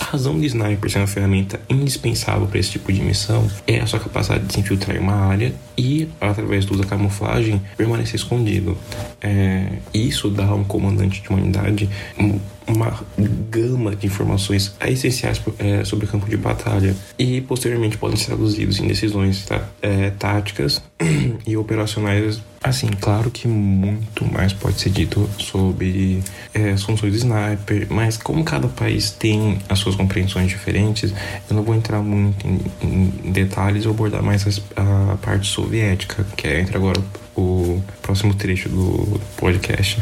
A 0.00 0.04
razão 0.04 0.38
do 0.38 0.44
sniper 0.44 0.90
ser 0.90 0.98
uma 0.98 1.06
ferramenta 1.06 1.60
indispensável 1.68 2.46
para 2.46 2.58
esse 2.58 2.70
tipo 2.70 2.92
de 2.92 3.00
missão 3.02 3.46
é 3.66 3.80
a 3.80 3.86
sua 3.86 4.00
capacidade 4.00 4.44
de 4.44 4.52
se 4.52 4.60
infiltrar 4.60 4.96
em 4.96 5.00
uma 5.00 5.14
área 5.14 5.52
e, 5.76 6.08
através 6.30 6.64
do 6.64 6.74
uso 6.74 6.82
da 6.82 6.88
camuflagem, 6.88 7.60
permanecer 7.76 8.14
escondido. 8.14 8.76
É, 9.20 9.66
isso 9.92 10.30
dá 10.30 10.46
a 10.46 10.54
um 10.54 10.64
comandante 10.64 11.22
de 11.22 11.28
uma 11.28 11.38
unidade 11.38 11.88
uma 12.66 13.00
gama 13.50 13.94
de 13.94 14.06
informações 14.06 14.74
essenciais 14.80 15.40
é, 15.58 15.84
sobre 15.84 16.06
o 16.06 16.08
campo 16.08 16.28
de 16.28 16.36
batalha 16.36 16.94
e 17.18 17.40
posteriormente 17.40 17.98
podem 17.98 18.16
ser 18.16 18.26
traduzidos 18.26 18.78
em 18.78 18.86
decisões 18.86 19.44
tá, 19.44 19.62
é, 19.80 20.10
táticas 20.10 20.82
e 21.46 21.56
operacionais. 21.56 22.40
Assim, 22.62 22.86
claro 22.88 23.28
que 23.30 23.48
muito 23.48 24.24
mais 24.24 24.52
pode 24.52 24.80
ser 24.80 24.90
dito 24.90 25.28
sobre 25.36 26.22
é, 26.54 26.70
as 26.70 26.82
funções 26.82 27.12
do 27.12 27.18
sniper, 27.18 27.88
mas 27.90 28.16
como 28.16 28.44
cada 28.44 28.68
país 28.68 29.10
tem 29.10 29.58
as 29.68 29.80
suas 29.80 29.96
compreensões 29.96 30.48
diferentes, 30.48 31.12
eu 31.50 31.56
não 31.56 31.64
vou 31.64 31.74
entrar 31.74 32.00
muito 32.00 32.46
em, 32.46 32.60
em 32.80 33.32
detalhes 33.32 33.84
ou 33.84 33.92
abordar 33.92 34.22
mais 34.22 34.46
a, 34.76 35.12
a 35.12 35.16
parte 35.16 35.48
soviética, 35.48 36.24
que 36.36 36.46
é 36.46 36.60
entre 36.60 36.76
agora 36.76 37.02
o 37.36 37.82
próximo 38.00 38.34
trecho 38.34 38.68
do 38.68 39.20
podcast. 39.36 40.00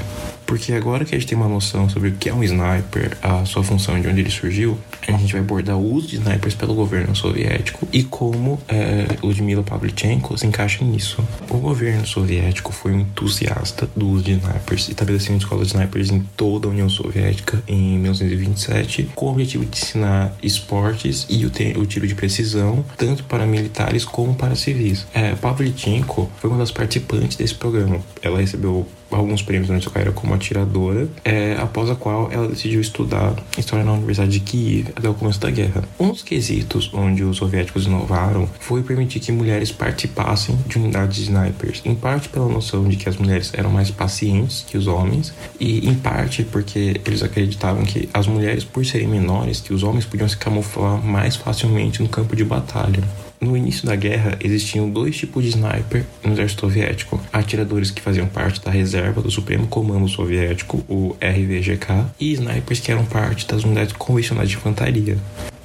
Porque 0.51 0.73
agora 0.73 1.05
que 1.05 1.15
a 1.15 1.19
gente 1.19 1.29
tem 1.29 1.39
uma 1.39 1.47
noção 1.47 1.89
sobre 1.89 2.09
o 2.09 2.13
que 2.17 2.29
é 2.29 2.35
um 2.35 2.43
sniper, 2.43 3.17
a 3.23 3.45
sua 3.45 3.63
função 3.63 3.97
e 3.97 4.01
de 4.01 4.09
onde 4.09 4.19
ele 4.19 4.31
surgiu, 4.31 4.77
a 5.07 5.13
gente 5.13 5.33
vai 5.33 5.43
abordar 5.43 5.77
o 5.77 5.95
uso 5.95 6.09
de 6.09 6.17
snipers 6.17 6.57
pelo 6.57 6.75
governo 6.75 7.15
soviético 7.15 7.87
e 7.93 8.03
como 8.03 8.61
é, 8.67 9.07
Ludmila 9.23 9.63
Pavlichenko 9.63 10.37
se 10.37 10.49
encaixa 10.49 10.85
nisso. 10.85 11.25
O 11.49 11.59
governo 11.59 12.05
soviético 12.05 12.73
foi 12.73 12.91
um 12.91 12.99
entusiasta 12.99 13.89
do 13.95 14.09
uso 14.09 14.25
de 14.25 14.33
snipers, 14.33 14.89
estabelecendo 14.89 15.39
escolas 15.39 15.69
de 15.69 15.75
snipers 15.75 16.11
em 16.11 16.19
toda 16.37 16.67
a 16.67 16.71
União 16.73 16.89
Soviética 16.89 17.63
em 17.69 17.97
1927, 18.01 19.11
com 19.15 19.27
o 19.27 19.31
objetivo 19.31 19.65
de 19.65 19.79
ensinar 19.79 20.35
esportes 20.43 21.27
e 21.31 21.47
o, 21.47 21.81
o 21.81 21.87
tiro 21.87 22.09
de 22.09 22.15
precisão, 22.17 22.85
tanto 22.97 23.23
para 23.23 23.47
militares 23.47 24.05
como 24.05 24.35
para 24.35 24.57
civis. 24.57 25.07
É, 25.15 25.33
Pavlichenko 25.37 26.29
foi 26.39 26.51
uma 26.51 26.59
das 26.59 26.73
participantes 26.73 27.37
desse 27.37 27.55
programa. 27.55 28.01
Ela 28.21 28.41
recebeu 28.41 28.85
alguns 29.11 29.43
prêmios 29.43 29.69
durante 29.69 29.83
sua 29.83 29.93
carreira 29.93 30.13
como 30.13 30.35
atiradora, 30.35 31.09
é, 31.25 31.57
após 31.61 31.91
a 31.91 31.95
qual 31.95 32.31
ela 32.31 32.49
decidiu 32.49 32.81
estudar 32.81 33.35
história 33.59 33.85
na 33.85 33.93
Universidade 33.93 34.31
de 34.31 34.41
Kiev 34.41 34.89
até 34.95 35.09
o 35.09 35.15
começo 35.15 35.41
da 35.41 35.51
guerra. 35.51 35.85
Um 35.99 36.11
dos 36.11 36.23
quesitos 36.23 36.91
onde 36.93 37.25
os 37.25 37.37
soviéticos 37.37 37.87
inovaram 37.87 38.49
foi 38.61 38.83
permitir 38.83 39.21
que 39.21 39.33
mulheres 39.33 39.73
participassem 39.73 40.57
de 40.67 40.79
unidades 40.79 41.17
de 41.17 41.23
snipers, 41.23 41.83
em 41.85 41.95
parte 41.95 42.29
pela 42.29 42.49
noção 42.49 42.89
de 42.89 42.97
que 42.97 43.09
as 43.09 43.17
mulheres 43.17 43.53
eram 43.55 43.71
mais 43.71 43.91
pacientes 43.91 44.65
que 44.67 44.77
os 44.77 44.87
homens 44.87 45.33
e 45.59 45.89
em 45.89 45.95
parte 45.95 46.45
porque 46.45 47.01
eles 47.05 47.23
acreditavam 47.23 47.85
que 47.85 48.09
as 48.13 48.27
mulheres, 48.27 48.65
por 48.65 48.85
serem 48.85 49.09
menores, 49.09 49.61
que 49.61 49.73
os 49.73 49.83
homens 49.83 50.05
podiam 50.05 50.29
se 50.29 50.37
camuflar 50.37 50.99
mais 51.03 51.37
facilmente 51.37 52.03
no 52.03 52.09
campo 52.09 52.35
de 52.35 52.45
batalha. 52.45 53.03
No 53.41 53.57
início 53.57 53.87
da 53.87 53.97
guerra, 53.97 54.37
existiam 54.39 54.91
dois 54.91 55.17
tipos 55.17 55.43
de 55.43 55.49
sniper 55.49 56.05
no 56.23 56.33
exército 56.33 56.61
soviético: 56.61 57.19
atiradores 57.33 57.91
que 57.91 58.03
faziam 58.03 58.27
parte 58.27 58.63
da 58.63 58.71
reserva 58.71 59.23
do 59.23 59.31
Supremo 59.31 59.67
Comando 59.67 60.07
Soviético, 60.09 60.85
o 60.87 61.17
RVGK, 61.19 62.13
e 62.21 62.33
snipers 62.35 62.81
que 62.81 62.93
eram 62.93 63.07
parte 63.07 63.47
das 63.47 63.65
unidades 63.65 63.95
convencionais 63.95 64.51
de 64.51 64.57
infantaria. 64.57 65.17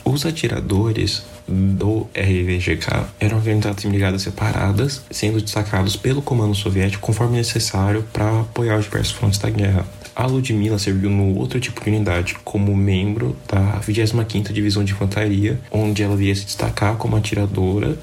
Os 0.06 0.26
atiradores 0.26 1.26
do 1.48 2.08
RVGK 2.16 3.08
eram 3.20 3.38
organizados 3.38 3.84
em 3.84 3.90
brigadas 3.90 4.22
separadas, 4.22 5.04
sendo 5.12 5.42
destacados 5.42 5.98
pelo 5.98 6.22
comando 6.22 6.56
soviético 6.56 7.06
conforme 7.06 7.38
necessário 7.38 8.06
para 8.14 8.42
apoiar 8.42 8.78
os 8.78 8.86
diversos 8.86 9.14
frontes 9.14 9.40
da 9.40 9.50
guerra. 9.50 9.86
A 10.16 10.26
Ludmilla 10.26 10.80
serviu 10.80 11.10
no 11.10 11.38
outro 11.38 11.60
tipo 11.60 11.84
de 11.84 11.90
unidade, 11.90 12.36
como 12.46 12.74
membro 12.74 13.36
da 13.48 13.82
25ª 13.82 14.54
Divisão 14.54 14.82
de 14.82 14.94
Infantaria, 14.94 15.60
onde 15.70 16.04
ela 16.04 16.16
viria 16.16 16.34
se 16.34 16.46
destacar 16.46 16.96
como 16.96 17.18
atiradora 17.18 17.98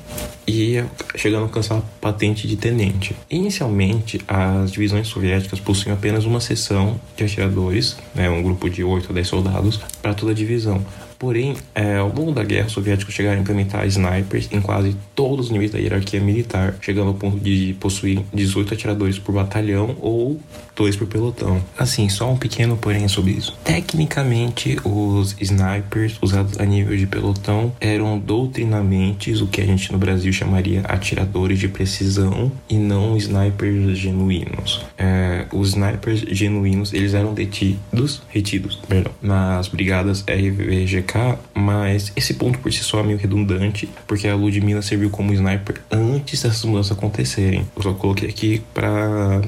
e 0.47 0.85
chegando 1.17 1.43
a 1.43 1.47
alcançar 1.47 1.79
a 1.79 1.83
patente 2.01 2.47
de 2.47 2.57
tenente. 2.57 3.17
Inicialmente, 3.31 4.21
as 4.29 4.71
divisões 4.71 5.09
soviéticas 5.09 5.59
possuíam 5.59 5.95
apenas 5.97 6.27
uma 6.27 6.41
seção 6.41 7.01
de 7.17 7.25
atiradores, 7.25 7.97
né, 8.15 8.29
um 8.29 8.43
grupo 8.43 8.69
de 8.69 8.85
8 8.85 9.11
a 9.11 9.15
10 9.15 9.29
soldados, 9.29 9.81
para 10.03 10.13
toda 10.13 10.33
a 10.33 10.35
divisão. 10.35 10.85
Porém, 11.23 11.55
é, 11.73 11.99
ao 11.99 12.13
longo 12.13 12.33
da 12.33 12.43
guerra, 12.43 12.67
os 12.67 12.73
soviéticos 12.73 13.15
chegaram 13.15 13.39
a 13.39 13.41
implementar 13.41 13.87
snipers 13.87 14.49
em 14.51 14.61
quase 14.61 14.97
todos 15.15 15.47
os 15.47 15.53
níveis 15.53 15.71
da 15.71 15.79
hierarquia 15.79 16.19
militar, 16.19 16.75
chegando 16.81 17.07
ao 17.07 17.15
ponto 17.15 17.39
de 17.39 17.77
possuir 17.79 18.23
18 18.35 18.75
atiradores 18.75 19.21
por 19.21 19.33
batalhão 19.33 19.97
ou 20.01 20.41
dois 20.75 20.97
por 20.97 21.07
pelotão. 21.07 21.63
Assim, 21.79 22.09
só 22.09 22.29
um 22.29 22.37
pequeno 22.37 22.77
porém 22.77 23.07
sobre 23.07 23.35
isso. 23.35 23.57
Tecnicamente, 23.63 24.79
os 24.83 25.37
snipers 25.41 26.19
usados 26.21 26.59
a 26.59 26.65
nível 26.65 26.97
de 26.97 27.07
pelotão 27.07 27.73
eram 27.81 28.19
doutrinamentos, 28.19 29.41
o 29.41 29.47
que 29.47 29.61
a 29.61 29.65
gente 29.65 29.93
no 29.93 29.99
Brasil 29.99 30.33
chamaria 30.33 30.81
atiradores 30.81 31.61
de 31.61 31.69
precisão, 31.69 32.51
e 32.69 32.75
não 32.75 33.17
snipers 33.17 33.97
genuínos. 33.97 34.85
É, 34.99 35.47
os 35.53 35.69
snipers 35.69 36.25
genuínos, 36.33 36.93
eles 36.93 37.15
eram 37.15 37.33
detidos, 37.33 38.23
retidos, 38.29 38.75
perdão, 38.89 39.13
nas 39.23 39.69
brigadas 39.69 40.25
RVGK 40.27 41.12
mas 41.55 42.13
esse 42.17 42.35
ponto 42.35 42.59
por 42.59 42.73
si 42.73 42.81
só 42.81 43.01
é 43.01 43.03
meio 43.03 43.19
redundante, 43.19 43.89
porque 44.07 44.29
a 44.29 44.35
Ludmilla 44.35 44.83
serviu 44.83 45.11
como 45.11 45.33
sniper 45.33 45.81
antes 45.91 46.43
dessas 46.43 46.65
mudanças 46.65 46.93
acontecerem. 46.93 47.67
Eu 47.77 47.83
só 47.83 47.93
coloquei 47.93 48.29
aqui 48.29 48.63
para 48.73 49.43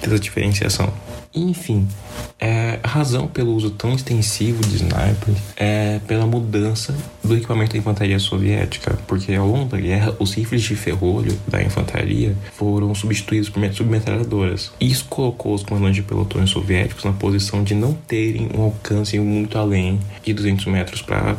ter 0.00 0.06
essa 0.06 0.18
diferenciação. 0.18 0.92
Enfim, 1.34 1.86
é, 2.40 2.80
a 2.82 2.88
razão 2.88 3.28
pelo 3.28 3.54
uso 3.54 3.70
tão 3.70 3.94
extensivo 3.94 4.60
de 4.62 4.76
snipers 4.76 5.38
é 5.56 6.00
pela 6.06 6.26
mudança 6.26 6.96
do 7.22 7.36
equipamento 7.36 7.72
da 7.72 7.78
infantaria 7.78 8.18
soviética, 8.18 8.98
porque 9.06 9.34
ao 9.34 9.46
longo 9.46 9.66
da 9.66 9.80
guerra 9.80 10.14
os 10.18 10.34
rifles 10.34 10.62
de 10.62 10.74
ferrolho 10.74 11.38
da 11.46 11.62
infantaria 11.62 12.34
foram 12.52 12.94
substituídos 12.94 13.48
por 13.48 13.60
submetralhadoras. 13.72 14.72
Isso 14.80 15.06
colocou 15.08 15.54
os 15.54 15.62
comandantes 15.62 15.96
de 15.96 16.02
pelotões 16.02 16.50
soviéticos 16.50 17.04
na 17.04 17.12
posição 17.12 17.62
de 17.62 17.74
não 17.74 17.92
terem 17.92 18.48
um 18.56 18.62
alcance 18.62 19.18
muito 19.18 19.58
além 19.58 19.98
de 20.22 20.32
200 20.32 20.66
metros 20.66 21.02
para 21.02 21.36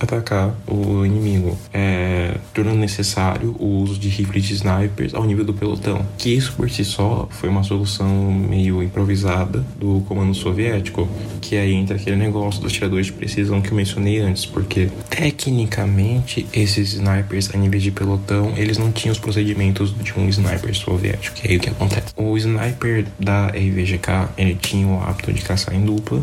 atacar 0.00 0.54
o 0.66 1.04
inimigo, 1.04 1.56
é, 1.72 2.36
tornando 2.52 2.78
necessário 2.78 3.54
o 3.58 3.82
uso 3.82 3.98
de 3.98 4.08
rifles 4.08 4.44
de 4.44 4.54
snipers 4.54 5.14
ao 5.14 5.24
nível 5.24 5.44
do 5.44 5.54
pelotão. 5.54 6.04
Que 6.18 6.30
isso 6.30 6.52
por 6.54 6.68
si 6.70 6.84
só 6.84 7.28
foi 7.30 7.48
uma 7.48 7.62
solução 7.62 8.32
meio 8.32 8.82
improvisada 8.82 9.64
do 9.78 10.02
comando 10.08 10.34
soviético, 10.34 11.08
que 11.40 11.56
aí 11.56 11.72
entra 11.72 11.96
aquele 11.96 12.16
negócio 12.16 12.60
dos 12.60 12.72
tiradores 12.72 13.06
de 13.06 13.12
precisão 13.12 13.60
que 13.60 13.70
eu 13.70 13.76
mencionei 13.76 14.20
antes, 14.20 14.46
porque 14.46 14.88
tecnicamente 15.30 16.46
esses 16.52 16.94
snipers 16.94 17.54
a 17.54 17.56
nível 17.56 17.78
de 17.78 17.92
pelotão 17.92 18.54
eles 18.56 18.76
não 18.76 18.90
tinham 18.90 19.12
os 19.12 19.18
procedimentos 19.18 19.94
de 19.96 20.12
um 20.18 20.28
sniper 20.28 20.74
soviético, 20.74 21.36
que 21.36 21.46
é 21.46 21.50
aí 21.52 21.56
o 21.58 21.60
que 21.60 21.70
acontece. 21.70 22.12
O 22.16 22.36
sniper 22.36 23.06
da 23.20 23.46
RVGK 23.48 24.30
ele 24.36 24.56
tinha 24.56 24.86
o 24.86 25.00
hábito 25.00 25.32
de 25.32 25.42
caçar 25.42 25.74
em 25.74 25.84
dupla 25.84 26.22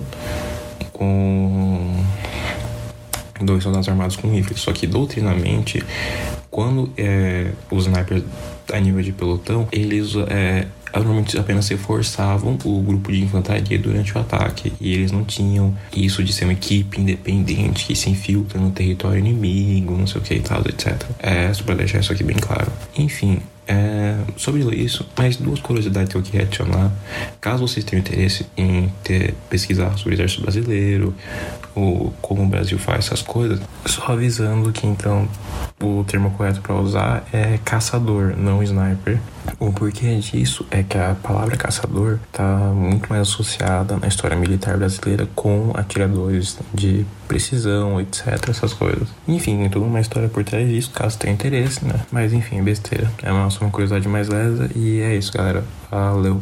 com 0.91 1.95
dois 3.41 3.63
soldados 3.63 3.87
armados 3.87 4.17
com 4.17 4.29
rifles. 4.29 4.59
Só 4.59 4.73
que 4.73 4.85
doutrinamente, 4.85 5.81
quando 6.51 6.91
é, 6.97 7.51
os 7.71 7.85
snipers 7.85 8.23
a 8.73 8.79
nível 8.79 9.01
de 9.01 9.13
pelotão, 9.13 9.67
eles 9.71 10.13
é, 10.27 10.67
normalmente 10.93 11.37
apenas 11.37 11.67
reforçavam 11.67 12.57
o 12.63 12.81
grupo 12.81 13.11
de 13.11 13.21
infantaria 13.21 13.77
durante 13.77 14.15
o 14.15 14.19
ataque 14.19 14.73
e 14.79 14.93
eles 14.93 15.11
não 15.11 15.23
tinham 15.23 15.75
isso 15.95 16.23
de 16.23 16.33
ser 16.33 16.45
uma 16.45 16.53
equipe 16.53 16.99
independente 16.99 17.85
que 17.85 17.95
se 17.95 18.09
infiltra 18.09 18.59
no 18.59 18.71
território 18.71 19.19
inimigo, 19.19 19.95
não 19.97 20.07
sei 20.07 20.21
o 20.21 20.23
que 20.23 20.35
e 20.35 20.39
tal, 20.39 20.61
etc. 20.61 21.03
É, 21.19 21.53
só 21.53 21.63
pra 21.63 21.75
deixar 21.75 21.99
isso 21.99 22.11
aqui 22.11 22.23
bem 22.23 22.37
claro. 22.37 22.71
Enfim, 22.97 23.39
é, 23.71 24.17
sobre 24.35 24.63
isso, 24.75 25.07
mais 25.15 25.37
duas 25.37 25.59
curiosidades 25.59 26.11
que 26.11 26.17
eu 26.17 26.23
queria 26.23 26.41
adicionar. 26.41 26.91
Caso 27.39 27.67
vocês 27.67 27.85
tenham 27.85 28.01
interesse 28.01 28.47
em 28.57 28.91
ter, 29.03 29.35
pesquisar 29.47 29.95
sobre 29.95 30.13
o 30.13 30.15
exército 30.15 30.41
brasileiro, 30.41 31.13
ou 31.79 32.13
como 32.21 32.43
o 32.43 32.47
Brasil 32.47 32.77
faz 32.77 33.05
essas 33.05 33.21
coisas, 33.21 33.59
só 33.85 34.13
avisando 34.13 34.71
que 34.71 34.85
então 34.85 35.27
o 35.81 36.03
termo 36.03 36.31
correto 36.31 36.61
para 36.61 36.75
usar 36.75 37.23
é 37.31 37.57
caçador, 37.63 38.35
não 38.37 38.61
sniper. 38.61 39.19
O 39.59 39.71
porquê 39.71 40.15
disso 40.17 40.65
é 40.69 40.83
que 40.83 40.97
a 40.97 41.15
palavra 41.15 41.55
caçador 41.57 42.19
está 42.31 42.43
muito 42.73 43.09
mais 43.09 43.21
associada 43.21 43.97
na 43.97 44.07
história 44.07 44.35
militar 44.35 44.77
brasileira 44.77 45.27
com 45.35 45.71
atiradores 45.73 46.57
de 46.73 47.05
precisão, 47.27 47.99
etc, 47.99 48.49
essas 48.49 48.73
coisas. 48.73 49.07
Enfim, 49.27 49.57
tem 49.57 49.69
toda 49.69 49.85
uma 49.85 49.99
história 49.99 50.29
por 50.29 50.43
trás 50.43 50.67
disso, 50.67 50.91
caso 50.91 51.17
tenha 51.17 51.33
interesse, 51.33 51.83
né? 51.85 52.01
Mas 52.11 52.33
enfim, 52.33 52.61
besteira. 52.61 53.09
É 53.23 53.31
uma, 53.31 53.47
uma 53.47 53.71
curiosidade 53.71 54.07
mais 54.07 54.27
lesa 54.27 54.69
e 54.75 54.99
é 54.99 55.15
isso, 55.15 55.31
galera. 55.33 55.63
Valeu. 55.89 56.41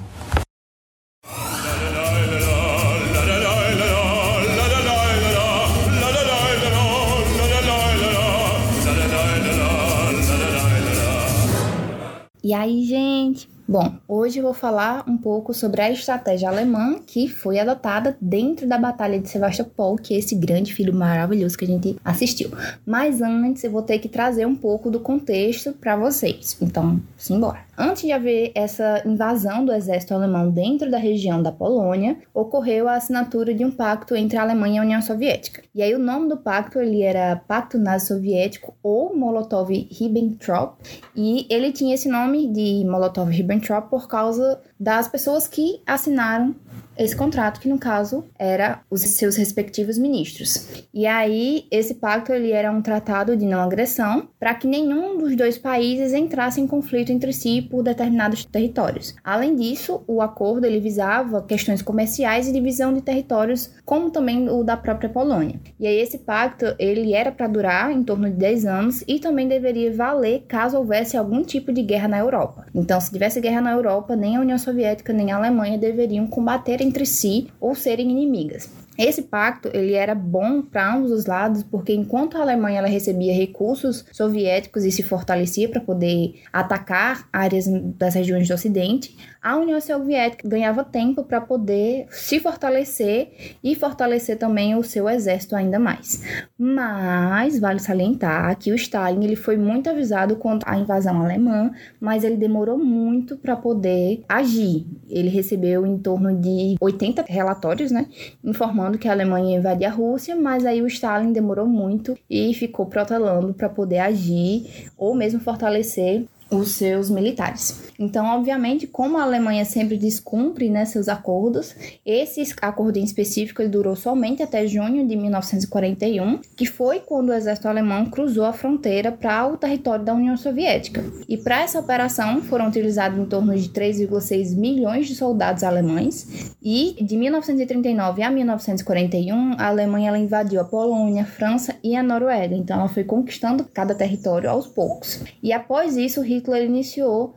E 12.47 12.53
aí, 12.53 12.85
gente? 12.85 13.49
Bom, 13.67 13.97
hoje 14.07 14.39
eu 14.39 14.43
vou 14.43 14.53
falar 14.53 15.03
um 15.05 15.17
pouco 15.17 15.53
sobre 15.53 15.81
a 15.81 15.91
estratégia 15.91 16.47
alemã 16.47 16.97
que 17.05 17.27
foi 17.27 17.59
adotada 17.59 18.15
dentro 18.21 18.65
da 18.65 18.77
Batalha 18.77 19.19
de 19.19 19.27
Sevastopol, 19.27 19.97
que 19.97 20.13
é 20.13 20.19
esse 20.19 20.33
grande 20.33 20.73
filme 20.73 20.93
maravilhoso 20.93 21.57
que 21.57 21.65
a 21.65 21.67
gente 21.67 21.97
assistiu. 22.05 22.49
Mas 22.85 23.21
antes 23.21 23.65
eu 23.65 23.71
vou 23.71 23.81
ter 23.81 23.99
que 23.99 24.07
trazer 24.07 24.47
um 24.47 24.55
pouco 24.55 24.89
do 24.89 25.01
contexto 25.01 25.73
para 25.73 25.97
vocês. 25.97 26.57
Então, 26.61 27.01
simbora. 27.17 27.66
Antes 27.79 28.01
de 28.01 28.11
haver 28.11 28.51
essa 28.55 29.03
invasão 29.05 29.63
do 29.63 29.71
exército 29.71 30.13
alemão 30.15 30.49
dentro 30.49 30.89
da 30.89 30.97
região 30.97 31.43
da 31.43 31.51
Polônia, 31.51 32.17
ocorreu 32.33 32.87
a 32.87 32.95
assinatura 32.95 33.53
de 33.53 33.63
um 33.63 33.69
pacto 33.69 34.15
entre 34.15 34.35
a 34.35 34.41
Alemanha 34.41 34.77
e 34.77 34.79
a 34.79 34.81
União 34.81 35.01
Soviética. 35.01 35.61
E 35.75 35.83
aí 35.83 35.93
o 35.93 35.99
nome 35.99 36.27
do 36.27 36.37
pacto 36.37 36.79
ele 36.79 37.03
era 37.03 37.35
Pacto 37.47 37.77
Nazi-Soviético 37.77 38.75
ou 38.81 39.15
Molotov-Ribbentrop, 39.15 40.73
e 41.15 41.45
ele 41.51 41.71
tinha 41.71 41.93
esse 41.93 42.09
nome 42.09 42.47
de 42.47 42.83
Molotov-Ribbentrop 42.83 43.89
por 43.89 44.07
causa 44.07 44.59
das 44.79 45.07
pessoas 45.07 45.47
que 45.47 45.79
assinaram 45.85 46.55
esse 46.97 47.15
contrato, 47.15 47.59
que 47.59 47.69
no 47.69 47.77
caso 47.77 48.25
era 48.37 48.81
os 48.89 49.01
seus 49.01 49.35
respectivos 49.35 49.97
ministros. 49.97 50.67
E 50.93 51.05
aí, 51.05 51.65
esse 51.71 51.95
pacto 51.95 52.31
ele 52.31 52.51
era 52.51 52.71
um 52.71 52.81
tratado 52.81 53.35
de 53.35 53.45
não 53.45 53.61
agressão 53.61 54.29
para 54.39 54.55
que 54.55 54.67
nenhum 54.67 55.17
dos 55.17 55.35
dois 55.35 55.57
países 55.57 56.13
entrasse 56.13 56.59
em 56.59 56.67
conflito 56.67 57.11
entre 57.11 57.31
si 57.31 57.61
por 57.61 57.83
determinados 57.83 58.45
territórios. 58.45 59.15
Além 59.23 59.55
disso, 59.55 60.03
o 60.07 60.21
acordo 60.21 60.65
ele 60.65 60.79
visava 60.79 61.41
questões 61.43 61.81
comerciais 61.81 62.47
e 62.47 62.53
divisão 62.53 62.93
de 62.93 63.01
territórios, 63.01 63.69
como 63.85 64.09
também 64.09 64.49
o 64.49 64.63
da 64.63 64.75
própria 64.75 65.09
Polônia. 65.09 65.59
E 65.79 65.85
aí, 65.85 65.97
esse 65.99 66.19
pacto 66.19 66.65
ele 66.79 67.13
era 67.13 67.31
para 67.31 67.47
durar 67.47 67.91
em 67.91 68.03
torno 68.03 68.29
de 68.29 68.35
10 68.35 68.65
anos 68.65 69.03
e 69.07 69.19
também 69.19 69.47
deveria 69.47 69.93
valer 69.93 70.45
caso 70.47 70.77
houvesse 70.77 71.15
algum 71.15 71.43
tipo 71.43 71.71
de 71.71 71.81
guerra 71.81 72.07
na 72.07 72.19
Europa. 72.19 72.65
Então, 72.73 72.99
se 72.99 73.11
tivesse 73.11 73.39
guerra 73.39 73.61
na 73.61 73.71
Europa, 73.71 74.15
nem 74.15 74.35
a 74.35 74.41
União 74.41 74.57
Soviética 74.57 75.13
nem 75.13 75.31
a 75.31 75.37
Alemanha 75.37 75.77
deveriam 75.77 76.27
combater 76.27 76.81
entre 76.87 77.05
si 77.05 77.47
ou 77.59 77.75
serem 77.75 78.09
inimigas. 78.09 78.69
Esse 78.97 79.21
pacto 79.21 79.69
ele 79.73 79.93
era 79.93 80.15
bom 80.15 80.63
para 80.63 80.95
ambos 80.95 81.11
os 81.11 81.27
lados, 81.27 81.61
porque 81.61 81.93
enquanto 81.93 82.35
a 82.35 82.41
Alemanha 82.41 82.79
ela 82.79 82.87
recebia 82.87 83.31
recursos 83.31 84.03
soviéticos 84.11 84.83
e 84.83 84.91
se 84.91 85.03
fortalecia 85.03 85.69
para 85.69 85.79
poder 85.79 86.41
atacar 86.51 87.29
áreas 87.31 87.65
das 87.95 88.15
regiões 88.15 88.47
do 88.47 88.55
Ocidente, 88.55 89.15
a 89.47 89.55
União 89.55 89.79
Soviética 89.79 90.45
ganhava 90.45 90.83
tempo 90.83 91.23
para 91.23 91.39
poder 91.39 92.05
se 92.11 92.37
fortalecer 92.37 93.55
e 93.63 93.75
fortalecer 93.75 94.37
também 94.37 94.75
o 94.75 94.83
seu 94.83 95.07
exército 95.07 95.55
ainda 95.55 95.79
mais. 95.79 96.21
Mas 96.59 97.57
vale 97.57 97.79
salientar 97.79 98.57
que 98.57 98.73
o 98.73 98.75
Stalin 98.75 99.23
ele 99.23 99.37
foi 99.37 99.55
muito 99.55 99.89
avisado 99.89 100.35
contra 100.35 100.69
a 100.69 100.77
invasão 100.77 101.21
alemã, 101.21 101.71
mas 101.97 102.25
ele 102.25 102.35
demorou 102.35 102.77
muito 102.77 103.37
para 103.37 103.55
poder 103.55 104.21
agir. 104.27 104.85
Ele 105.09 105.29
recebeu 105.29 105.85
em 105.85 105.97
torno 105.97 106.35
de 106.35 106.75
80 106.81 107.23
relatórios, 107.25 107.89
né, 107.89 108.07
informando 108.43 108.97
que 108.97 109.07
a 109.07 109.13
Alemanha 109.13 109.51
ia 109.51 109.59
invadir 109.59 109.85
a 109.85 109.91
Rússia, 109.91 110.35
mas 110.35 110.65
aí 110.65 110.81
o 110.81 110.87
Stalin 110.87 111.31
demorou 111.31 111.65
muito 111.65 112.17
e 112.29 112.53
ficou 112.53 112.85
protelando 112.85 113.53
para 113.53 113.69
poder 113.69 113.99
agir 113.99 114.89
ou 114.97 115.15
mesmo 115.15 115.39
fortalecer 115.39 116.25
os 116.51 116.71
seus 116.71 117.09
militares. 117.09 117.86
Então, 117.99 118.25
obviamente, 118.27 118.85
como 118.85 119.17
a 119.17 119.23
Alemanha 119.23 119.65
sempre 119.65 119.97
descumpre 119.97 120.69
né, 120.69 120.85
seus 120.85 121.07
acordos, 121.07 121.75
esse 122.05 122.43
acordo 122.61 122.97
em 122.97 123.03
específico 123.03 123.61
ele 123.61 123.69
durou 123.69 123.95
somente 123.95 124.43
até 124.43 124.67
junho 124.67 125.07
de 125.07 125.15
1941, 125.15 126.39
que 126.55 126.65
foi 126.65 126.99
quando 126.99 127.29
o 127.29 127.33
exército 127.33 127.67
alemão 127.67 128.05
cruzou 128.05 128.45
a 128.45 128.53
fronteira 128.53 129.11
para 129.11 129.47
o 129.47 129.57
território 129.57 130.05
da 130.05 130.13
União 130.13 130.37
Soviética. 130.37 131.03
E 131.27 131.37
para 131.37 131.61
essa 131.61 131.79
operação 131.79 132.41
foram 132.41 132.67
utilizados 132.67 133.17
em 133.19 133.25
torno 133.25 133.55
de 133.55 133.69
3,6 133.69 134.55
milhões 134.55 135.07
de 135.07 135.15
soldados 135.15 135.63
alemães. 135.63 136.55
E 136.61 136.97
de 137.01 137.17
1939 137.17 138.21
a 138.21 138.29
1941, 138.29 139.53
a 139.57 139.67
Alemanha 139.67 140.09
ela 140.09 140.19
invadiu 140.19 140.59
a 140.61 140.65
Polônia, 140.65 141.23
a 141.23 141.25
França 141.25 141.75
e 141.83 141.95
a 141.95 142.03
Noruega. 142.03 142.55
Então, 142.55 142.79
ela 142.79 142.89
foi 142.89 143.03
conquistando 143.03 143.65
cada 143.73 143.95
território 143.95 144.49
aos 144.49 144.67
poucos. 144.67 145.23
E 145.41 145.51
após 145.53 145.97
isso, 145.97 146.21
Hitler 146.21 146.65
iniciou 146.65 147.35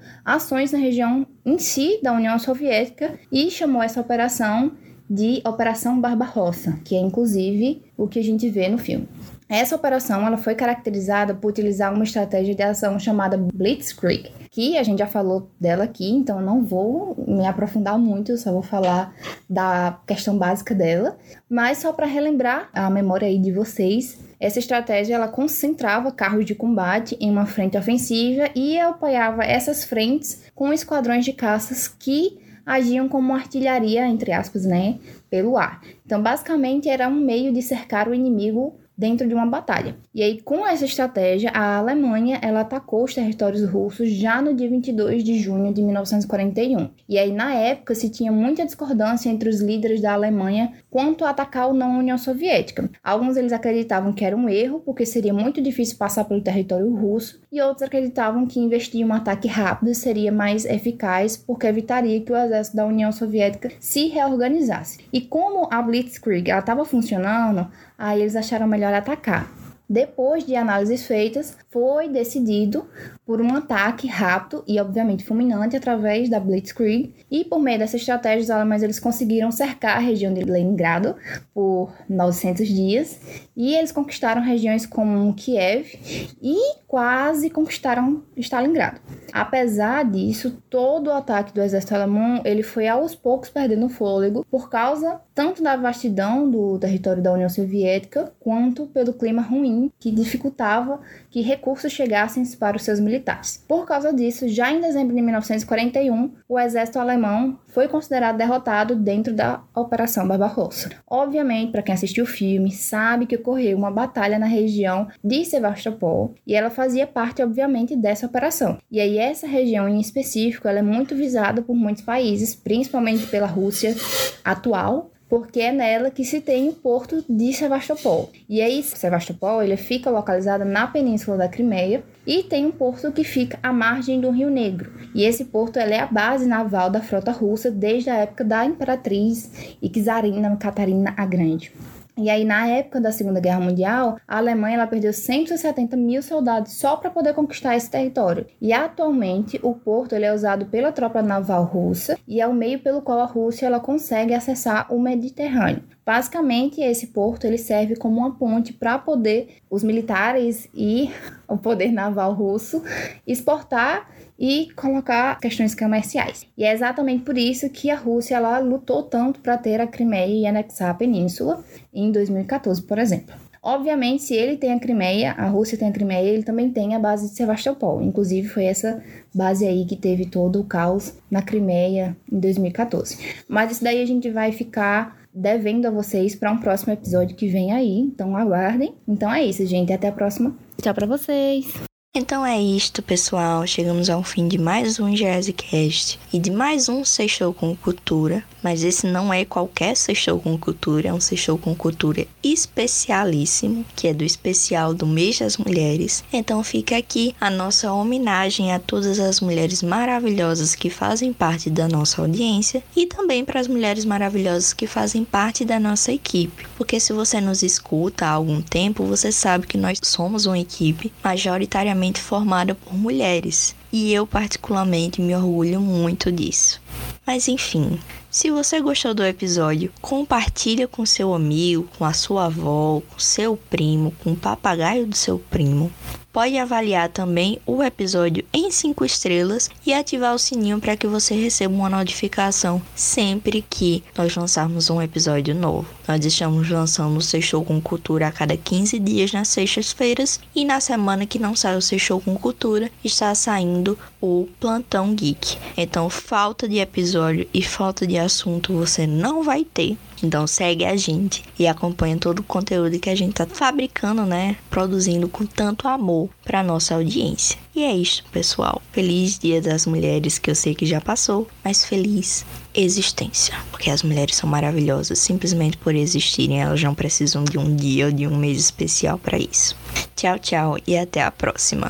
ações 0.51 0.73
na 0.73 0.79
região 0.81 1.25
em 1.47 1.59
si 1.61 2.01
da 2.03 2.13
União 2.13 2.37
Soviética 2.37 3.17
e 3.31 3.49
chamou 3.53 3.81
essa 3.81 4.01
operação 4.01 4.73
de 5.09 5.41
Operação 5.47 6.01
Barbarossa, 6.01 6.81
que 6.85 6.97
é 6.97 6.99
inclusive 6.99 7.85
o 7.97 8.09
que 8.09 8.19
a 8.19 8.23
gente 8.23 8.49
vê 8.49 8.69
no 8.69 8.77
filme. 8.77 9.09
Essa 9.49 9.77
operação 9.77 10.27
ela 10.27 10.37
foi 10.37 10.57
caracterizada 10.57 11.35
por 11.35 11.51
utilizar 11.51 11.95
uma 11.95 12.03
estratégia 12.03 12.55
de 12.55 12.63
ação 12.63 12.99
chamada 12.99 13.37
Blitzkrieg, 13.37 14.33
que 14.51 14.77
a 14.77 14.83
gente 14.83 14.99
já 14.99 15.07
falou 15.07 15.49
dela 15.61 15.85
aqui, 15.85 16.11
então 16.11 16.41
não 16.41 16.65
vou 16.65 17.17
me 17.29 17.47
aprofundar 17.47 17.97
muito, 17.97 18.37
só 18.37 18.53
vou 18.53 18.63
falar 18.63 19.15
da 19.49 20.01
questão 20.05 20.37
básica 20.37 20.75
dela, 20.75 21.17
mas 21.49 21.79
só 21.79 21.93
para 21.93 22.07
relembrar 22.07 22.71
a 22.73 22.91
memória 22.91 23.29
aí 23.29 23.39
de 23.39 23.53
vocês, 23.53 24.19
essa 24.41 24.59
estratégia 24.59 25.15
ela 25.15 25.29
concentrava 25.29 26.11
carros 26.11 26.47
de 26.47 26.55
combate 26.55 27.17
em 27.21 27.31
uma 27.31 27.45
frente 27.45 27.77
ofensiva 27.77 28.49
e 28.55 28.79
apoiava 28.79 29.45
essas 29.45 29.85
frentes 29.85 30.45
com 30.55 30.73
esquadrões 30.73 31.27
de 31.27 31.35
caças 31.35 31.87
que 31.87 32.41
agiam 32.65 33.09
como 33.09 33.35
artilharia, 33.35 34.07
entre 34.07 34.33
aspas, 34.33 34.65
né, 34.65 34.99
pelo 35.29 35.59
ar. 35.59 35.83
Então, 36.07 36.23
basicamente, 36.23 36.89
era 36.89 37.09
um 37.09 37.21
meio 37.21 37.53
de 37.53 37.61
cercar 37.61 38.09
o 38.09 38.15
inimigo 38.15 38.79
dentro 39.01 39.27
de 39.27 39.33
uma 39.33 39.47
batalha. 39.47 39.97
E 40.15 40.23
aí, 40.23 40.43
com 40.43 40.67
essa 40.67 40.85
estratégia, 40.85 41.51
a 41.55 41.79
Alemanha 41.79 42.39
ela 42.43 42.61
atacou 42.61 43.03
os 43.03 43.15
territórios 43.15 43.65
russos 43.65 44.11
já 44.11 44.43
no 44.43 44.53
dia 44.53 44.69
22 44.69 45.25
de 45.25 45.39
junho 45.39 45.73
de 45.73 45.83
1941. 45.83 46.91
E 47.09 47.19
aí, 47.19 47.33
na 47.33 47.55
época, 47.55 47.95
se 47.95 48.11
tinha 48.11 48.31
muita 48.31 48.67
discordância 48.67 49.31
entre 49.31 49.49
os 49.49 49.63
líderes 49.63 50.03
da 50.03 50.13
Alemanha 50.13 50.75
quanto 50.91 51.25
a 51.25 51.31
atacar 51.31 51.69
ou 51.69 51.73
não 51.73 51.95
a 51.95 51.99
União 51.99 52.19
Soviética. 52.19 52.91
Alguns 53.03 53.39
eles 53.39 53.55
acreditavam 53.55 54.13
que 54.13 54.23
era 54.23 54.37
um 54.37 54.51
erro, 54.51 54.83
porque 54.85 55.07
seria 55.07 55.33
muito 55.33 55.63
difícil 55.63 55.97
passar 55.97 56.25
pelo 56.25 56.43
território 56.43 56.95
russo, 56.95 57.41
e 57.53 57.61
outros 57.61 57.83
acreditavam 57.83 58.47
que 58.47 58.61
investir 58.61 59.01
em 59.01 59.05
um 59.05 59.13
ataque 59.13 59.49
rápido 59.49 59.93
seria 59.95 60.31
mais 60.31 60.65
eficaz, 60.65 61.37
porque 61.37 61.67
evitaria 61.67 62.21
que 62.21 62.33
o 62.33 62.37
exército 62.37 62.77
da 62.77 62.87
União 62.87 63.11
Soviética 63.11 63.73
se 63.81 64.07
reorganizasse. 64.07 65.01
E 65.13 65.21
como 65.21 65.69
a 65.71 65.83
Blitzkrieg 65.83 66.51
estava 66.51 66.85
funcionando, 66.85 67.67
aí 67.99 68.21
eles 68.21 68.37
acharam 68.37 68.69
melhor 68.69 68.95
atacar. 68.95 69.51
Depois 69.89 70.47
de 70.47 70.55
análises 70.55 71.05
feitas, 71.05 71.57
foi 71.71 72.09
decidido 72.09 72.87
por 73.25 73.41
um 73.41 73.55
ataque 73.55 74.09
rápido 74.09 74.65
e 74.67 74.81
obviamente 74.81 75.25
fulminante 75.25 75.77
através 75.77 76.29
da 76.29 76.41
Blitzkrieg 76.41 77.15
e 77.31 77.45
por 77.45 77.61
meio 77.61 77.79
dessa 77.79 77.97
estratégia 77.97 78.43
os 78.43 78.51
alemães 78.51 78.83
eles 78.83 78.99
conseguiram 78.99 79.53
cercar 79.53 79.97
a 79.97 80.01
região 80.01 80.35
de 80.35 80.43
Leningrado 80.43 81.15
por 81.55 81.93
900 82.09 82.67
dias 82.67 83.21
e 83.57 83.75
eles 83.75 83.93
conquistaram 83.93 84.43
regiões 84.43 84.85
como 84.85 85.33
Kiev 85.35 85.95
e 86.43 86.57
quase 86.89 87.49
conquistaram 87.49 88.25
Stalingrado. 88.37 89.01
Apesar 89.33 90.05
disso, 90.05 90.61
todo 90.69 91.07
o 91.07 91.13
ataque 91.13 91.53
do 91.53 91.63
exército 91.63 91.95
alemão 91.95 92.41
ele 92.45 92.65
foi 92.65 92.89
aos 92.89 93.15
poucos 93.15 93.49
perdendo 93.49 93.89
fôlego 93.89 94.45
por 94.51 94.69
causa 94.69 95.21
tanto 95.33 95.63
da 95.63 95.77
vastidão 95.77 96.51
do 96.51 96.79
território 96.81 97.23
da 97.23 97.33
União 97.33 97.49
Soviética 97.49 98.33
quanto 98.41 98.87
pelo 98.87 99.13
clima 99.13 99.41
ruim 99.41 99.93
que 100.01 100.11
dificultava 100.11 101.01
que 101.31 101.41
recursos 101.61 101.93
chegassem 101.93 102.43
para 102.59 102.79
os 102.79 102.83
seus 102.83 102.99
militares. 102.99 103.63
Por 103.69 103.85
causa 103.85 104.13
disso, 104.13 104.49
já 104.49 104.73
em 104.73 104.81
dezembro 104.81 105.15
de 105.15 105.21
1941, 105.21 106.33
o 106.49 106.59
exército 106.59 106.99
alemão 106.99 107.59
foi 107.69 107.87
considerado 107.87 108.39
derrotado 108.39 108.97
dentro 108.97 109.35
da 109.35 109.63
Operação 109.75 110.27
Barbarossa. 110.27 110.91
Obviamente, 111.07 111.71
para 111.71 111.83
quem 111.83 111.95
assistiu 111.95 112.25
o 112.25 112.27
filme, 112.27 112.73
sabe 112.73 113.27
que 113.27 113.37
ocorreu 113.37 113.77
uma 113.77 113.91
batalha 113.91 114.39
na 114.39 114.47
região 114.47 115.09
de 115.23 115.45
Sevastopol 115.45 116.35
e 116.47 116.55
ela 116.55 116.71
fazia 116.71 117.07
parte, 117.07 117.43
obviamente, 117.43 117.95
dessa 117.95 118.27
operação. 118.27 118.79
E 118.91 118.99
aí 118.99 119.19
essa 119.19 119.47
região 119.47 119.87
em 119.87 120.01
específico, 120.01 120.67
ela 120.67 120.79
é 120.79 120.83
muito 120.83 121.15
visada 121.15 121.61
por 121.61 121.77
muitos 121.77 122.03
países, 122.03 122.55
principalmente 122.55 123.27
pela 123.27 123.47
Rússia 123.47 123.95
atual, 124.43 125.11
porque 125.31 125.61
é 125.61 125.71
nela 125.71 126.11
que 126.11 126.25
se 126.25 126.41
tem 126.41 126.69
o 126.69 126.73
porto 126.73 127.25
de 127.29 127.53
Sevastopol. 127.53 128.31
E 128.49 128.61
aí, 128.61 128.83
Sevastopol 128.83 129.63
ele 129.63 129.77
fica 129.77 130.11
localizada 130.11 130.65
na 130.65 130.89
península 130.89 131.37
da 131.37 131.49
Crimeia 131.49 132.03
e 132.27 132.43
tem 132.43 132.67
um 132.67 132.73
porto 132.73 133.13
que 133.13 133.23
fica 133.23 133.57
à 133.63 133.73
margem 133.73 134.21
do 134.21 134.31
Rio 134.31 134.51
Negro. 134.51 134.93
E 135.15 135.25
esse 135.25 135.45
porto 135.45 135.79
é 135.79 136.01
a 136.01 136.07
base 136.07 136.47
naval 136.47 136.91
da 136.91 137.01
frota 137.01 137.31
russa 137.31 137.71
desde 137.71 138.11
a 138.11 138.17
época 138.17 138.45
da 138.45 138.65
imperatriz 138.65 139.77
e 139.81 139.89
czarina 139.89 140.57
Catarina 140.57 141.15
a 141.17 141.25
Grande. 141.25 141.73
E 142.21 142.29
aí, 142.29 142.45
na 142.45 142.67
época 142.67 143.01
da 143.01 143.11
Segunda 143.11 143.41
Guerra 143.41 143.61
Mundial, 143.61 144.19
a 144.29 144.37
Alemanha 144.37 144.75
ela 144.75 144.87
perdeu 144.87 145.11
170 145.11 145.97
mil 145.97 146.23
soldados 146.23 146.75
só 146.75 146.95
para 146.97 147.09
poder 147.09 147.33
conquistar 147.33 147.75
esse 147.75 147.91
território. 147.91 148.47
E 148.61 148.75
atualmente, 148.75 149.59
o 149.63 149.75
porto 149.75 150.15
ele 150.15 150.27
é 150.27 150.35
usado 150.35 150.67
pela 150.67 150.93
tropa 150.93 151.23
naval 151.23 151.65
russa 151.65 152.19
e 152.29 152.39
é 152.39 152.47
o 152.47 152.53
meio 152.53 152.79
pelo 152.81 153.01
qual 153.01 153.21
a 153.21 153.25
Rússia 153.25 153.65
ela 153.65 153.81
consegue 153.81 154.35
acessar 154.35 154.93
o 154.93 155.01
Mediterrâneo. 155.01 155.83
Basicamente, 156.05 156.83
esse 156.83 157.07
porto 157.07 157.47
ele 157.47 157.57
serve 157.57 157.97
como 157.97 158.19
uma 158.19 158.35
ponte 158.35 158.73
para 158.75 158.99
poder 158.99 159.57
os 159.71 159.83
militares 159.83 160.69
e 160.75 161.11
o 161.49 161.57
poder 161.57 161.91
naval 161.91 162.35
russo 162.35 162.83
exportar 163.27 164.09
e 164.41 164.71
colocar 164.75 165.39
questões 165.39 165.75
comerciais. 165.75 166.47
E 166.57 166.65
é 166.65 166.73
exatamente 166.73 167.25
por 167.25 167.37
isso 167.37 167.69
que 167.69 167.91
a 167.91 167.97
Rússia 167.97 168.37
ela 168.37 168.59
lutou 168.59 169.03
tanto 169.03 169.41
para 169.41 169.59
ter 169.59 169.83
a 169.83 169.87
Crimeia 169.87 170.33
e 170.33 170.47
anexar 170.47 170.89
a 170.89 170.95
península 170.95 171.63
em 171.93 172.11
2014, 172.11 172.81
por 172.83 172.99
exemplo. 172.99 173.35
Obviamente, 173.63 174.23
se 174.23 174.35
ele 174.35 174.57
tem 174.57 174.73
a 174.73 174.81
Crimeia, 174.81 175.33
a 175.33 175.47
Rússia 175.47 175.77
tem 175.77 175.89
a 175.89 175.93
Crimeia, 175.93 176.27
ele 176.27 176.43
também 176.43 176.71
tem 176.71 176.95
a 176.95 176.99
base 176.99 177.29
de 177.29 177.37
Sevastopol. 177.37 178.01
Inclusive, 178.01 178.49
foi 178.49 178.65
essa 178.65 179.03
base 179.35 179.67
aí 179.67 179.85
que 179.85 179.97
teve 179.97 180.25
todo 180.25 180.59
o 180.59 180.65
caos 180.65 181.13
na 181.31 181.43
Crimeia 181.43 182.17
em 182.33 182.41
2014. 182.41 183.19
Mas 183.47 183.73
isso 183.73 183.85
daí 183.85 184.03
a 184.03 184.07
gente 184.07 184.31
vai 184.31 184.51
ficar 184.51 185.21
devendo 185.35 185.85
a 185.85 185.91
vocês 185.91 186.35
para 186.35 186.51
um 186.51 186.59
próximo 186.59 186.95
episódio 186.95 187.37
que 187.37 187.49
vem 187.49 187.73
aí. 187.73 187.99
Então 187.99 188.35
aguardem. 188.35 188.95
Então 189.07 189.31
é 189.31 189.45
isso, 189.45 189.67
gente. 189.67 189.93
Até 189.93 190.09
a 190.09 190.13
próxima. 190.13 190.57
Tchau 190.81 190.95
para 190.95 191.07
vocês. 191.07 191.90
Então 192.13 192.45
é 192.45 192.61
isto, 192.61 193.03
pessoal. 193.03 193.65
Chegamos 193.69 194.11
ao 194.11 194.25
fim 194.25 194.49
de 194.49 194.59
mais 194.59 194.99
um 194.99 195.15
Jazzcast 195.15 196.19
e 196.33 196.41
de 196.41 196.51
mais 196.51 196.89
um 196.89 197.05
Sextou 197.05 197.55
com 197.55 197.77
Cultura. 197.77 198.43
Mas 198.65 198.83
esse 198.83 199.07
não 199.07 199.33
é 199.33 199.45
qualquer 199.45 199.97
Sextou 199.97 200.41
com 200.41 200.59
Cultura, 200.59 201.11
é 201.11 201.15
um 201.15 201.21
Sextou 201.21 201.57
com 201.57 201.73
Cultura 201.73 202.27
especialíssimo, 202.43 203.87
que 203.95 204.09
é 204.09 204.13
do 204.13 204.25
especial 204.25 204.93
do 204.93 205.07
mês 205.07 205.39
das 205.39 205.57
mulheres. 205.57 206.25
Então 206.33 206.65
fica 206.65 206.97
aqui 206.97 207.33
a 207.41 207.49
nossa 207.49 207.93
homenagem 207.93 208.73
a 208.73 208.81
todas 208.81 209.21
as 209.21 209.41
mulheres 209.41 209.81
maravilhosas 209.81 210.75
que 210.75 210.91
fazem 210.91 211.33
parte 211.33 211.71
da 211.71 211.87
nossa 211.87 212.21
audiência 212.21 212.83
e 212.97 213.07
também 213.07 213.45
para 213.45 213.61
as 213.61 213.69
mulheres 213.69 214.05
maravilhosas 214.05 214.73
que 214.73 214.89
fazem 214.89 215.25
parte 215.25 215.65
da 215.65 215.79
nossa 215.79 216.13
equipe. 216.13 216.67
Porque 216.77 216.99
se 216.99 217.13
você 217.13 217.41
nos 217.41 217.63
escuta 217.63 218.27
há 218.27 218.31
algum 218.31 218.61
tempo, 218.61 219.05
você 219.05 219.31
sabe 219.31 219.69
que 219.69 219.79
nós 219.79 220.01
somos 220.03 220.45
uma 220.45 220.59
equipe 220.59 221.13
majoritariamente 221.23 222.00
formada 222.21 222.75
por 222.75 222.95
mulheres. 222.95 223.75
E 223.93 224.13
eu 224.13 224.27
particularmente 224.27 225.21
me 225.21 225.35
orgulho 225.35 225.81
muito 225.81 226.31
disso. 226.31 226.81
Mas 227.27 227.49
enfim, 227.49 227.99
se 228.31 228.51
você 228.51 228.81
gostou 228.81 229.13
do 229.13 229.25
episódio, 229.25 229.93
compartilha 230.01 230.87
com 230.87 231.05
seu 231.05 231.35
amigo, 231.35 231.89
com 231.99 232.05
a 232.05 232.13
sua 232.13 232.47
avó, 232.47 233.03
com 233.09 233.19
seu 233.19 233.57
primo, 233.57 234.15
com 234.23 234.33
o 234.33 234.37
papagaio 234.37 235.07
do 235.07 235.17
seu 235.17 235.39
primo. 235.39 235.93
Pode 236.33 236.57
avaliar 236.57 237.09
também 237.09 237.59
o 237.67 237.83
episódio 237.83 238.45
em 238.53 238.71
5 238.71 239.05
estrelas 239.05 239.69
e 239.85 239.93
ativar 239.93 240.33
o 240.33 240.39
sininho 240.39 240.79
para 240.79 240.97
que 240.97 241.09
você 241.09 241.35
receba 241.35 241.75
uma 241.75 241.89
notificação 241.89 242.81
sempre 242.95 243.65
que 243.69 244.05
nós 244.17 244.37
lançarmos 244.37 244.89
um 244.91 245.03
episódio 245.03 245.57
novo. 245.57 245.89
Nós 246.07 246.25
estamos 246.25 246.71
lançando 246.71 247.17
o 247.17 247.21
Sextou 247.21 247.65
com 247.65 247.81
Cultura 247.81 248.29
a 248.29 248.33
cada 248.33 248.57
15 248.57 248.97
dias 249.01 249.33
nas 249.33 249.49
sextas-feiras 249.49 250.39
e 250.55 250.65
na 250.65 250.79
semana 250.79 251.27
que 251.27 251.39
não 251.39 251.57
sai 251.57 251.77
o 251.77 251.83
Sextou 251.83 252.21
com 252.21 252.37
Cultura 252.37 252.93
está 253.03 253.35
saindo 253.35 253.99
o 254.21 254.47
Plantão 254.61 255.13
Geek. 255.13 255.59
Então, 255.77 256.09
falta 256.09 256.69
de 256.69 256.79
episódio 256.79 257.49
e 257.53 257.61
falta 257.61 258.07
de 258.07 258.17
assunto 258.17 258.73
você 258.73 259.05
não 259.05 259.43
vai 259.43 259.65
ter 259.65 259.99
Então 260.23 260.47
segue 260.47 260.85
a 260.85 260.97
gente 260.97 261.43
e 261.59 261.67
acompanha 261.67 262.17
todo 262.17 262.41
o 262.41 262.45
conteúdo 262.45 262.99
que 262.99 263.11
a 263.11 263.15
gente 263.15 263.35
tá 263.35 263.47
fabricando, 263.47 264.25
né? 264.25 264.57
Produzindo 264.69 265.29
com 265.29 265.47
tanto 265.47 265.89
amor 265.89 266.29
para 266.45 266.63
nossa 266.63 266.95
audiência. 266.95 267.59
E 267.75 267.83
é 267.83 267.95
isso, 267.95 268.25
pessoal. 268.31 268.83
Feliz 268.93 269.39
Dia 269.39 269.61
das 269.63 269.87
Mulheres, 269.87 270.39
que 270.39 270.51
eu 270.51 270.55
sei 270.55 270.75
que 270.75 270.85
já 270.85 271.01
passou, 271.01 271.49
mas 271.65 271.85
feliz 271.85 272.45
existência. 272.75 273.55
Porque 273.71 273.91
as 273.91 274.03
mulheres 274.03 274.37
são 274.37 274.49
maravilhosas 274.49 275.19
simplesmente 275.19 275.77
por 275.77 275.95
existirem, 275.95 276.61
elas 276.61 276.83
não 276.83 276.95
precisam 276.95 277.45
de 277.45 277.59
um 277.59 277.75
dia 277.75 278.07
ou 278.07 278.13
de 278.13 278.27
um 278.27 278.37
mês 278.37 278.59
especial 278.59 279.19
para 279.19 279.39
isso. 279.39 279.77
Tchau, 280.15 280.39
tchau 280.39 280.79
e 280.87 280.97
até 280.97 281.23
a 281.23 281.31
próxima. 281.31 281.89